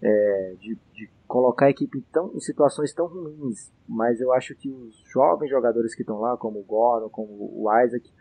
É, 0.02 0.54
de, 0.60 0.78
de, 0.92 1.10
colocar 1.26 1.66
a 1.66 1.70
equipe 1.70 2.04
tão, 2.12 2.30
em 2.34 2.40
situações 2.40 2.92
tão 2.92 3.06
ruins. 3.06 3.72
Mas 3.88 4.20
eu 4.20 4.32
acho 4.32 4.54
que 4.54 4.70
os 4.70 5.02
jovens 5.10 5.48
jogadores 5.48 5.94
que 5.94 6.02
estão 6.02 6.20
lá, 6.20 6.36
como 6.36 6.60
o 6.60 6.64
Gordon, 6.64 7.08
como 7.08 7.30
o 7.30 7.66
Isaac, 7.82 8.12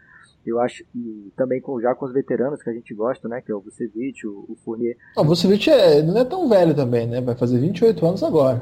eu 0.49 0.59
acho 0.59 0.83
que 0.85 1.31
também 1.35 1.61
com, 1.61 1.79
já 1.81 1.93
com 1.95 2.05
os 2.05 2.13
veteranos 2.13 2.61
que 2.61 2.69
a 2.69 2.73
gente 2.73 2.93
gosta, 2.93 3.27
né? 3.27 3.41
Que 3.41 3.51
é 3.51 3.55
o 3.55 3.59
Vucevic, 3.59 4.25
o, 4.25 4.45
o 4.49 4.55
Fournier. 4.63 4.95
o 5.17 5.23
Vucevic 5.23 5.69
é, 5.69 6.01
não 6.01 6.17
é 6.17 6.25
tão 6.25 6.47
velho 6.47 6.75
também, 6.75 7.07
né? 7.07 7.21
Vai 7.21 7.35
fazer 7.35 7.59
28 7.59 8.05
anos 8.05 8.23
agora. 8.23 8.61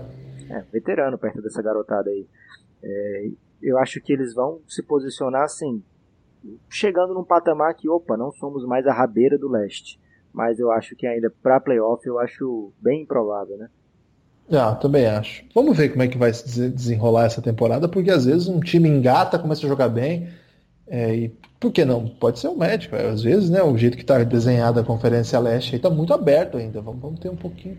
É, 0.50 0.62
veterano 0.72 1.18
perto 1.18 1.42
dessa 1.42 1.62
garotada 1.62 2.10
aí. 2.10 2.28
É, 2.84 3.30
eu 3.62 3.78
acho 3.78 4.02
que 4.02 4.14
eles 4.14 4.34
vão 4.34 4.60
se 4.68 4.84
posicionar 4.84 5.44
assim, 5.44 5.82
chegando 6.70 7.14
num 7.14 7.24
patamar 7.24 7.74
que, 7.74 7.90
opa, 7.90 8.18
não 8.18 8.32
somos 8.32 8.66
mais 8.66 8.86
a 8.86 8.94
rabeira 8.94 9.38
do 9.38 9.50
leste. 9.50 10.00
Mas 10.34 10.60
eu 10.60 10.72
acho 10.72 10.96
que 10.96 11.06
ainda 11.06 11.32
para 11.42 11.60
playoff 11.60 12.06
eu 12.06 12.20
acho 12.20 12.74
bem 12.82 13.04
improvável, 13.04 13.58
né? 13.58 13.70
Ah, 14.52 14.76
também 14.76 15.06
acho. 15.06 15.46
Vamos 15.54 15.78
ver 15.78 15.90
como 15.90 16.04
é 16.04 16.08
que 16.08 16.18
vai 16.18 16.34
se 16.34 16.70
desenrolar 16.70 17.26
essa 17.26 17.42
temporada, 17.42 17.88
porque 17.88 18.12
às 18.12 18.26
vezes 18.26 18.48
um 18.48 18.60
time 18.60 18.90
engata, 18.90 19.40
começa 19.40 19.66
a 19.66 19.70
jogar 19.70 19.90
bem, 19.90 20.30
é, 20.88 21.16
e 21.16 21.30
por 21.64 21.72
que 21.72 21.86
não? 21.86 22.10
Pode 22.10 22.40
ser 22.40 22.50
o 22.50 22.58
médico. 22.58 22.94
Às 22.94 23.24
vezes, 23.24 23.50
né, 23.50 23.64
o 23.64 23.78
jeito 23.78 23.96
que 23.96 24.04
está 24.04 24.22
desenhada 24.22 24.82
a 24.82 24.84
Conferência 24.84 25.40
Leste 25.40 25.78
está 25.78 25.90
muito 25.90 26.14
aberto 26.14 26.58
ainda. 26.58 26.82
Vamos, 26.82 27.02
vamos, 27.02 27.20
ter 27.22 27.30
um 27.30 27.38
pouquinho 27.38 27.78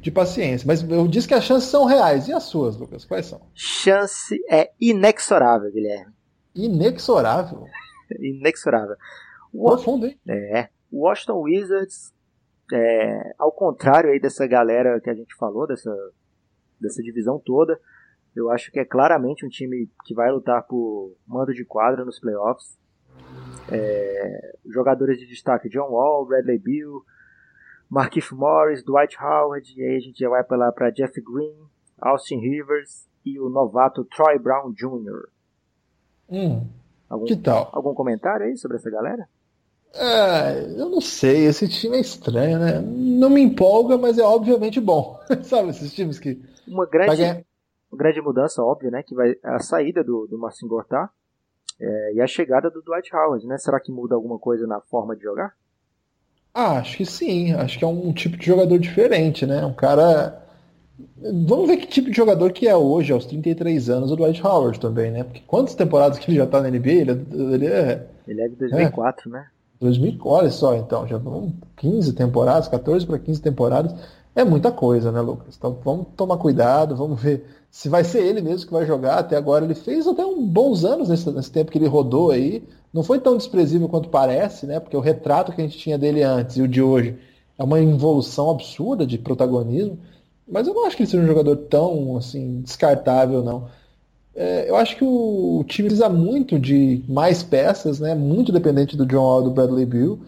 de 0.00 0.10
paciência. 0.10 0.66
Mas 0.66 0.82
eu 0.82 1.06
disse 1.06 1.28
que 1.28 1.34
as 1.34 1.44
chances 1.44 1.68
são 1.68 1.84
reais. 1.84 2.28
E 2.28 2.32
as 2.32 2.44
suas, 2.44 2.78
Lucas? 2.78 3.04
Quais 3.04 3.26
são? 3.26 3.42
Chance 3.52 4.42
é 4.50 4.70
inexorável, 4.80 5.70
Guilherme. 5.70 6.14
Inexorável? 6.54 7.66
inexorável. 8.18 8.96
Profundo, 9.52 10.06
hein? 10.06 10.18
É. 10.26 10.70
Washington 10.90 11.42
Wizards, 11.42 12.14
é, 12.72 13.34
ao 13.38 13.52
contrário 13.52 14.10
aí 14.10 14.18
dessa 14.18 14.46
galera 14.46 14.98
que 14.98 15.10
a 15.10 15.14
gente 15.14 15.34
falou, 15.36 15.66
dessa, 15.66 15.94
dessa 16.80 17.02
divisão 17.02 17.38
toda, 17.44 17.78
eu 18.34 18.50
acho 18.50 18.72
que 18.72 18.80
é 18.80 18.84
claramente 18.86 19.44
um 19.44 19.48
time 19.50 19.90
que 20.06 20.14
vai 20.14 20.32
lutar 20.32 20.62
por 20.62 21.14
mando 21.26 21.52
de 21.52 21.66
quadra 21.66 22.02
nos 22.02 22.18
playoffs. 22.18 22.78
É, 23.70 24.56
jogadores 24.66 25.18
de 25.18 25.26
destaque: 25.26 25.68
John 25.68 25.90
Wall, 25.90 26.26
Bradley 26.26 26.58
Beal, 26.58 27.02
Markif 27.88 28.34
Morris, 28.34 28.84
Dwight 28.84 29.16
Howard, 29.20 29.72
e 29.76 29.82
aí 29.82 29.96
a 29.96 30.00
gente 30.00 30.18
já 30.18 30.28
vai 30.28 30.44
para 30.44 30.56
lá 30.56 30.72
para 30.72 30.90
Jeff 30.90 31.20
Green, 31.20 31.54
Austin 32.00 32.38
Rivers 32.38 33.08
e 33.24 33.40
o 33.40 33.48
novato 33.48 34.04
Troy 34.04 34.38
Brown 34.38 34.72
Jr. 34.72 35.28
Hum, 36.28 36.66
algum, 37.08 37.24
que 37.24 37.36
tal? 37.36 37.68
Algum 37.72 37.94
comentário 37.94 38.46
aí 38.46 38.56
sobre 38.56 38.76
essa 38.76 38.90
galera? 38.90 39.28
É, 39.94 40.80
eu 40.80 40.90
não 40.90 41.00
sei, 41.00 41.46
esse 41.46 41.68
time 41.68 41.96
é 41.96 42.00
estranho, 42.00 42.58
né? 42.58 42.80
Não 42.80 43.30
me 43.30 43.40
empolga, 43.40 43.96
mas 43.96 44.18
é 44.18 44.22
obviamente 44.22 44.80
bom. 44.80 45.18
Sabe, 45.42 45.70
esses 45.70 45.92
times 45.92 46.18
que. 46.18 46.40
Uma 46.68 46.86
grande, 46.86 47.16
ganhar... 47.16 47.42
grande 47.92 48.20
mudança, 48.20 48.62
óbvio, 48.62 48.90
né? 48.90 49.02
Que 49.02 49.14
vai 49.14 49.34
a 49.42 49.58
saída 49.58 50.04
do, 50.04 50.26
do 50.26 50.38
Marcin 50.38 50.66
Gortat 50.66 51.10
é, 51.80 52.14
e 52.14 52.20
a 52.20 52.26
chegada 52.26 52.70
do 52.70 52.82
Dwight 52.82 53.14
Howard, 53.14 53.46
né? 53.46 53.58
Será 53.58 53.78
que 53.78 53.92
muda 53.92 54.14
alguma 54.14 54.38
coisa 54.38 54.66
na 54.66 54.80
forma 54.80 55.14
de 55.14 55.22
jogar? 55.22 55.54
Ah, 56.54 56.78
acho 56.78 56.96
que 56.96 57.04
sim. 57.04 57.52
Acho 57.52 57.78
que 57.78 57.84
é 57.84 57.88
um 57.88 58.12
tipo 58.12 58.36
de 58.36 58.46
jogador 58.46 58.78
diferente, 58.78 59.44
né? 59.44 59.64
Um 59.64 59.74
cara. 59.74 60.42
Vamos 61.46 61.68
ver 61.68 61.76
que 61.76 61.86
tipo 61.86 62.10
de 62.10 62.16
jogador 62.16 62.50
que 62.52 62.66
é 62.66 62.74
hoje, 62.74 63.12
aos 63.12 63.26
33 63.26 63.90
anos, 63.90 64.10
o 64.10 64.16
Dwight 64.16 64.42
Howard 64.42 64.80
também, 64.80 65.10
né? 65.10 65.24
Porque 65.24 65.42
quantas 65.46 65.74
temporadas 65.74 66.18
que 66.18 66.30
ele 66.30 66.38
já 66.38 66.46
tá 66.46 66.62
na 66.62 66.70
NBA? 66.70 66.90
Ele, 66.90 67.10
é, 67.10 67.54
ele 67.54 67.66
é. 67.66 68.06
Ele 68.26 68.40
é 68.40 68.48
de 68.48 68.56
2004, 68.56 69.28
é. 69.28 69.32
né? 69.32 69.46
2000, 69.78 70.18
olha 70.24 70.50
só, 70.50 70.74
então, 70.74 71.06
já 71.06 71.18
vão 71.18 71.52
15 71.76 72.14
temporadas, 72.14 72.66
14 72.68 73.06
para 73.06 73.18
15 73.18 73.42
temporadas. 73.42 73.94
É 74.36 74.44
muita 74.44 74.70
coisa, 74.70 75.10
né, 75.10 75.18
Lucas? 75.22 75.56
Então 75.56 75.78
vamos 75.82 76.08
tomar 76.14 76.36
cuidado, 76.36 76.94
vamos 76.94 77.18
ver 77.18 77.46
se 77.70 77.88
vai 77.88 78.04
ser 78.04 78.22
ele 78.22 78.42
mesmo 78.42 78.66
que 78.66 78.72
vai 78.72 78.84
jogar. 78.84 79.18
Até 79.18 79.34
agora 79.34 79.64
ele 79.64 79.74
fez 79.74 80.06
até 80.06 80.24
uns 80.26 80.46
bons 80.46 80.84
anos 80.84 81.08
nesse, 81.08 81.30
nesse 81.30 81.50
tempo 81.50 81.72
que 81.72 81.78
ele 81.78 81.88
rodou 81.88 82.30
aí. 82.30 82.62
Não 82.92 83.02
foi 83.02 83.18
tão 83.18 83.34
desprezível 83.38 83.88
quanto 83.88 84.10
parece, 84.10 84.66
né? 84.66 84.78
Porque 84.78 84.96
o 84.96 85.00
retrato 85.00 85.52
que 85.52 85.60
a 85.62 85.64
gente 85.64 85.78
tinha 85.78 85.96
dele 85.96 86.22
antes 86.22 86.56
e 86.58 86.62
o 86.62 86.68
de 86.68 86.82
hoje 86.82 87.18
é 87.58 87.64
uma 87.64 87.80
evolução 87.80 88.50
absurda 88.50 89.06
de 89.06 89.16
protagonismo. 89.16 89.98
Mas 90.46 90.68
eu 90.68 90.74
não 90.74 90.86
acho 90.86 90.96
que 90.96 91.02
ele 91.02 91.10
seja 91.10 91.22
um 91.22 91.26
jogador 91.26 91.56
tão 91.56 92.18
assim 92.18 92.60
descartável, 92.60 93.42
não. 93.42 93.68
É, 94.34 94.68
eu 94.68 94.76
acho 94.76 94.96
que 94.96 95.04
o, 95.04 95.60
o, 95.60 95.64
time 95.64 95.88
precisa 95.88 96.10
muito 96.10 96.58
de 96.58 97.02
mais 97.08 97.42
peças, 97.42 98.00
né? 98.00 98.14
Muito 98.14 98.52
dependente 98.52 98.98
do 98.98 99.06
John 99.06 99.22
Wall 99.22 99.40
e 99.40 99.44
do 99.44 99.50
Bradley 99.50 99.86
Bill. 99.86 100.20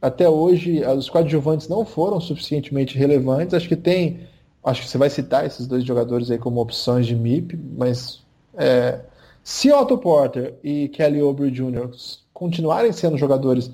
Até 0.00 0.28
hoje, 0.28 0.84
os 0.84 1.08
coadjuvantes 1.08 1.68
não 1.68 1.84
foram 1.84 2.20
suficientemente 2.20 2.96
relevantes. 2.98 3.54
Acho 3.54 3.68
que 3.68 3.76
tem. 3.76 4.20
Acho 4.62 4.82
que 4.82 4.88
você 4.88 4.98
vai 4.98 5.08
citar 5.08 5.46
esses 5.46 5.66
dois 5.66 5.84
jogadores 5.84 6.30
aí 6.30 6.38
como 6.38 6.60
opções 6.60 7.06
de 7.06 7.14
MIP, 7.14 7.56
mas 7.76 8.20
é, 8.54 9.00
se 9.42 9.72
Otto 9.72 9.96
Porter 9.96 10.54
e 10.62 10.88
Kelly 10.88 11.22
Oubre 11.22 11.50
Jr. 11.50 11.88
continuarem 12.34 12.92
sendo 12.92 13.16
jogadores 13.16 13.70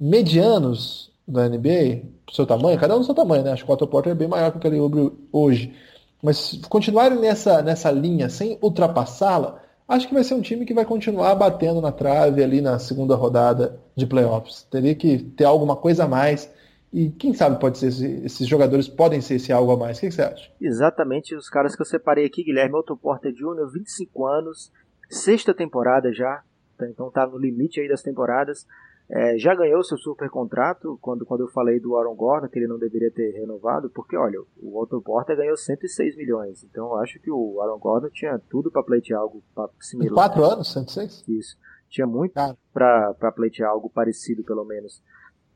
medianos 0.00 1.10
da 1.28 1.48
NBA, 1.48 2.02
seu 2.32 2.46
tamanho, 2.46 2.78
cada 2.78 2.96
um 2.96 3.00
do 3.00 3.04
seu 3.04 3.14
tamanho, 3.14 3.44
né? 3.44 3.52
Acho 3.52 3.64
que 3.64 3.70
o 3.70 3.74
Otto 3.74 3.86
Porter 3.86 4.12
é 4.12 4.14
bem 4.14 4.26
maior 4.26 4.50
que 4.50 4.56
o 4.56 4.60
Kelly 4.60 4.80
Oubre 4.80 5.12
hoje 5.30 5.74
mas 6.22 6.60
continuarem 6.68 7.18
nessa, 7.18 7.60
nessa 7.62 7.90
linha 7.90 8.28
sem 8.28 8.56
ultrapassá-la, 8.62 9.60
acho 9.92 10.08
que 10.08 10.14
vai 10.14 10.24
ser 10.24 10.34
um 10.34 10.40
time 10.40 10.64
que 10.64 10.74
vai 10.74 10.84
continuar 10.84 11.34
batendo 11.34 11.80
na 11.80 11.92
trave 11.92 12.42
ali 12.42 12.60
na 12.60 12.78
segunda 12.78 13.14
rodada 13.14 13.78
de 13.94 14.06
playoffs. 14.06 14.62
Teria 14.70 14.94
que 14.94 15.18
ter 15.18 15.44
alguma 15.44 15.76
coisa 15.76 16.04
a 16.04 16.08
mais. 16.08 16.52
E 16.92 17.10
quem 17.10 17.32
sabe 17.32 17.58
pode 17.58 17.78
ser 17.78 17.88
esse, 17.88 18.06
esses 18.24 18.46
jogadores 18.46 18.88
podem 18.88 19.20
ser 19.20 19.36
esse 19.36 19.52
algo 19.52 19.72
a 19.72 19.76
mais. 19.76 19.98
O 19.98 20.00
que, 20.00 20.08
que, 20.08 20.14
você 20.14 20.22
acha? 20.22 20.50
Exatamente 20.60 21.34
os 21.34 21.48
caras 21.48 21.76
que 21.76 21.82
eu 21.82 21.86
separei 21.86 22.26
aqui, 22.26 22.42
Guilherme 22.42 22.76
Otto 22.76 22.96
Porter 22.96 23.32
Jr., 23.32 23.70
25 23.72 24.26
anos, 24.26 24.72
sexta 25.08 25.54
temporada 25.54 26.12
já, 26.12 26.42
então 26.82 27.10
tá 27.10 27.26
no 27.26 27.38
limite 27.38 27.80
aí 27.80 27.88
das 27.88 28.02
temporadas. 28.02 28.66
É, 29.14 29.36
já 29.36 29.54
ganhou 29.54 29.84
seu 29.84 29.98
super 29.98 30.30
contrato 30.30 30.98
quando, 31.02 31.26
quando 31.26 31.42
eu 31.42 31.48
falei 31.48 31.78
do 31.78 31.94
Aaron 31.98 32.14
Gordon, 32.14 32.48
que 32.48 32.58
ele 32.58 32.66
não 32.66 32.78
deveria 32.78 33.10
ter 33.10 33.32
renovado, 33.32 33.90
porque 33.90 34.16
olha, 34.16 34.40
o 34.56 34.80
Otto 34.80 35.02
Porter 35.02 35.36
ganhou 35.36 35.54
106 35.54 36.16
milhões. 36.16 36.64
Então 36.64 36.86
eu 36.86 36.96
acho 36.96 37.20
que 37.20 37.30
o 37.30 37.60
Aaron 37.60 37.78
Gordon 37.78 38.08
tinha 38.08 38.40
tudo 38.48 38.70
para 38.70 38.82
pleitear 38.82 39.20
algo 39.20 39.42
similar. 39.78 40.10
Em 40.10 40.14
quatro 40.14 40.42
anos, 40.42 40.72
106? 40.72 41.28
Isso. 41.28 41.58
Tinha 41.90 42.06
muito 42.06 42.38
ah. 42.38 42.56
para 42.72 43.32
pleitear 43.32 43.70
algo 43.70 43.90
parecido, 43.90 44.42
pelo 44.44 44.64
menos. 44.64 45.02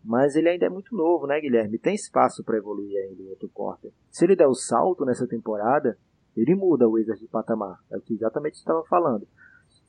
Mas 0.05 0.37
ele 0.37 0.51
ainda 0.51 0.67
é 0.67 0.69
muito 0.69 0.95
novo, 0.95 1.27
né, 1.27 1.41
Guilherme? 1.41 1.79
Tem 1.79 1.95
espaço 1.95 2.45
para 2.45 2.59
evoluir 2.59 2.95
ainda 3.09 3.23
o 3.23 3.33
Otto 3.33 3.49
Porter. 3.49 3.91
Se 4.11 4.27
ele 4.27 4.37
der 4.37 4.49
o 4.49 4.55
salto 4.55 5.07
nessa 5.07 5.27
temporada, 5.27 5.97
ele 6.37 6.55
muda 6.55 6.87
o 6.87 6.93
Wizards 6.93 7.23
de 7.23 7.27
patamar. 7.27 7.81
É 7.91 7.97
o 7.97 8.03
que 8.03 8.13
exatamente 8.13 8.57
estava 8.57 8.85
falando. 8.85 9.27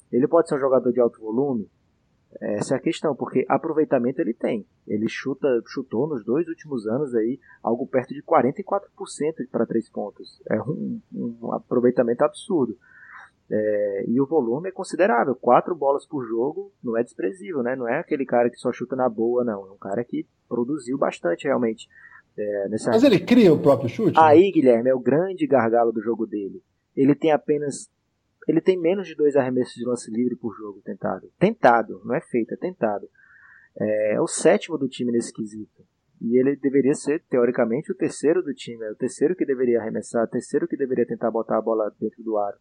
Ele 0.10 0.26
pode 0.26 0.48
ser 0.48 0.56
um 0.56 0.60
jogador 0.60 0.94
de 0.94 1.02
alto 1.02 1.20
volume? 1.20 1.70
Essa 2.40 2.76
é 2.76 2.78
a 2.78 2.82
questão, 2.82 3.16
porque 3.16 3.46
aproveitamento 3.48 4.20
ele 4.20 4.34
tem. 4.34 4.66
Ele 4.88 5.08
chuta, 5.08 5.48
chutou 5.66 6.08
nos 6.08 6.24
dois 6.24 6.48
últimos 6.48 6.86
anos 6.86 7.16
aí 7.16 7.40
algo 7.64 7.88
perto 7.88 8.14
de 8.14 8.22
44% 8.22 9.48
para 9.52 9.66
três 9.66 9.90
pontos. 9.90 10.42
É 10.50 10.62
um, 10.62 11.00
um 11.14 11.54
aproveitamento 11.54 12.24
absurdo. 12.24 12.78
É, 13.50 14.06
e 14.08 14.20
o 14.20 14.26
volume 14.26 14.70
é 14.70 14.72
considerável. 14.72 15.34
Quatro 15.34 15.74
bolas 15.74 16.06
por 16.06 16.26
jogo 16.28 16.72
não 16.84 16.98
é 16.98 17.04
desprezível, 17.04 17.64
né? 17.64 17.76
Não 17.76 17.88
é 17.88 18.00
aquele 18.00 18.26
cara 18.26 18.50
que 18.50 18.58
só 18.58 18.72
chuta 18.74 18.96
na 18.96 19.08
boa, 19.08 19.44
não. 19.44 19.66
É 19.66 19.72
um 19.72 19.78
cara 19.78 20.04
que 20.04 20.28
produziu 20.50 20.98
bastante 20.98 21.46
realmente. 21.46 21.88
É, 22.38 22.70
nessa... 22.70 22.92
Mas 22.92 23.04
ele 23.04 23.20
cria 23.20 23.54
o 23.54 23.60
próprio 23.60 23.90
chute? 23.90 24.20
Aí, 24.20 24.48
né? 24.48 24.52
Guilherme, 24.52 24.90
é 24.90 24.94
o 24.94 25.00
grande 25.00 25.48
gargalo 25.48 25.92
do 25.92 26.02
jogo 26.02 26.28
dele. 26.28 26.62
Ele 26.96 27.16
tem 27.16 27.32
apenas 27.32 27.90
ele 28.48 28.62
tem 28.62 28.80
menos 28.80 29.08
de 29.08 29.16
dois 29.16 29.36
arremessos 29.36 29.76
de 29.76 29.86
lance 29.86 30.10
livre 30.10 30.36
por 30.36 30.56
jogo 30.56 30.82
tentado. 30.82 31.30
Tentado, 31.38 32.02
não 32.06 32.16
é 32.16 32.22
feito, 32.22 32.54
é 32.54 32.58
tentado. 32.58 33.10
É, 33.78 34.14
é 34.14 34.22
o 34.22 34.28
sétimo 34.28 34.78
do 34.78 34.88
time 34.88 35.12
nesse 35.12 35.34
quesito. 35.34 35.86
E 36.22 36.40
ele 36.40 36.56
deveria 36.56 36.96
ser, 36.96 37.24
teoricamente, 37.30 37.92
o 37.92 37.96
terceiro 37.96 38.42
do 38.42 38.54
time. 38.54 38.84
É 38.86 38.92
o 38.92 38.96
terceiro 38.96 39.36
que 39.36 39.46
deveria 39.46 39.80
arremessar, 39.80 40.24
o 40.24 40.30
terceiro 40.30 40.68
que 40.68 40.78
deveria 40.78 41.06
tentar 41.06 41.30
botar 41.30 41.58
a 41.58 41.62
bola 41.62 41.94
dentro 42.00 42.24
do 42.24 42.38
aro, 42.38 42.58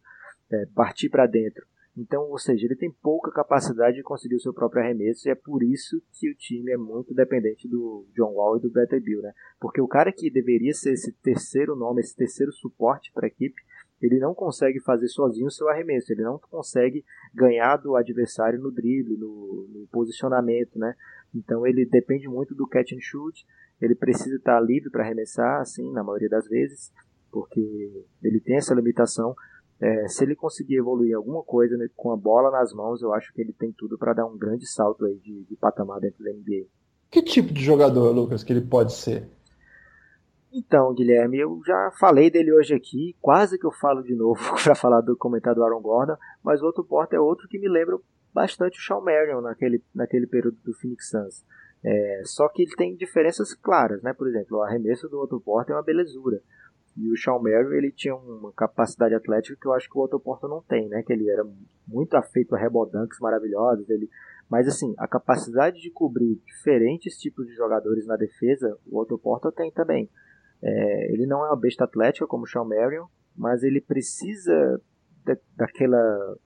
é, 0.51 0.65
partir 0.75 1.09
para 1.09 1.25
dentro. 1.25 1.65
Então, 1.97 2.29
ou 2.29 2.37
seja, 2.37 2.67
ele 2.67 2.75
tem 2.75 2.91
pouca 2.91 3.31
capacidade 3.31 3.97
de 3.97 4.03
conseguir 4.03 4.35
o 4.35 4.39
seu 4.39 4.53
próprio 4.53 4.83
arremesso 4.83 5.27
e 5.27 5.31
é 5.31 5.35
por 5.35 5.63
isso 5.63 5.99
que 6.13 6.29
o 6.29 6.35
time 6.35 6.71
é 6.71 6.77
muito 6.77 7.11
dependente 7.11 7.67
do 7.67 8.05
John 8.15 8.33
Wall 8.33 8.57
e 8.57 8.61
do 8.61 8.69
Bradley 8.69 9.01
Bill, 9.01 9.21
né? 9.23 9.33
Porque 9.59 9.81
o 9.81 9.87
cara 9.87 10.11
que 10.11 10.29
deveria 10.29 10.73
ser 10.75 10.93
esse 10.93 11.11
terceiro 11.11 11.75
nome, 11.75 12.01
esse 12.01 12.15
terceiro 12.15 12.51
suporte 12.53 13.11
para 13.11 13.25
a 13.25 13.27
equipe, 13.27 13.59
ele 13.99 14.19
não 14.19 14.35
consegue 14.35 14.79
fazer 14.79 15.07
sozinho 15.07 15.47
o 15.47 15.51
seu 15.51 15.67
arremesso, 15.69 16.13
ele 16.13 16.21
não 16.21 16.37
consegue 16.37 17.03
ganhar 17.33 17.77
do 17.77 17.95
adversário 17.95 18.59
no 18.59 18.71
drible, 18.71 19.17
no, 19.17 19.67
no, 19.67 19.87
posicionamento, 19.87 20.77
né? 20.77 20.93
Então 21.33 21.65
ele 21.65 21.83
depende 21.83 22.27
muito 22.27 22.53
do 22.53 22.67
catch 22.67 22.91
and 22.93 23.01
shoot, 23.01 23.43
ele 23.81 23.95
precisa 23.95 24.35
estar 24.35 24.59
livre 24.59 24.91
para 24.91 25.03
arremessar, 25.03 25.61
assim, 25.61 25.91
na 25.91 26.03
maioria 26.03 26.29
das 26.29 26.47
vezes, 26.47 26.93
porque 27.31 28.05
ele 28.21 28.39
tem 28.39 28.57
essa 28.57 28.75
limitação. 28.75 29.35
É, 29.79 30.07
se 30.07 30.23
ele 30.23 30.35
conseguir 30.35 30.77
evoluir 30.77 31.15
alguma 31.15 31.43
coisa 31.43 31.77
né, 31.77 31.87
com 31.95 32.11
a 32.11 32.17
bola 32.17 32.49
nas 32.49 32.73
mãos, 32.73 33.01
eu 33.01 33.13
acho 33.13 33.31
que 33.33 33.41
ele 33.41 33.53
tem 33.53 33.71
tudo 33.71 33.97
para 33.97 34.13
dar 34.13 34.25
um 34.25 34.37
grande 34.37 34.67
salto 34.67 35.05
aí 35.05 35.15
de, 35.19 35.43
de 35.43 35.55
patamar 35.55 35.99
dentro 35.99 36.23
da 36.23 36.31
NBA. 36.31 36.65
Que 37.11 37.21
tipo 37.21 37.53
de 37.53 37.63
jogador, 37.63 38.11
Lucas, 38.11 38.43
que 38.43 38.51
ele 38.51 38.61
pode 38.61 38.93
ser? 38.93 39.29
Então, 40.51 40.93
Guilherme, 40.93 41.39
eu 41.39 41.61
já 41.65 41.91
falei 41.99 42.31
dele 42.31 42.51
hoje 42.51 42.73
aqui, 42.73 43.15
quase 43.21 43.59
que 43.59 43.65
eu 43.65 43.71
falo 43.71 44.01
de 44.01 44.15
novo 44.15 44.41
para 44.63 44.73
falar 44.73 45.01
do 45.01 45.15
comentário 45.15 45.57
do 45.57 45.63
Aaron 45.63 45.81
Gordon, 45.81 46.17
mas 46.43 46.61
o 46.61 46.65
outro 46.65 46.83
porta 46.83 47.15
é 47.15 47.19
outro 47.19 47.47
que 47.47 47.59
me 47.59 47.69
lembra 47.69 47.99
bastante 48.33 48.79
o 48.79 48.81
Shawn 48.81 49.01
Marion 49.01 49.41
naquele, 49.41 49.83
naquele 49.93 50.25
período 50.25 50.57
do 50.63 50.73
Phoenix 50.73 51.09
Suns. 51.09 51.45
É, 51.83 52.21
só 52.25 52.47
que 52.49 52.63
ele 52.63 52.75
tem 52.75 52.95
diferenças 52.95 53.53
claras, 53.53 54.01
né? 54.01 54.13
Por 54.13 54.27
exemplo, 54.27 54.57
o 54.57 54.61
arremesso 54.63 55.07
do 55.07 55.19
outro 55.19 55.39
porta 55.39 55.71
é 55.71 55.75
uma 55.75 55.83
belezura. 55.83 56.41
E 56.97 57.11
o 57.11 57.15
Sean 57.15 57.39
Merrill, 57.39 57.73
ele 57.73 57.91
tinha 57.91 58.15
uma 58.15 58.51
capacidade 58.51 59.13
atlética 59.13 59.57
que 59.59 59.67
eu 59.67 59.73
acho 59.73 59.87
que 59.87 59.97
o 59.97 60.01
Otto 60.01 60.19
Porter 60.19 60.49
não 60.49 60.63
tem, 60.63 60.89
né? 60.89 61.03
Que 61.03 61.13
ele 61.13 61.29
era 61.29 61.45
muito 61.87 62.15
afeito 62.15 62.55
a 62.55 62.59
rebodanks 62.59 63.19
maravilhosos, 63.19 63.87
ele... 63.89 64.09
Mas 64.49 64.67
assim, 64.67 64.95
a 64.97 65.07
capacidade 65.07 65.79
de 65.79 65.91
cobrir 65.91 66.41
diferentes 66.45 67.17
tipos 67.19 67.45
de 67.45 67.53
jogadores 67.53 68.07
na 68.07 68.15
defesa, 68.15 68.77
o 68.87 68.99
Otto 68.99 69.17
Porter 69.17 69.51
tem 69.51 69.71
também. 69.71 70.09
É, 70.63 71.13
ele 71.13 71.27
não 71.27 71.45
é 71.45 71.49
uma 71.49 71.59
besta 71.59 71.83
atlética 71.83 72.25
como 72.25 72.45
o 72.45 72.47
Sean 72.47 72.63
Marion, 72.63 73.05
mas 73.35 73.61
ele 73.61 73.79
precisa 73.79 74.81
da, 75.23 75.37
daquela 75.55 76.37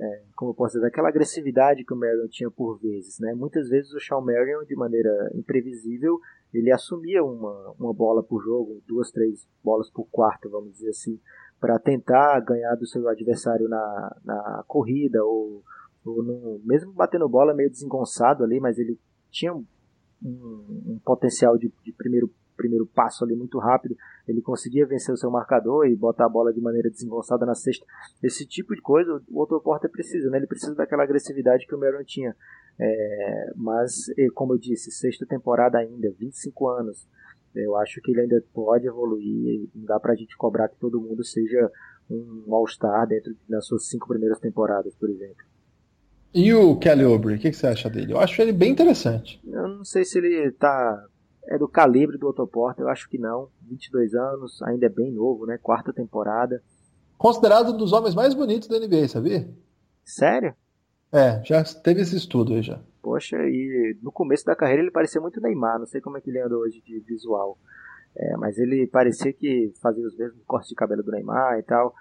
é, 0.00 0.22
como 0.36 0.52
eu 0.52 0.54
posso 0.54 0.74
dizer, 0.74 0.86
daquela 0.86 1.08
agressividade 1.08 1.84
que 1.84 1.92
o 1.92 1.96
Marion 1.96 2.28
tinha 2.28 2.50
por 2.50 2.78
vezes, 2.78 3.18
né? 3.18 3.34
Muitas 3.34 3.68
vezes 3.68 3.92
o 3.92 4.00
Sean 4.00 4.20
Marion, 4.20 4.64
de 4.64 4.76
maneira 4.76 5.30
imprevisível, 5.34 6.20
ele 6.52 6.72
assumia 6.72 7.22
uma, 7.22 7.74
uma 7.78 7.92
bola 7.92 8.22
por 8.22 8.42
jogo, 8.42 8.82
duas, 8.86 9.10
três 9.10 9.46
bolas 9.62 9.90
por 9.90 10.06
quarto, 10.10 10.48
vamos 10.48 10.72
dizer 10.72 10.90
assim, 10.90 11.20
para 11.60 11.78
tentar 11.78 12.40
ganhar 12.40 12.74
do 12.76 12.86
seu 12.86 13.08
adversário 13.08 13.68
na, 13.68 14.16
na 14.24 14.64
corrida 14.66 15.24
ou, 15.24 15.62
ou 16.04 16.22
no, 16.22 16.60
mesmo 16.64 16.92
batendo 16.92 17.28
bola 17.28 17.54
meio 17.54 17.70
desengonçado 17.70 18.44
ali, 18.44 18.60
mas 18.60 18.78
ele 18.78 18.98
tinha 19.30 19.54
um, 19.54 19.64
um 20.22 21.00
potencial 21.04 21.58
de, 21.58 21.72
de 21.84 21.92
primeiro 21.92 22.30
primeiro 22.58 22.84
passo 22.86 23.24
ali 23.24 23.34
muito 23.34 23.58
rápido, 23.58 23.96
ele 24.26 24.42
conseguia 24.42 24.86
vencer 24.86 25.14
o 25.14 25.16
seu 25.16 25.30
marcador 25.30 25.86
e 25.86 25.96
botar 25.96 26.26
a 26.26 26.28
bola 26.28 26.52
de 26.52 26.60
maneira 26.60 26.90
desengonçada 26.90 27.46
na 27.46 27.54
cesta. 27.54 27.86
Esse 28.22 28.44
tipo 28.44 28.74
de 28.74 28.82
coisa 28.82 29.22
o 29.28 29.38
outro 29.38 29.60
porta 29.60 29.88
precisa, 29.88 30.28
né? 30.28 30.38
Ele 30.38 30.46
precisa 30.46 30.74
daquela 30.74 31.04
agressividade 31.04 31.66
que 31.66 31.74
o 31.74 31.78
Meron 31.78 32.04
tinha. 32.04 32.36
É, 32.78 33.52
mas, 33.56 34.06
como 34.34 34.52
eu 34.54 34.58
disse, 34.58 34.90
sexta 34.90 35.24
temporada 35.24 35.78
ainda, 35.78 36.12
25 36.18 36.68
anos. 36.68 37.08
Eu 37.54 37.76
acho 37.76 38.00
que 38.02 38.10
ele 38.10 38.22
ainda 38.22 38.44
pode 38.52 38.86
evoluir. 38.86 39.68
Não 39.74 39.84
dá 39.84 39.98
pra 39.98 40.14
gente 40.14 40.36
cobrar 40.36 40.68
que 40.68 40.76
todo 40.76 41.00
mundo 41.00 41.24
seja 41.24 41.70
um 42.10 42.54
All-Star 42.54 43.06
dentro 43.06 43.34
das 43.48 43.66
suas 43.66 43.88
cinco 43.88 44.08
primeiras 44.08 44.38
temporadas, 44.38 44.94
por 44.94 45.08
exemplo. 45.08 45.44
E 46.32 46.52
o 46.52 46.76
Kelly 46.76 47.04
Oubre, 47.04 47.34
o 47.34 47.38
que, 47.38 47.50
que, 47.50 47.56
você 47.56 47.66
acha 47.66 47.88
dele? 47.88 48.12
Eu 48.12 48.20
acho 48.20 48.40
ele 48.40 48.52
bem 48.52 48.70
interessante. 48.70 49.40
Eu 49.46 49.66
não 49.66 49.84
sei 49.84 50.04
se 50.04 50.18
ele 50.18 50.52
tá 50.52 51.04
é 51.48 51.58
do 51.58 51.66
calibre 51.66 52.18
do 52.18 52.28
Otto 52.28 52.46
Porter, 52.46 52.84
eu 52.84 52.90
acho 52.90 53.08
que 53.08 53.18
não. 53.18 53.48
22 53.62 54.14
anos, 54.14 54.62
ainda 54.62 54.86
é 54.86 54.88
bem 54.88 55.10
novo, 55.10 55.46
né? 55.46 55.58
Quarta 55.58 55.92
temporada. 55.92 56.62
Considerado 57.16 57.72
um 57.72 57.76
dos 57.76 57.92
homens 57.92 58.14
mais 58.14 58.34
bonitos 58.34 58.68
da 58.68 58.78
NBA, 58.78 59.08
sabia? 59.08 59.48
Sério? 60.04 60.54
É, 61.10 61.42
já 61.42 61.64
teve 61.64 62.02
esse 62.02 62.16
estudo 62.16 62.54
aí 62.54 62.62
já. 62.62 62.78
Poxa, 63.02 63.36
e 63.38 63.96
no 64.02 64.12
começo 64.12 64.44
da 64.44 64.54
carreira 64.54 64.82
ele 64.82 64.90
parecia 64.90 65.20
muito 65.20 65.40
Neymar, 65.40 65.78
não 65.78 65.86
sei 65.86 66.00
como 66.00 66.18
é 66.18 66.20
que 66.20 66.28
ele 66.28 66.40
anda 66.40 66.56
hoje 66.56 66.82
de 66.82 67.00
visual. 67.00 67.58
É, 68.14 68.36
mas 68.36 68.58
ele 68.58 68.86
parecia 68.86 69.32
que 69.32 69.72
fazia 69.80 70.06
os 70.06 70.16
mesmos 70.16 70.42
cortes 70.44 70.68
de 70.68 70.74
cabelo 70.74 71.02
do 71.02 71.10
Neymar 71.10 71.58
e 71.58 71.62
tal. 71.62 71.94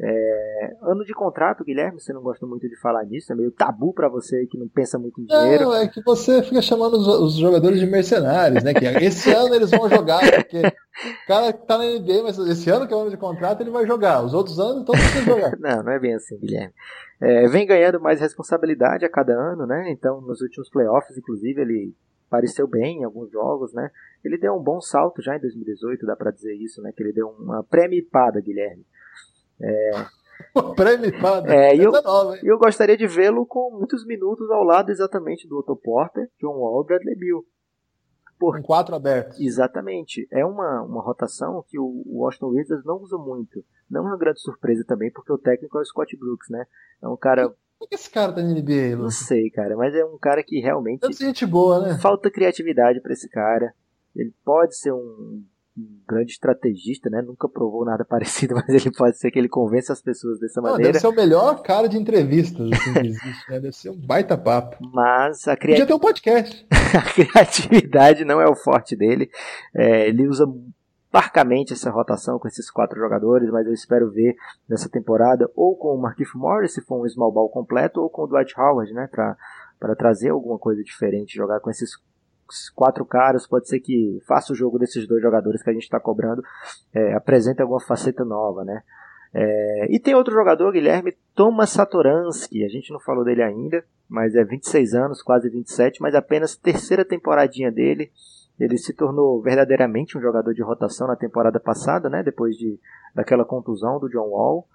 É, 0.00 0.76
ano 0.82 1.04
de 1.04 1.12
contrato, 1.12 1.64
Guilherme, 1.64 2.00
você 2.00 2.12
não 2.12 2.22
gosta 2.22 2.44
muito 2.46 2.68
de 2.68 2.76
falar 2.80 3.04
nisso, 3.04 3.32
é 3.32 3.36
meio 3.36 3.52
tabu 3.52 3.92
para 3.92 4.08
você 4.08 4.46
que 4.46 4.58
não 4.58 4.66
pensa 4.66 4.98
muito 4.98 5.20
em 5.20 5.26
dinheiro. 5.26 5.64
Não, 5.64 5.74
é 5.74 5.86
que 5.86 6.02
você 6.02 6.42
fica 6.42 6.60
chamando 6.60 6.94
os, 6.94 7.06
os 7.06 7.34
jogadores 7.36 7.78
de 7.78 7.86
mercenários, 7.86 8.64
né? 8.64 8.74
Que 8.74 8.84
esse 8.84 9.30
ano 9.34 9.54
eles 9.54 9.70
vão 9.70 9.88
jogar, 9.88 10.20
porque 10.20 10.58
o 10.58 11.26
cara 11.26 11.52
tá 11.52 11.78
na 11.78 11.84
NBA, 11.84 12.22
mas 12.24 12.38
esse 12.38 12.68
ano 12.70 12.86
que 12.86 12.92
é 12.92 12.96
o 12.96 13.00
ano 13.00 13.10
de 13.10 13.16
contrato, 13.16 13.60
ele 13.60 13.70
vai 13.70 13.86
jogar. 13.86 14.24
Os 14.24 14.34
outros 14.34 14.58
anos, 14.58 14.84
todos 14.84 15.00
vão 15.00 15.36
jogar. 15.36 15.56
não, 15.60 15.82
não 15.82 15.92
é 15.92 15.98
bem 16.00 16.14
assim, 16.14 16.38
Guilherme. 16.38 16.74
É, 17.20 17.46
vem 17.46 17.66
ganhando 17.66 18.00
mais 18.00 18.20
responsabilidade 18.20 19.04
a 19.04 19.08
cada 19.08 19.32
ano, 19.34 19.66
né? 19.66 19.90
Então, 19.92 20.20
nos 20.20 20.40
últimos 20.40 20.68
playoffs, 20.68 21.16
inclusive, 21.16 21.60
ele 21.60 21.94
pareceu 22.28 22.66
bem 22.66 23.00
em 23.00 23.04
alguns 23.04 23.30
jogos, 23.30 23.72
né? 23.72 23.90
Ele 24.24 24.38
deu 24.38 24.54
um 24.54 24.62
bom 24.62 24.80
salto 24.80 25.22
já 25.22 25.36
em 25.36 25.40
2018, 25.40 26.06
dá 26.06 26.16
para 26.16 26.32
dizer 26.32 26.54
isso, 26.54 26.80
né? 26.82 26.90
Que 26.96 27.02
ele 27.02 27.12
deu 27.12 27.28
uma 27.28 27.62
pré-mipada, 27.62 28.40
Guilherme. 28.40 28.84
É, 29.62 30.06
Prêmio 30.76 31.12
é, 31.46 31.76
eu, 31.76 31.90
nova, 31.90 32.38
eu 32.42 32.58
gostaria 32.58 32.96
de 32.96 33.06
vê-lo 33.06 33.46
com 33.46 33.70
muitos 33.78 34.04
minutos 34.04 34.50
ao 34.50 34.62
lado 34.62 34.90
exatamente 34.90 35.48
do 35.48 35.58
Otto 35.58 35.76
Porter, 35.76 36.28
John 36.40 36.58
Wall 36.58 36.82
e 36.82 36.86
Bradley 36.86 37.16
Bill. 37.16 37.46
Por... 38.38 38.56
Com 38.56 38.62
quatro 38.62 38.94
abertos. 38.94 39.40
Exatamente. 39.40 40.26
É 40.30 40.44
uma, 40.44 40.82
uma 40.82 41.00
rotação 41.00 41.64
que 41.68 41.78
o 41.78 42.02
Washington 42.06 42.48
Wizards 42.48 42.84
não 42.84 42.96
usa 42.96 43.16
muito. 43.16 43.64
Não 43.88 44.02
é 44.02 44.08
uma 44.08 44.18
grande 44.18 44.40
surpresa 44.40 44.84
também, 44.84 45.10
porque 45.10 45.32
o 45.32 45.38
técnico 45.38 45.78
é 45.78 45.80
o 45.80 45.84
Scott 45.84 46.16
Brooks, 46.16 46.50
né? 46.50 46.66
É 47.00 47.08
um 47.08 47.16
cara. 47.16 47.54
Por 47.78 47.88
que 47.88 47.94
esse 47.94 48.10
cara 48.10 48.32
tá 48.32 48.42
na 48.42 48.52
NBA, 48.52 48.96
Não 48.96 49.10
sei, 49.10 49.48
cara, 49.50 49.76
mas 49.76 49.94
é 49.94 50.04
um 50.04 50.18
cara 50.18 50.42
que 50.42 50.60
realmente. 50.60 51.00
Tanto 51.00 51.16
gente 51.16 51.46
boa, 51.46 51.80
né? 51.80 51.98
Falta 51.98 52.30
criatividade 52.30 53.00
para 53.00 53.12
esse 53.12 53.28
cara. 53.28 53.72
Ele 54.14 54.34
pode 54.44 54.76
ser 54.76 54.92
um 54.92 55.44
um 55.76 56.00
grande 56.06 56.32
estrategista, 56.32 57.08
né? 57.08 57.22
Nunca 57.22 57.48
provou 57.48 57.84
nada 57.84 58.04
parecido, 58.08 58.54
mas 58.54 58.68
ele 58.68 58.90
pode 58.90 59.18
ser 59.18 59.30
que 59.30 59.38
ele 59.38 59.48
convença 59.48 59.92
as 59.92 60.02
pessoas 60.02 60.38
dessa 60.38 60.60
Não, 60.60 60.70
maneira. 60.70 60.92
Deve 60.92 61.00
ser 61.00 61.08
o 61.08 61.14
melhor 61.14 61.62
cara 61.62 61.88
de 61.88 61.96
entrevistas 61.96 62.70
assim, 62.72 62.92
que 62.92 63.06
existe, 63.06 63.50
né? 63.50 63.60
Deve 63.60 63.72
ser 63.72 63.90
um 63.90 64.06
baita 64.06 64.36
papo. 64.36 64.76
Mas 64.92 65.48
a 65.48 65.56
criatividade. 65.56 65.66
Podia 65.72 65.86
ter 65.86 65.94
um 65.94 65.98
podcast. 65.98 66.66
a 66.96 67.12
criatividade 67.12 68.24
não 68.24 68.40
é 68.40 68.46
o 68.46 68.54
forte 68.54 68.94
dele. 68.94 69.30
É, 69.74 70.08
ele 70.08 70.28
usa 70.28 70.46
parcamente 71.10 71.74
essa 71.74 71.90
rotação 71.90 72.38
com 72.38 72.48
esses 72.48 72.70
quatro 72.70 72.98
jogadores, 72.98 73.50
mas 73.50 73.66
eu 73.66 73.74
espero 73.74 74.10
ver 74.10 74.34
nessa 74.68 74.88
temporada 74.88 75.50
ou 75.54 75.76
com 75.76 75.94
o 75.94 76.00
Marquinhos 76.00 76.34
Morris, 76.34 76.72
se 76.72 76.80
for 76.80 77.04
um 77.04 77.08
small 77.08 77.30
ball 77.30 77.50
completo, 77.50 78.00
ou 78.00 78.08
com 78.08 78.22
o 78.22 78.26
Dwight 78.26 78.58
Howard, 78.58 78.92
né? 78.94 79.08
Para 79.08 79.96
trazer 79.96 80.30
alguma 80.30 80.58
coisa 80.58 80.82
diferente, 80.82 81.36
jogar 81.36 81.60
com 81.60 81.70
esses 81.70 81.90
quatro 82.74 83.04
caras, 83.04 83.46
pode 83.46 83.68
ser 83.68 83.80
que 83.80 84.20
faça 84.26 84.52
o 84.52 84.56
jogo 84.56 84.78
desses 84.78 85.06
dois 85.06 85.22
jogadores 85.22 85.62
que 85.62 85.70
a 85.70 85.72
gente 85.72 85.84
está 85.84 86.00
cobrando, 86.00 86.42
é, 86.92 87.14
apresente 87.14 87.62
alguma 87.62 87.80
faceta 87.80 88.24
nova, 88.24 88.64
né? 88.64 88.82
É, 89.34 89.86
e 89.90 89.98
tem 89.98 90.14
outro 90.14 90.34
jogador, 90.34 90.72
Guilherme, 90.72 91.16
Thomas 91.34 91.70
Satoransky, 91.70 92.64
a 92.64 92.68
gente 92.68 92.92
não 92.92 93.00
falou 93.00 93.24
dele 93.24 93.42
ainda, 93.42 93.82
mas 94.08 94.34
é 94.34 94.44
26 94.44 94.92
anos, 94.94 95.22
quase 95.22 95.48
27, 95.48 96.02
mas 96.02 96.14
apenas 96.14 96.54
terceira 96.54 97.04
temporadinha 97.04 97.72
dele. 97.72 98.12
Ele 98.60 98.76
se 98.76 98.92
tornou 98.92 99.40
verdadeiramente 99.40 100.16
um 100.18 100.20
jogador 100.20 100.52
de 100.52 100.62
rotação 100.62 101.08
na 101.08 101.16
temporada 101.16 101.58
passada, 101.58 102.10
né? 102.10 102.22
Depois 102.22 102.54
de, 102.56 102.78
daquela 103.14 103.44
contusão 103.44 103.98
do 103.98 104.08
John 104.10 104.28
Wall. 104.28 104.68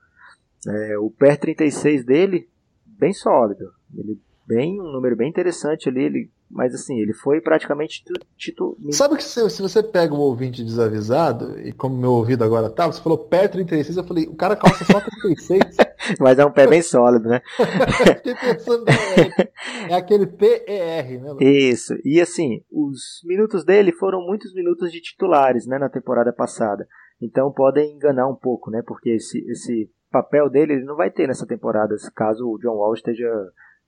É, 0.68 0.98
o 0.98 1.12
PER 1.12 1.40
36 1.40 2.04
dele, 2.04 2.50
bem 2.84 3.14
sólido. 3.14 3.72
Ele 3.96 4.20
bem 4.48 4.80
um 4.82 4.92
número 4.92 5.16
bem 5.16 5.30
interessante 5.30 5.90
ali. 5.90 6.04
Ele 6.04 6.32
mas 6.50 6.74
assim, 6.74 6.98
ele 6.98 7.14
foi 7.14 7.42
praticamente 7.42 8.02
titular. 8.38 8.74
Sabe 8.92 9.18
que 9.18 9.24
se, 9.24 9.50
se, 9.50 9.62
você 9.62 9.84
pega 9.84 10.14
um 10.14 10.20
ouvinte 10.20 10.64
desavisado, 10.64 11.60
e 11.60 11.74
como 11.74 11.98
meu 11.98 12.12
ouvido 12.14 12.44
agora 12.44 12.70
tá, 12.70 12.88
você 12.88 13.02
falou 13.02 13.18
pé 13.18 13.50
36, 13.50 13.98
eu 13.98 14.04
falei, 14.06 14.28
o 14.28 14.36
cara 14.36 14.56
calça 14.56 14.86
só 14.86 15.02
36. 15.02 15.76
Mas 16.22 16.40
é 16.40 16.46
um 16.46 16.52
pé 16.52 16.66
bem 16.66 16.82
sólido, 16.82 17.28
né? 17.28 17.42
Fiquei 18.16 18.34
pensando, 18.34 18.86
é, 18.90 19.92
é 19.92 19.96
aquele 19.96 20.26
PER, 20.26 21.22
né? 21.22 21.36
Isso, 21.42 21.94
e 22.06 22.22
assim, 22.22 22.62
os 22.72 23.22
minutos 23.26 23.66
dele 23.66 23.92
foram 23.92 24.22
muitos 24.22 24.54
minutos 24.54 24.90
de 24.90 25.02
titulares, 25.02 25.68
né, 25.68 25.78
na 25.78 25.90
temporada 25.90 26.32
passada. 26.32 26.88
Então 27.22 27.52
podem 27.52 27.94
enganar 27.94 28.28
um 28.28 28.36
pouco, 28.36 28.72
né? 28.72 28.82
Porque 28.86 29.10
esse, 29.10 29.40
esse 29.50 29.90
papel 30.12 30.50
dele 30.50 30.74
ele 30.74 30.86
não 30.86 30.96
vai 30.96 31.12
ter 31.12 31.28
nessa 31.28 31.46
temporada, 31.46 31.96
caso 32.16 32.48
o 32.48 32.58
John 32.60 32.76
Wall 32.76 32.94
esteja, 32.94 33.28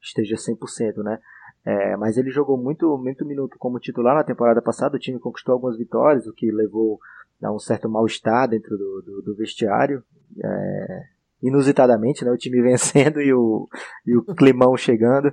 esteja 0.02 0.36
100%, 0.36 1.04
né? 1.04 1.20
É, 1.66 1.96
mas 1.98 2.18
ele 2.18 2.30
jogou 2.30 2.58
muito, 2.58 2.98
muito 2.98 3.26
minuto 3.26 3.58
como 3.60 3.80
titular 3.80 4.16
na 4.16 4.24
temporada 4.24 4.62
passada. 4.62 4.96
O 4.96 5.00
time 5.00 5.20
conquistou 5.20 5.54
algumas 5.54 5.78
vitórias, 5.78 6.26
o 6.26 6.34
que 6.34 6.52
levou 6.52 7.00
a 7.44 7.52
um 7.54 7.60
certo 7.60 7.90
mal-estar 7.90 8.48
dentro 8.48 8.78
do, 8.78 9.02
do, 9.02 9.22
do 9.22 9.36
vestiário. 9.36 10.04
É, 10.44 11.04
inusitadamente, 11.42 12.24
né, 12.24 12.32
o 12.32 12.38
time 12.38 12.62
vencendo 12.64 13.22
e 13.22 13.34
o, 13.34 13.68
e 14.06 14.16
o 14.16 14.24
climão 14.36 14.76
chegando. 14.78 15.32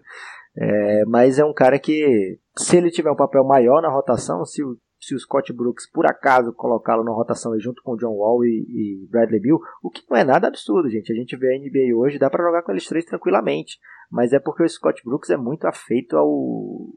É, 0.56 1.04
mas 1.06 1.38
é 1.38 1.44
um 1.44 1.52
cara 1.52 1.78
que, 1.78 2.38
se 2.56 2.76
ele 2.76 2.90
tiver 2.90 3.10
um 3.10 3.16
papel 3.16 3.44
maior 3.44 3.82
na 3.82 3.90
rotação, 3.90 4.44
se 4.44 4.64
o, 4.64 4.76
se 4.98 5.14
o 5.14 5.18
Scott 5.18 5.52
Brooks 5.52 5.90
por 5.90 6.06
acaso 6.06 6.52
colocá-lo 6.52 7.04
na 7.04 7.12
rotação 7.12 7.58
junto 7.60 7.82
com 7.82 7.96
John 7.96 8.14
Wall 8.14 8.44
e, 8.44 8.66
e, 8.68 9.08
Bradley 9.10 9.40
Bill, 9.40 9.60
o 9.82 9.90
que 9.90 10.02
não 10.08 10.16
é 10.16 10.24
nada 10.24 10.48
absurdo, 10.48 10.88
gente. 10.88 11.12
A 11.12 11.16
gente 11.16 11.36
vê 11.36 11.54
a 11.54 11.58
NBA 11.58 11.94
hoje, 11.94 12.18
dá 12.18 12.30
para 12.30 12.44
jogar 12.44 12.62
com 12.62 12.72
eles 12.72 12.86
três 12.86 13.04
tranquilamente 13.04 13.78
mas 14.10 14.32
é 14.32 14.38
porque 14.38 14.62
o 14.62 14.68
Scott 14.68 15.02
Brooks 15.04 15.30
é 15.30 15.36
muito 15.36 15.66
afeito 15.66 16.16
ao 16.16 16.88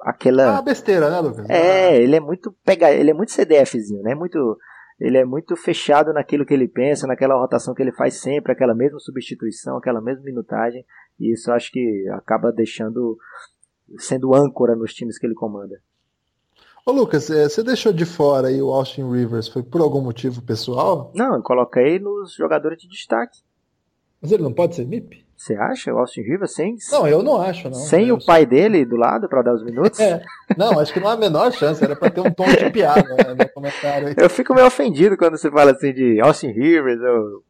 aquela 0.00 0.42
é 0.42 0.50
uma 0.50 0.62
besteira, 0.62 1.10
né, 1.10 1.20
Lucas? 1.20 1.48
É, 1.50 1.96
ele 1.96 2.16
é 2.16 2.20
muito 2.20 2.54
pega, 2.64 2.90
ele 2.90 3.10
é 3.10 3.14
muito 3.14 3.32
CDFzinho, 3.32 4.02
né? 4.02 4.14
Muito 4.14 4.56
ele 5.00 5.16
é 5.16 5.24
muito 5.24 5.54
fechado 5.56 6.12
naquilo 6.12 6.44
que 6.44 6.52
ele 6.52 6.66
pensa, 6.66 7.06
naquela 7.06 7.38
rotação 7.38 7.72
que 7.72 7.80
ele 7.80 7.92
faz 7.92 8.14
sempre, 8.20 8.52
aquela 8.52 8.74
mesma 8.74 8.98
substituição, 8.98 9.76
aquela 9.76 10.00
mesma 10.00 10.24
minutagem, 10.24 10.84
e 11.20 11.32
isso 11.32 11.52
acho 11.52 11.70
que 11.70 12.04
acaba 12.10 12.52
deixando 12.52 13.16
sendo 13.96 14.34
âncora 14.34 14.74
nos 14.74 14.92
times 14.92 15.18
que 15.18 15.26
ele 15.26 15.34
comanda. 15.34 15.80
Ô 16.84 16.90
Lucas, 16.90 17.30
é, 17.30 17.48
você 17.48 17.62
deixou 17.62 17.92
de 17.92 18.04
fora 18.04 18.48
aí 18.48 18.60
o 18.60 18.72
Austin 18.72 19.10
Rivers, 19.10 19.48
foi 19.48 19.62
por 19.62 19.80
algum 19.80 20.00
motivo 20.00 20.42
pessoal? 20.42 21.12
Não, 21.14 21.36
eu 21.36 21.42
coloquei 21.42 21.98
nos 21.98 22.34
jogadores 22.34 22.78
de 22.78 22.88
destaque. 22.88 23.40
Mas 24.20 24.32
ele 24.32 24.42
não 24.42 24.52
pode 24.52 24.74
ser 24.74 24.86
MIP? 24.86 25.27
Você 25.38 25.54
acha? 25.54 25.94
O 25.94 25.98
Austin 25.98 26.22
Rivers 26.22 26.52
sem. 26.52 26.76
Não, 26.90 27.06
eu 27.06 27.22
não 27.22 27.40
acho, 27.40 27.70
não. 27.70 27.74
Sem 27.74 28.08
eu 28.08 28.16
o 28.16 28.24
pai 28.24 28.44
dele 28.44 28.84
do 28.84 28.96
lado 28.96 29.28
para 29.28 29.42
dar 29.42 29.54
os 29.54 29.64
minutos? 29.64 29.98
É. 30.08 30.22
Não, 30.56 30.80
acho 30.80 30.94
que 30.94 31.00
não 31.00 31.08
há 31.08 31.12
a 31.12 31.16
menor 31.16 31.52
chance. 31.52 31.84
Era 31.84 31.94
para 31.94 32.08
ter 32.08 32.22
um 32.22 32.30
tom 32.30 32.46
de 32.46 32.70
piada 32.70 33.02
né, 33.02 33.34
no 33.38 33.48
comentário 33.52 34.08
aí. 34.08 34.14
Eu 34.16 34.30
fico 34.30 34.54
meio 34.54 34.66
ofendido 34.66 35.14
quando 35.18 35.36
você 35.36 35.50
fala 35.50 35.72
assim 35.72 35.92
de 35.92 36.18
Austin 36.20 36.52
Rivers. 36.52 36.98
No, 36.98 37.42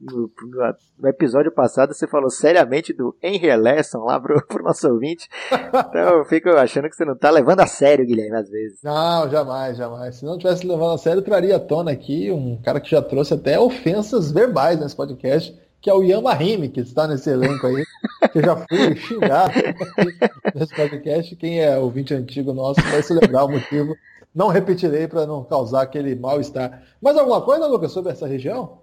no, 0.99 1.09
episódio 1.09 1.53
passado 1.53 1.95
você 1.95 2.09
falou 2.09 2.29
seriamente 2.29 2.93
do 2.93 3.17
Henry 3.23 3.55
Lesson 3.57 3.99
lá 3.99 4.19
pro, 4.19 4.43
pro 4.49 4.65
nosso 4.65 4.89
ouvinte. 4.89 5.29
Então 5.53 6.19
eu 6.19 6.25
fico 6.25 6.49
achando 6.51 6.89
que 6.89 6.97
você 6.97 7.05
não 7.05 7.17
tá 7.17 7.31
levando 7.31 7.61
a 7.61 7.67
sério, 7.69 8.05
Guilherme, 8.05 8.37
às 8.37 8.51
vezes. 8.51 8.81
Não, 8.83 9.31
jamais, 9.31 9.77
jamais. 9.77 10.17
Se 10.17 10.25
não 10.25 10.37
tivesse 10.37 10.67
levando 10.67 10.95
a 10.95 10.99
sério, 10.99 11.21
eu 11.21 11.25
traria 11.25 11.55
à 11.55 11.61
tona 11.61 11.93
aqui 11.93 12.33
um 12.33 12.61
cara 12.61 12.81
que 12.81 12.91
já 12.91 13.01
trouxe 13.01 13.33
até 13.33 13.61
ofensas 13.61 14.33
verbais 14.33 14.81
nesse 14.81 14.97
podcast 14.97 15.57
que 15.81 15.89
é 15.89 15.95
o 15.95 16.03
Yamahime, 16.03 16.69
que 16.69 16.81
está 16.81 17.07
nesse 17.07 17.31
elenco 17.31 17.67
aí, 17.67 17.85
que 18.33 18.39
eu 18.39 18.43
já 18.43 18.57
fui 18.57 18.97
xingado 18.97 19.53
nesse 20.55 20.75
podcast. 20.75 21.37
Quem 21.37 21.61
é 21.61 21.79
ouvinte 21.79 22.15
antigo 22.15 22.53
nosso 22.53 22.81
vai 22.83 23.03
se 23.03 23.15
lembrar 23.15 23.45
o 23.45 23.49
motivo. 23.49 23.97
Não 24.35 24.49
repetirei 24.49 25.07
para 25.09 25.27
não 25.27 25.45
causar 25.45 25.83
aquele 25.83 26.15
mal-estar. 26.15 26.83
Mais 27.01 27.17
alguma 27.17 27.41
coisa, 27.43 27.67
Lucas, 27.67 27.93
sobre 27.93 28.13
essa 28.13 28.27
região? 28.27 28.79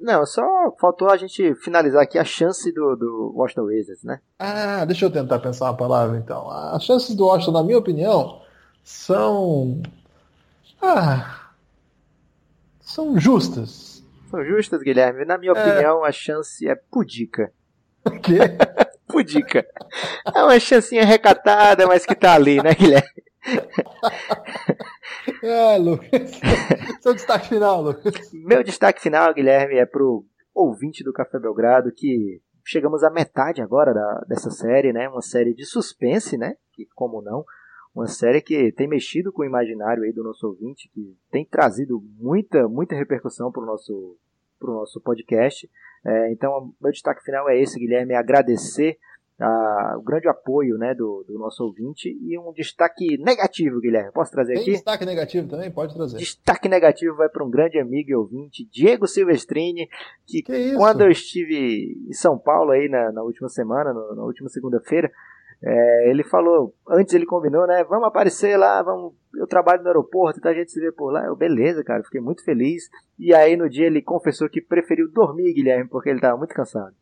Não, 0.00 0.24
só 0.24 0.42
faltou 0.80 1.10
a 1.10 1.16
gente 1.16 1.54
finalizar 1.56 2.02
aqui 2.02 2.18
a 2.18 2.24
chance 2.24 2.70
do, 2.72 2.94
do 2.94 3.32
Washington 3.34 3.62
Wizards, 3.62 4.04
né? 4.04 4.20
Ah, 4.38 4.84
deixa 4.84 5.04
eu 5.04 5.10
tentar 5.10 5.40
pensar 5.40 5.66
uma 5.66 5.76
palavra 5.76 6.16
então. 6.16 6.48
As 6.50 6.84
chances 6.84 7.16
do 7.16 7.26
Washington, 7.26 7.52
na 7.52 7.64
minha 7.64 7.78
opinião, 7.78 8.40
são. 8.84 9.82
Ah. 10.80 11.50
São 12.80 13.18
justas 13.18 13.97
são 14.28 14.44
justas, 14.44 14.82
Guilherme. 14.82 15.24
Na 15.24 15.38
minha 15.38 15.52
é. 15.52 15.60
opinião, 15.60 16.04
a 16.04 16.12
chance 16.12 16.68
é 16.68 16.74
pudica. 16.74 17.52
O 18.04 18.10
quê? 18.10 18.38
pudica. 19.08 19.66
É 20.34 20.42
uma 20.42 20.60
chancinha 20.60 21.04
recatada, 21.04 21.86
mas 21.86 22.06
que 22.06 22.14
tá 22.14 22.34
ali, 22.34 22.62
né, 22.62 22.74
Guilherme? 22.74 23.08
é, 25.42 25.76
Lucas. 25.78 26.40
Seu 27.00 27.14
destaque 27.14 27.48
final, 27.48 27.82
Lucas. 27.82 28.30
Meu 28.32 28.62
destaque 28.62 29.00
final, 29.00 29.32
Guilherme, 29.32 29.76
é 29.76 29.86
pro 29.86 30.24
ouvinte 30.54 31.02
do 31.02 31.12
Café 31.12 31.38
Belgrado 31.38 31.90
que 31.94 32.40
chegamos 32.64 33.02
à 33.02 33.10
metade 33.10 33.62
agora 33.62 33.94
da, 33.94 34.24
dessa 34.28 34.50
série, 34.50 34.92
né? 34.92 35.08
Uma 35.08 35.22
série 35.22 35.54
de 35.54 35.64
suspense, 35.64 36.36
né? 36.36 36.54
Que 36.72 36.86
como 36.94 37.22
não, 37.22 37.44
uma 37.98 38.06
série 38.06 38.40
que 38.40 38.70
tem 38.72 38.86
mexido 38.86 39.32
com 39.32 39.42
o 39.42 39.44
imaginário 39.44 40.04
aí 40.04 40.12
do 40.12 40.22
nosso 40.22 40.46
ouvinte, 40.46 40.88
que 40.94 41.16
tem 41.32 41.44
trazido 41.44 42.00
muita, 42.16 42.68
muita 42.68 42.94
repercussão 42.94 43.50
para 43.50 43.62
o 43.62 43.66
nosso, 43.66 44.16
pro 44.56 44.72
nosso 44.72 45.00
podcast. 45.00 45.68
É, 46.06 46.30
então, 46.30 46.72
meu 46.80 46.92
destaque 46.92 47.24
final 47.24 47.48
é 47.50 47.60
esse, 47.60 47.76
Guilherme, 47.76 48.14
agradecer 48.14 48.96
a, 49.40 49.96
o 49.98 50.02
grande 50.02 50.28
apoio 50.28 50.78
né, 50.78 50.94
do, 50.94 51.24
do, 51.26 51.36
nosso 51.40 51.64
ouvinte 51.64 52.08
e 52.08 52.38
um 52.38 52.52
destaque 52.52 53.18
negativo, 53.18 53.80
Guilherme. 53.80 54.12
Posso 54.12 54.30
trazer 54.30 54.52
Tem 54.52 54.62
aqui? 54.62 54.72
Destaque 54.72 55.04
negativo 55.04 55.48
também? 55.48 55.68
Pode 55.68 55.92
trazer. 55.92 56.18
Destaque 56.18 56.68
negativo 56.68 57.16
vai 57.16 57.28
para 57.28 57.44
um 57.44 57.50
grande 57.50 57.80
amigo 57.80 58.10
e 58.10 58.14
ouvinte, 58.14 58.64
Diego 58.70 59.08
Silvestrini, 59.08 59.88
que, 60.24 60.42
que 60.42 60.74
quando 60.76 61.00
eu 61.00 61.10
estive 61.10 61.96
em 62.08 62.12
São 62.12 62.38
Paulo 62.38 62.70
aí 62.70 62.88
na, 62.88 63.10
na 63.10 63.22
última 63.24 63.48
semana, 63.48 63.92
no, 63.92 64.14
na 64.14 64.22
última 64.22 64.48
segunda-feira, 64.48 65.10
é, 65.62 66.10
ele 66.10 66.22
falou, 66.22 66.74
antes 66.88 67.14
ele 67.14 67.26
combinou, 67.26 67.66
né? 67.66 67.82
Vamos 67.84 68.06
aparecer 68.06 68.56
lá, 68.56 68.80
vamos. 68.82 69.12
Eu 69.34 69.46
trabalho 69.46 69.82
no 69.82 69.88
aeroporto, 69.88 70.38
então 70.38 70.50
a 70.50 70.54
gente 70.54 70.70
se 70.70 70.80
vê 70.80 70.92
por 70.92 71.10
lá. 71.10 71.24
Eu, 71.24 71.36
beleza, 71.36 71.82
cara, 71.82 72.02
fiquei 72.04 72.20
muito 72.20 72.44
feliz. 72.44 72.84
E 73.18 73.34
aí 73.34 73.56
no 73.56 73.68
dia 73.68 73.86
ele 73.86 74.00
confessou 74.00 74.48
que 74.48 74.60
preferiu 74.60 75.10
dormir, 75.10 75.52
Guilherme, 75.52 75.88
porque 75.88 76.08
ele 76.08 76.18
estava 76.18 76.36
muito 76.36 76.54
cansado. 76.54 76.94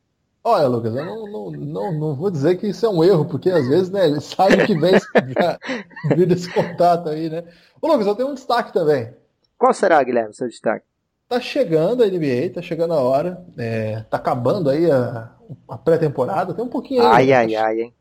Olha, 0.42 0.68
Lucas, 0.68 0.94
eu 0.94 1.04
não, 1.04 1.26
não, 1.26 1.50
não, 1.50 1.92
não, 1.92 2.14
vou 2.14 2.30
dizer 2.30 2.56
que 2.56 2.68
isso 2.68 2.86
é 2.86 2.88
um 2.88 3.02
erro, 3.02 3.24
porque 3.24 3.50
às 3.50 3.66
vezes, 3.66 3.90
né, 3.90 4.06
ele 4.06 4.20
sabe 4.20 4.64
que 4.64 4.78
vem 4.78 4.92
vir 6.16 6.30
esse 6.30 6.52
contato 6.52 7.08
aí, 7.08 7.28
né? 7.28 7.42
Ô, 7.82 7.88
Lucas, 7.88 8.06
eu 8.06 8.14
tenho 8.14 8.28
um 8.28 8.34
destaque 8.34 8.72
também. 8.72 9.12
Qual 9.58 9.74
será, 9.74 10.02
Guilherme, 10.02 10.32
seu 10.34 10.46
destaque? 10.46 10.86
Tá 11.28 11.40
chegando 11.40 12.04
a 12.04 12.06
NBA, 12.06 12.54
tá 12.54 12.62
chegando 12.62 12.94
a 12.94 13.00
hora. 13.00 13.44
É, 13.58 14.02
tá 14.02 14.18
acabando 14.18 14.70
aí 14.70 14.88
a, 14.88 15.32
a 15.68 15.76
pré-temporada, 15.76 16.54
tem 16.54 16.64
um 16.64 16.68
pouquinho 16.68 17.02
aí. 17.02 17.08
Ai, 17.08 17.26
né? 17.26 17.34
ai, 17.34 17.54
ai, 17.56 17.80
hein? 17.80 17.94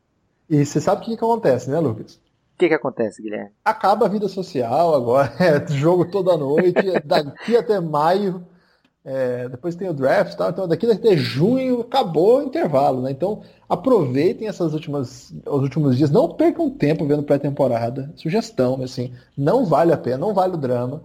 E 0.50 0.66
você 0.66 0.80
sabe 0.80 1.02
o 1.02 1.06
que, 1.06 1.18
que 1.18 1.24
acontece, 1.24 1.70
né, 1.70 1.80
Lucas? 1.80 2.16
O 2.56 2.58
que, 2.58 2.70
que 2.70 2.74
acontece, 2.74 3.22
Guilherme? 3.22 3.52
Acaba 3.64 4.06
a 4.06 4.10
vida 4.10 4.30
social 4.30 4.96
agora, 4.96 5.34
é 5.40 5.68
jogo 5.74 6.06
toda 6.06 6.38
noite, 6.38 7.00
daqui 7.04 7.56
até 7.58 7.80
maio, 7.80 8.46
é, 9.04 9.50
depois 9.50 9.76
tem 9.76 9.90
o 9.90 9.94
draft 9.94 10.34
e 10.34 10.38
tal, 10.38 10.50
então 10.50 10.68
daqui 10.68 10.90
até 10.90 11.16
junho 11.18 11.82
acabou 11.82 12.40
o 12.40 12.44
intervalo, 12.44 13.02
né? 13.02 13.12
Então 13.12 13.44
aproveitem 13.68 14.48
essas 14.48 14.74
últimas, 14.74 15.34
os 15.46 15.62
últimos 15.62 15.98
dias, 15.98 16.10
não 16.10 16.30
percam 16.30 16.70
tempo 16.70 17.06
vendo 17.06 17.24
pré-temporada, 17.24 18.12
sugestão, 18.16 18.82
assim, 18.82 19.14
não 19.38 19.66
vale 19.66 19.92
a 19.92 19.98
pena, 19.98 20.18
não 20.18 20.34
vale 20.34 20.54
o 20.54 20.58
drama. 20.58 21.04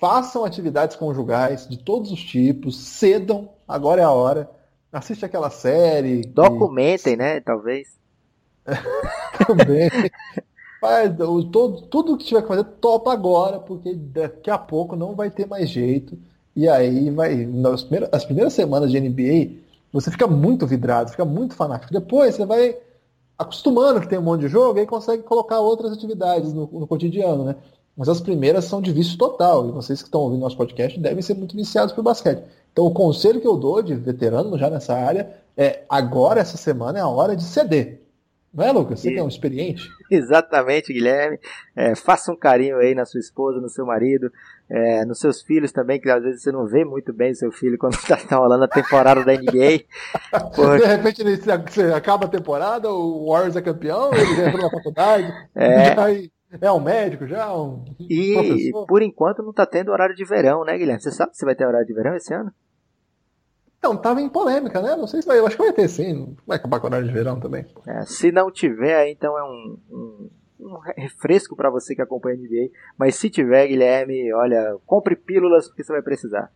Façam 0.00 0.44
atividades 0.44 0.96
conjugais 0.96 1.68
de 1.68 1.78
todos 1.78 2.10
os 2.10 2.20
tipos, 2.20 2.76
cedam, 2.76 3.48
agora 3.66 4.02
é 4.02 4.04
a 4.04 4.10
hora. 4.10 4.50
Assiste 4.92 5.24
aquela 5.24 5.50
série. 5.50 6.26
Documentem, 6.26 7.16
né? 7.16 7.40
Talvez. 7.40 7.96
Também. 9.46 9.90
Todo, 11.50 11.82
tudo 11.82 12.16
que 12.18 12.24
tiver 12.24 12.42
que 12.42 12.48
fazer, 12.48 12.64
topa 12.64 13.12
agora, 13.12 13.58
porque 13.58 13.94
daqui 13.94 14.50
a 14.50 14.58
pouco 14.58 14.94
não 14.94 15.14
vai 15.14 15.30
ter 15.30 15.46
mais 15.46 15.70
jeito. 15.70 16.18
E 16.54 16.68
aí 16.68 17.10
vai. 17.10 17.46
Nas 17.46 17.82
primeiras, 17.82 18.10
as 18.12 18.24
primeiras 18.24 18.52
semanas 18.52 18.90
de 18.90 19.00
NBA, 19.00 19.62
você 19.92 20.10
fica 20.10 20.26
muito 20.26 20.66
vidrado, 20.66 21.10
fica 21.10 21.24
muito 21.24 21.54
fanático. 21.54 21.92
Depois 21.92 22.34
você 22.34 22.44
vai 22.44 22.76
acostumando 23.38 24.00
que 24.00 24.08
tem 24.08 24.18
um 24.18 24.22
monte 24.22 24.42
de 24.42 24.48
jogo, 24.48 24.78
e 24.78 24.86
consegue 24.86 25.22
colocar 25.22 25.58
outras 25.60 25.92
atividades 25.92 26.52
no, 26.52 26.68
no 26.72 26.86
cotidiano, 26.86 27.44
né? 27.44 27.56
Mas 27.96 28.08
as 28.08 28.20
primeiras 28.20 28.64
são 28.64 28.80
de 28.80 28.92
vício 28.92 29.16
total. 29.16 29.68
E 29.68 29.72
vocês 29.72 30.00
que 30.00 30.08
estão 30.08 30.20
ouvindo 30.22 30.40
nosso 30.40 30.56
podcast 30.56 30.98
devem 30.98 31.22
ser 31.22 31.34
muito 31.34 31.56
viciados 31.56 31.92
por 31.92 32.02
basquete. 32.02 32.44
Então 32.72 32.86
o 32.86 32.92
conselho 32.92 33.40
que 33.40 33.46
eu 33.46 33.56
dou 33.56 33.82
de 33.82 33.94
veterano 33.94 34.58
já 34.58 34.68
nessa 34.68 34.94
área 34.94 35.32
é 35.56 35.84
agora, 35.88 36.40
essa 36.40 36.56
semana, 36.56 36.98
é 36.98 37.02
a 37.02 37.08
hora 37.08 37.36
de 37.36 37.44
ceder. 37.44 38.03
Não 38.54 38.64
é, 38.64 38.70
Lucas? 38.70 39.00
Você 39.00 39.10
que 39.10 39.18
é 39.18 39.22
um 39.22 39.28
experiente. 39.28 39.90
Exatamente, 40.08 40.92
Guilherme. 40.92 41.40
É, 41.74 41.96
faça 41.96 42.30
um 42.30 42.36
carinho 42.36 42.76
aí 42.78 42.94
na 42.94 43.04
sua 43.04 43.18
esposa, 43.18 43.60
no 43.60 43.68
seu 43.68 43.84
marido, 43.84 44.30
é, 44.70 45.04
nos 45.04 45.18
seus 45.18 45.42
filhos 45.42 45.72
também, 45.72 46.00
que 46.00 46.08
às 46.08 46.22
vezes 46.22 46.42
você 46.42 46.52
não 46.52 46.64
vê 46.64 46.84
muito 46.84 47.12
bem 47.12 47.34
seu 47.34 47.50
filho 47.50 47.76
quando 47.76 47.94
está 47.94 48.16
tá 48.28 48.36
rolando 48.36 48.62
a 48.62 48.68
temporada 48.68 49.24
da 49.24 49.32
NBA. 49.32 49.84
Porque... 50.54 50.86
De 50.86 50.86
repente 50.86 51.24
você 51.24 51.82
acaba 51.92 52.26
a 52.26 52.28
temporada, 52.28 52.88
o 52.88 53.28
Warriors 53.28 53.56
é 53.56 53.62
campeão, 53.62 54.14
ele 54.14 54.36
já 54.36 54.48
entrou 54.48 54.62
na 54.62 54.70
faculdade, 54.70 55.32
é... 55.56 56.28
é 56.60 56.70
um 56.70 56.80
médico 56.80 57.26
já, 57.26 57.52
um 57.52 57.84
E 58.08 58.70
por 58.86 59.02
enquanto 59.02 59.42
não 59.42 59.50
está 59.50 59.66
tendo 59.66 59.90
horário 59.90 60.14
de 60.14 60.24
verão, 60.24 60.64
né, 60.64 60.78
Guilherme? 60.78 61.02
Você 61.02 61.10
sabe 61.10 61.36
se 61.36 61.44
vai 61.44 61.56
ter 61.56 61.66
horário 61.66 61.86
de 61.86 61.94
verão 61.94 62.14
esse 62.14 62.32
ano? 62.32 62.52
Então, 63.84 63.98
tava 63.98 64.22
em 64.22 64.30
polêmica, 64.30 64.80
né? 64.80 64.96
Não 64.96 65.06
sei 65.06 65.20
se 65.20 65.28
vai. 65.28 65.38
Eu 65.38 65.46
acho 65.46 65.56
que 65.56 65.62
vai 65.62 65.72
ter 65.74 65.88
sim. 65.88 66.34
Vai 66.46 66.56
acabar 66.56 66.80
com 66.80 66.86
o 66.86 66.88
horário 66.88 67.06
de 67.06 67.12
verão 67.12 67.38
também. 67.38 67.66
É, 67.86 68.00
se 68.06 68.32
não 68.32 68.50
tiver, 68.50 69.10
então 69.10 69.38
é 69.38 69.44
um, 69.44 69.76
um, 69.90 70.30
um 70.58 70.78
refresco 70.96 71.54
para 71.54 71.68
você 71.68 71.94
que 71.94 72.00
acompanha 72.00 72.34
a 72.34 72.38
NBA. 72.38 72.70
Mas 72.98 73.16
se 73.16 73.28
tiver, 73.28 73.68
Guilherme, 73.68 74.32
olha, 74.32 74.78
compre 74.86 75.14
pílulas 75.14 75.68
porque 75.68 75.84
você 75.84 75.92
vai 75.92 76.00
precisar. 76.00 76.50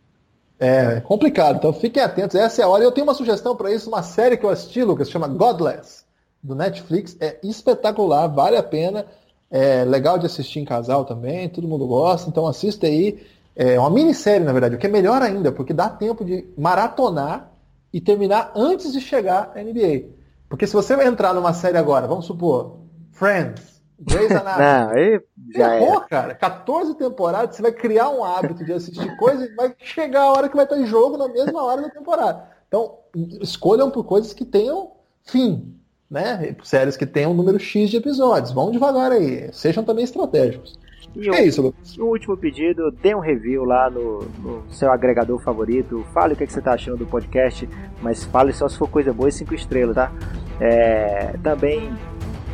É, 0.59 1.01
complicado. 1.01 1.57
Então 1.57 1.71
fiquem 1.71 2.01
atentos. 2.01 2.35
Essa 2.35 2.63
é 2.63 2.65
a 2.65 2.67
hora. 2.67 2.83
Eu 2.83 2.91
tenho 2.91 3.05
uma 3.05 3.13
sugestão 3.13 3.55
para 3.55 3.71
isso. 3.71 3.89
Uma 3.89 4.01
série 4.01 4.35
que 4.35 4.43
eu 4.43 4.49
assisti, 4.49 4.83
Lucas, 4.83 5.07
chama 5.07 5.27
Godless, 5.27 6.05
do 6.41 6.55
Netflix. 6.55 7.15
É 7.21 7.37
espetacular, 7.43 8.25
vale 8.25 8.57
a 8.57 8.63
pena. 8.63 9.05
É 9.51 9.85
legal 9.85 10.17
de 10.17 10.25
assistir 10.25 10.61
em 10.61 10.65
casal 10.65 11.05
também. 11.05 11.47
Todo 11.47 11.67
mundo 11.67 11.85
gosta. 11.85 12.27
Então 12.27 12.47
assista 12.47 12.87
aí. 12.87 13.23
É 13.61 13.77
uma 13.77 13.89
minissérie, 13.89 14.45
na 14.45 14.53
verdade, 14.53 14.75
o 14.75 14.77
que 14.77 14.87
é 14.87 14.89
melhor 14.89 15.21
ainda, 15.21 15.51
porque 15.51 15.73
dá 15.73 15.89
tempo 15.89 16.23
de 16.23 16.47
maratonar 16.57 17.51
e 17.91 17.99
terminar 17.99 18.53
antes 18.55 18.93
de 18.93 19.01
chegar 19.01 19.51
à 19.53 19.61
NBA. 19.61 20.11
Porque 20.47 20.65
se 20.65 20.71
você 20.71 20.93
entrar 21.03 21.33
numa 21.33 21.51
série 21.53 21.77
agora, 21.77 22.07
vamos 22.07 22.23
supor, 22.23 22.77
Friends, 23.11 23.81
Grey's 23.99 24.31
Anatomy. 24.31 24.63
Não, 24.63 24.91
aí 24.91 25.21
já 25.53 25.99
cara. 26.07 26.35
14 26.35 26.95
temporadas, 26.95 27.57
você 27.57 27.61
vai 27.61 27.73
criar 27.73 28.09
um 28.11 28.23
hábito 28.23 28.63
de 28.63 28.71
assistir 28.71 29.17
coisas 29.17 29.49
e 29.49 29.53
vai 29.53 29.75
chegar 29.77 30.21
a 30.21 30.31
hora 30.31 30.47
que 30.47 30.55
vai 30.55 30.63
estar 30.63 30.79
em 30.79 30.85
jogo 30.85 31.17
na 31.17 31.27
mesma 31.27 31.61
hora 31.61 31.81
da 31.81 31.89
temporada. 31.89 32.47
Então, 32.69 32.99
escolham 33.41 33.91
por 33.91 34.05
coisas 34.05 34.31
que 34.31 34.45
tenham 34.45 34.91
fim, 35.25 35.75
né? 36.09 36.55
Séries 36.63 36.95
que 36.95 37.05
tenham 37.05 37.31
um 37.31 37.35
número 37.35 37.59
X 37.59 37.89
de 37.89 37.97
episódios. 37.97 38.53
Vão 38.53 38.71
devagar 38.71 39.11
aí. 39.11 39.49
Sejam 39.51 39.83
também 39.83 40.05
estratégicos. 40.05 40.79
E 41.15 41.29
é 41.29 41.43
isso, 41.43 41.61
Lucas. 41.61 41.97
O 41.97 42.05
último 42.05 42.37
pedido, 42.37 42.91
dê 42.91 43.15
um 43.15 43.19
review 43.19 43.65
lá 43.65 43.89
no, 43.89 44.19
no 44.39 44.63
seu 44.71 44.91
agregador 44.91 45.39
favorito. 45.39 46.05
Fale 46.13 46.33
o 46.33 46.37
que, 46.37 46.43
é 46.43 46.47
que 46.47 46.53
você 46.53 46.59
está 46.59 46.73
achando 46.73 46.97
do 46.97 47.05
podcast, 47.05 47.67
mas 48.01 48.23
fale 48.23 48.53
só 48.53 48.67
se 48.67 48.77
for 48.77 48.89
coisa 48.89 49.11
boa 49.13 49.29
e 49.29 49.31
cinco 49.31 49.53
estrelas, 49.53 49.95
tá? 49.95 50.11
É, 50.59 51.35
também 51.41 51.91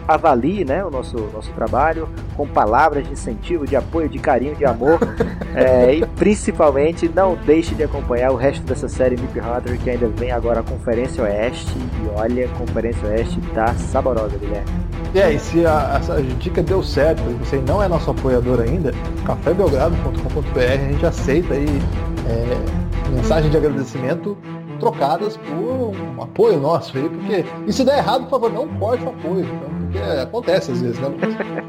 avalie 0.08 0.64
né, 0.64 0.84
o 0.84 0.89
nosso, 0.89 1.18
nosso 1.34 1.51
trabalho 1.53 2.08
com 2.36 2.47
palavras 2.47 3.06
de 3.06 3.14
incentivo, 3.14 3.66
de 3.66 3.76
apoio, 3.76 4.08
de 4.10 4.20
carinho, 4.20 4.56
de 4.56 4.66
amor. 4.66 4.99
é, 5.56 5.95
e 5.95 6.06
principalmente 6.06 7.10
não 7.10 7.36
deixe 7.36 7.74
de 7.76 7.84
acompanhar 7.84 8.32
o 8.32 8.36
resto 8.36 8.64
dessa 8.64 8.88
série 8.88 9.16
Nip 9.16 9.39
Hunter 9.39 9.80
que 9.80 9.89
ainda 9.89 10.08
vem 10.08 10.32
agora 10.32 10.60
a 10.60 10.64
Conferência 10.64 11.24
Oeste. 11.24 11.76
E 11.78 12.10
olha, 12.16 12.45
a 12.45 12.49
Conferência 12.49 13.08
Oeste 13.08 13.39
tá 13.53 13.74
saborosa, 13.76 14.38
Guilherme. 14.38 14.70
E 15.14 15.22
aí, 15.22 15.39
se 15.39 15.66
a, 15.66 15.97
essa 16.01 16.22
dica 16.22 16.62
deu 16.62 16.84
certo 16.84 17.22
e 17.30 17.34
você 17.34 17.58
não 17.66 17.82
é 17.82 17.88
nosso 17.88 18.12
apoiador 18.12 18.60
ainda, 18.60 18.93
cafébelgrado.com.br 19.26 20.60
a 20.60 20.91
gente 20.91 21.06
aceita 21.06 21.53
aí 21.53 21.82
é, 22.28 23.12
mensagem 23.12 23.49
de 23.49 23.56
agradecimento 23.56 24.38
trocadas 24.80 25.38
por 25.38 25.93
um 25.95 26.21
apoio 26.21 26.59
nosso 26.59 26.97
aí, 26.97 27.09
porque 27.09 27.45
e 27.67 27.73
se 27.73 27.84
der 27.84 27.97
errado, 27.97 28.23
por 28.23 28.32
favor, 28.32 28.53
não 28.53 28.67
corte 28.80 29.03
o 29.03 29.09
apoio, 29.09 29.45
então, 29.45 29.69
porque 29.80 29.99
acontece 29.99 30.71
às 30.71 30.82
vezes, 30.82 30.99
né? 30.99 31.07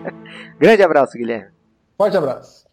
Grande 0.59 0.83
abraço, 0.83 1.17
Guilherme. 1.17 1.51
Forte 1.97 2.17
abraço. 2.17 2.65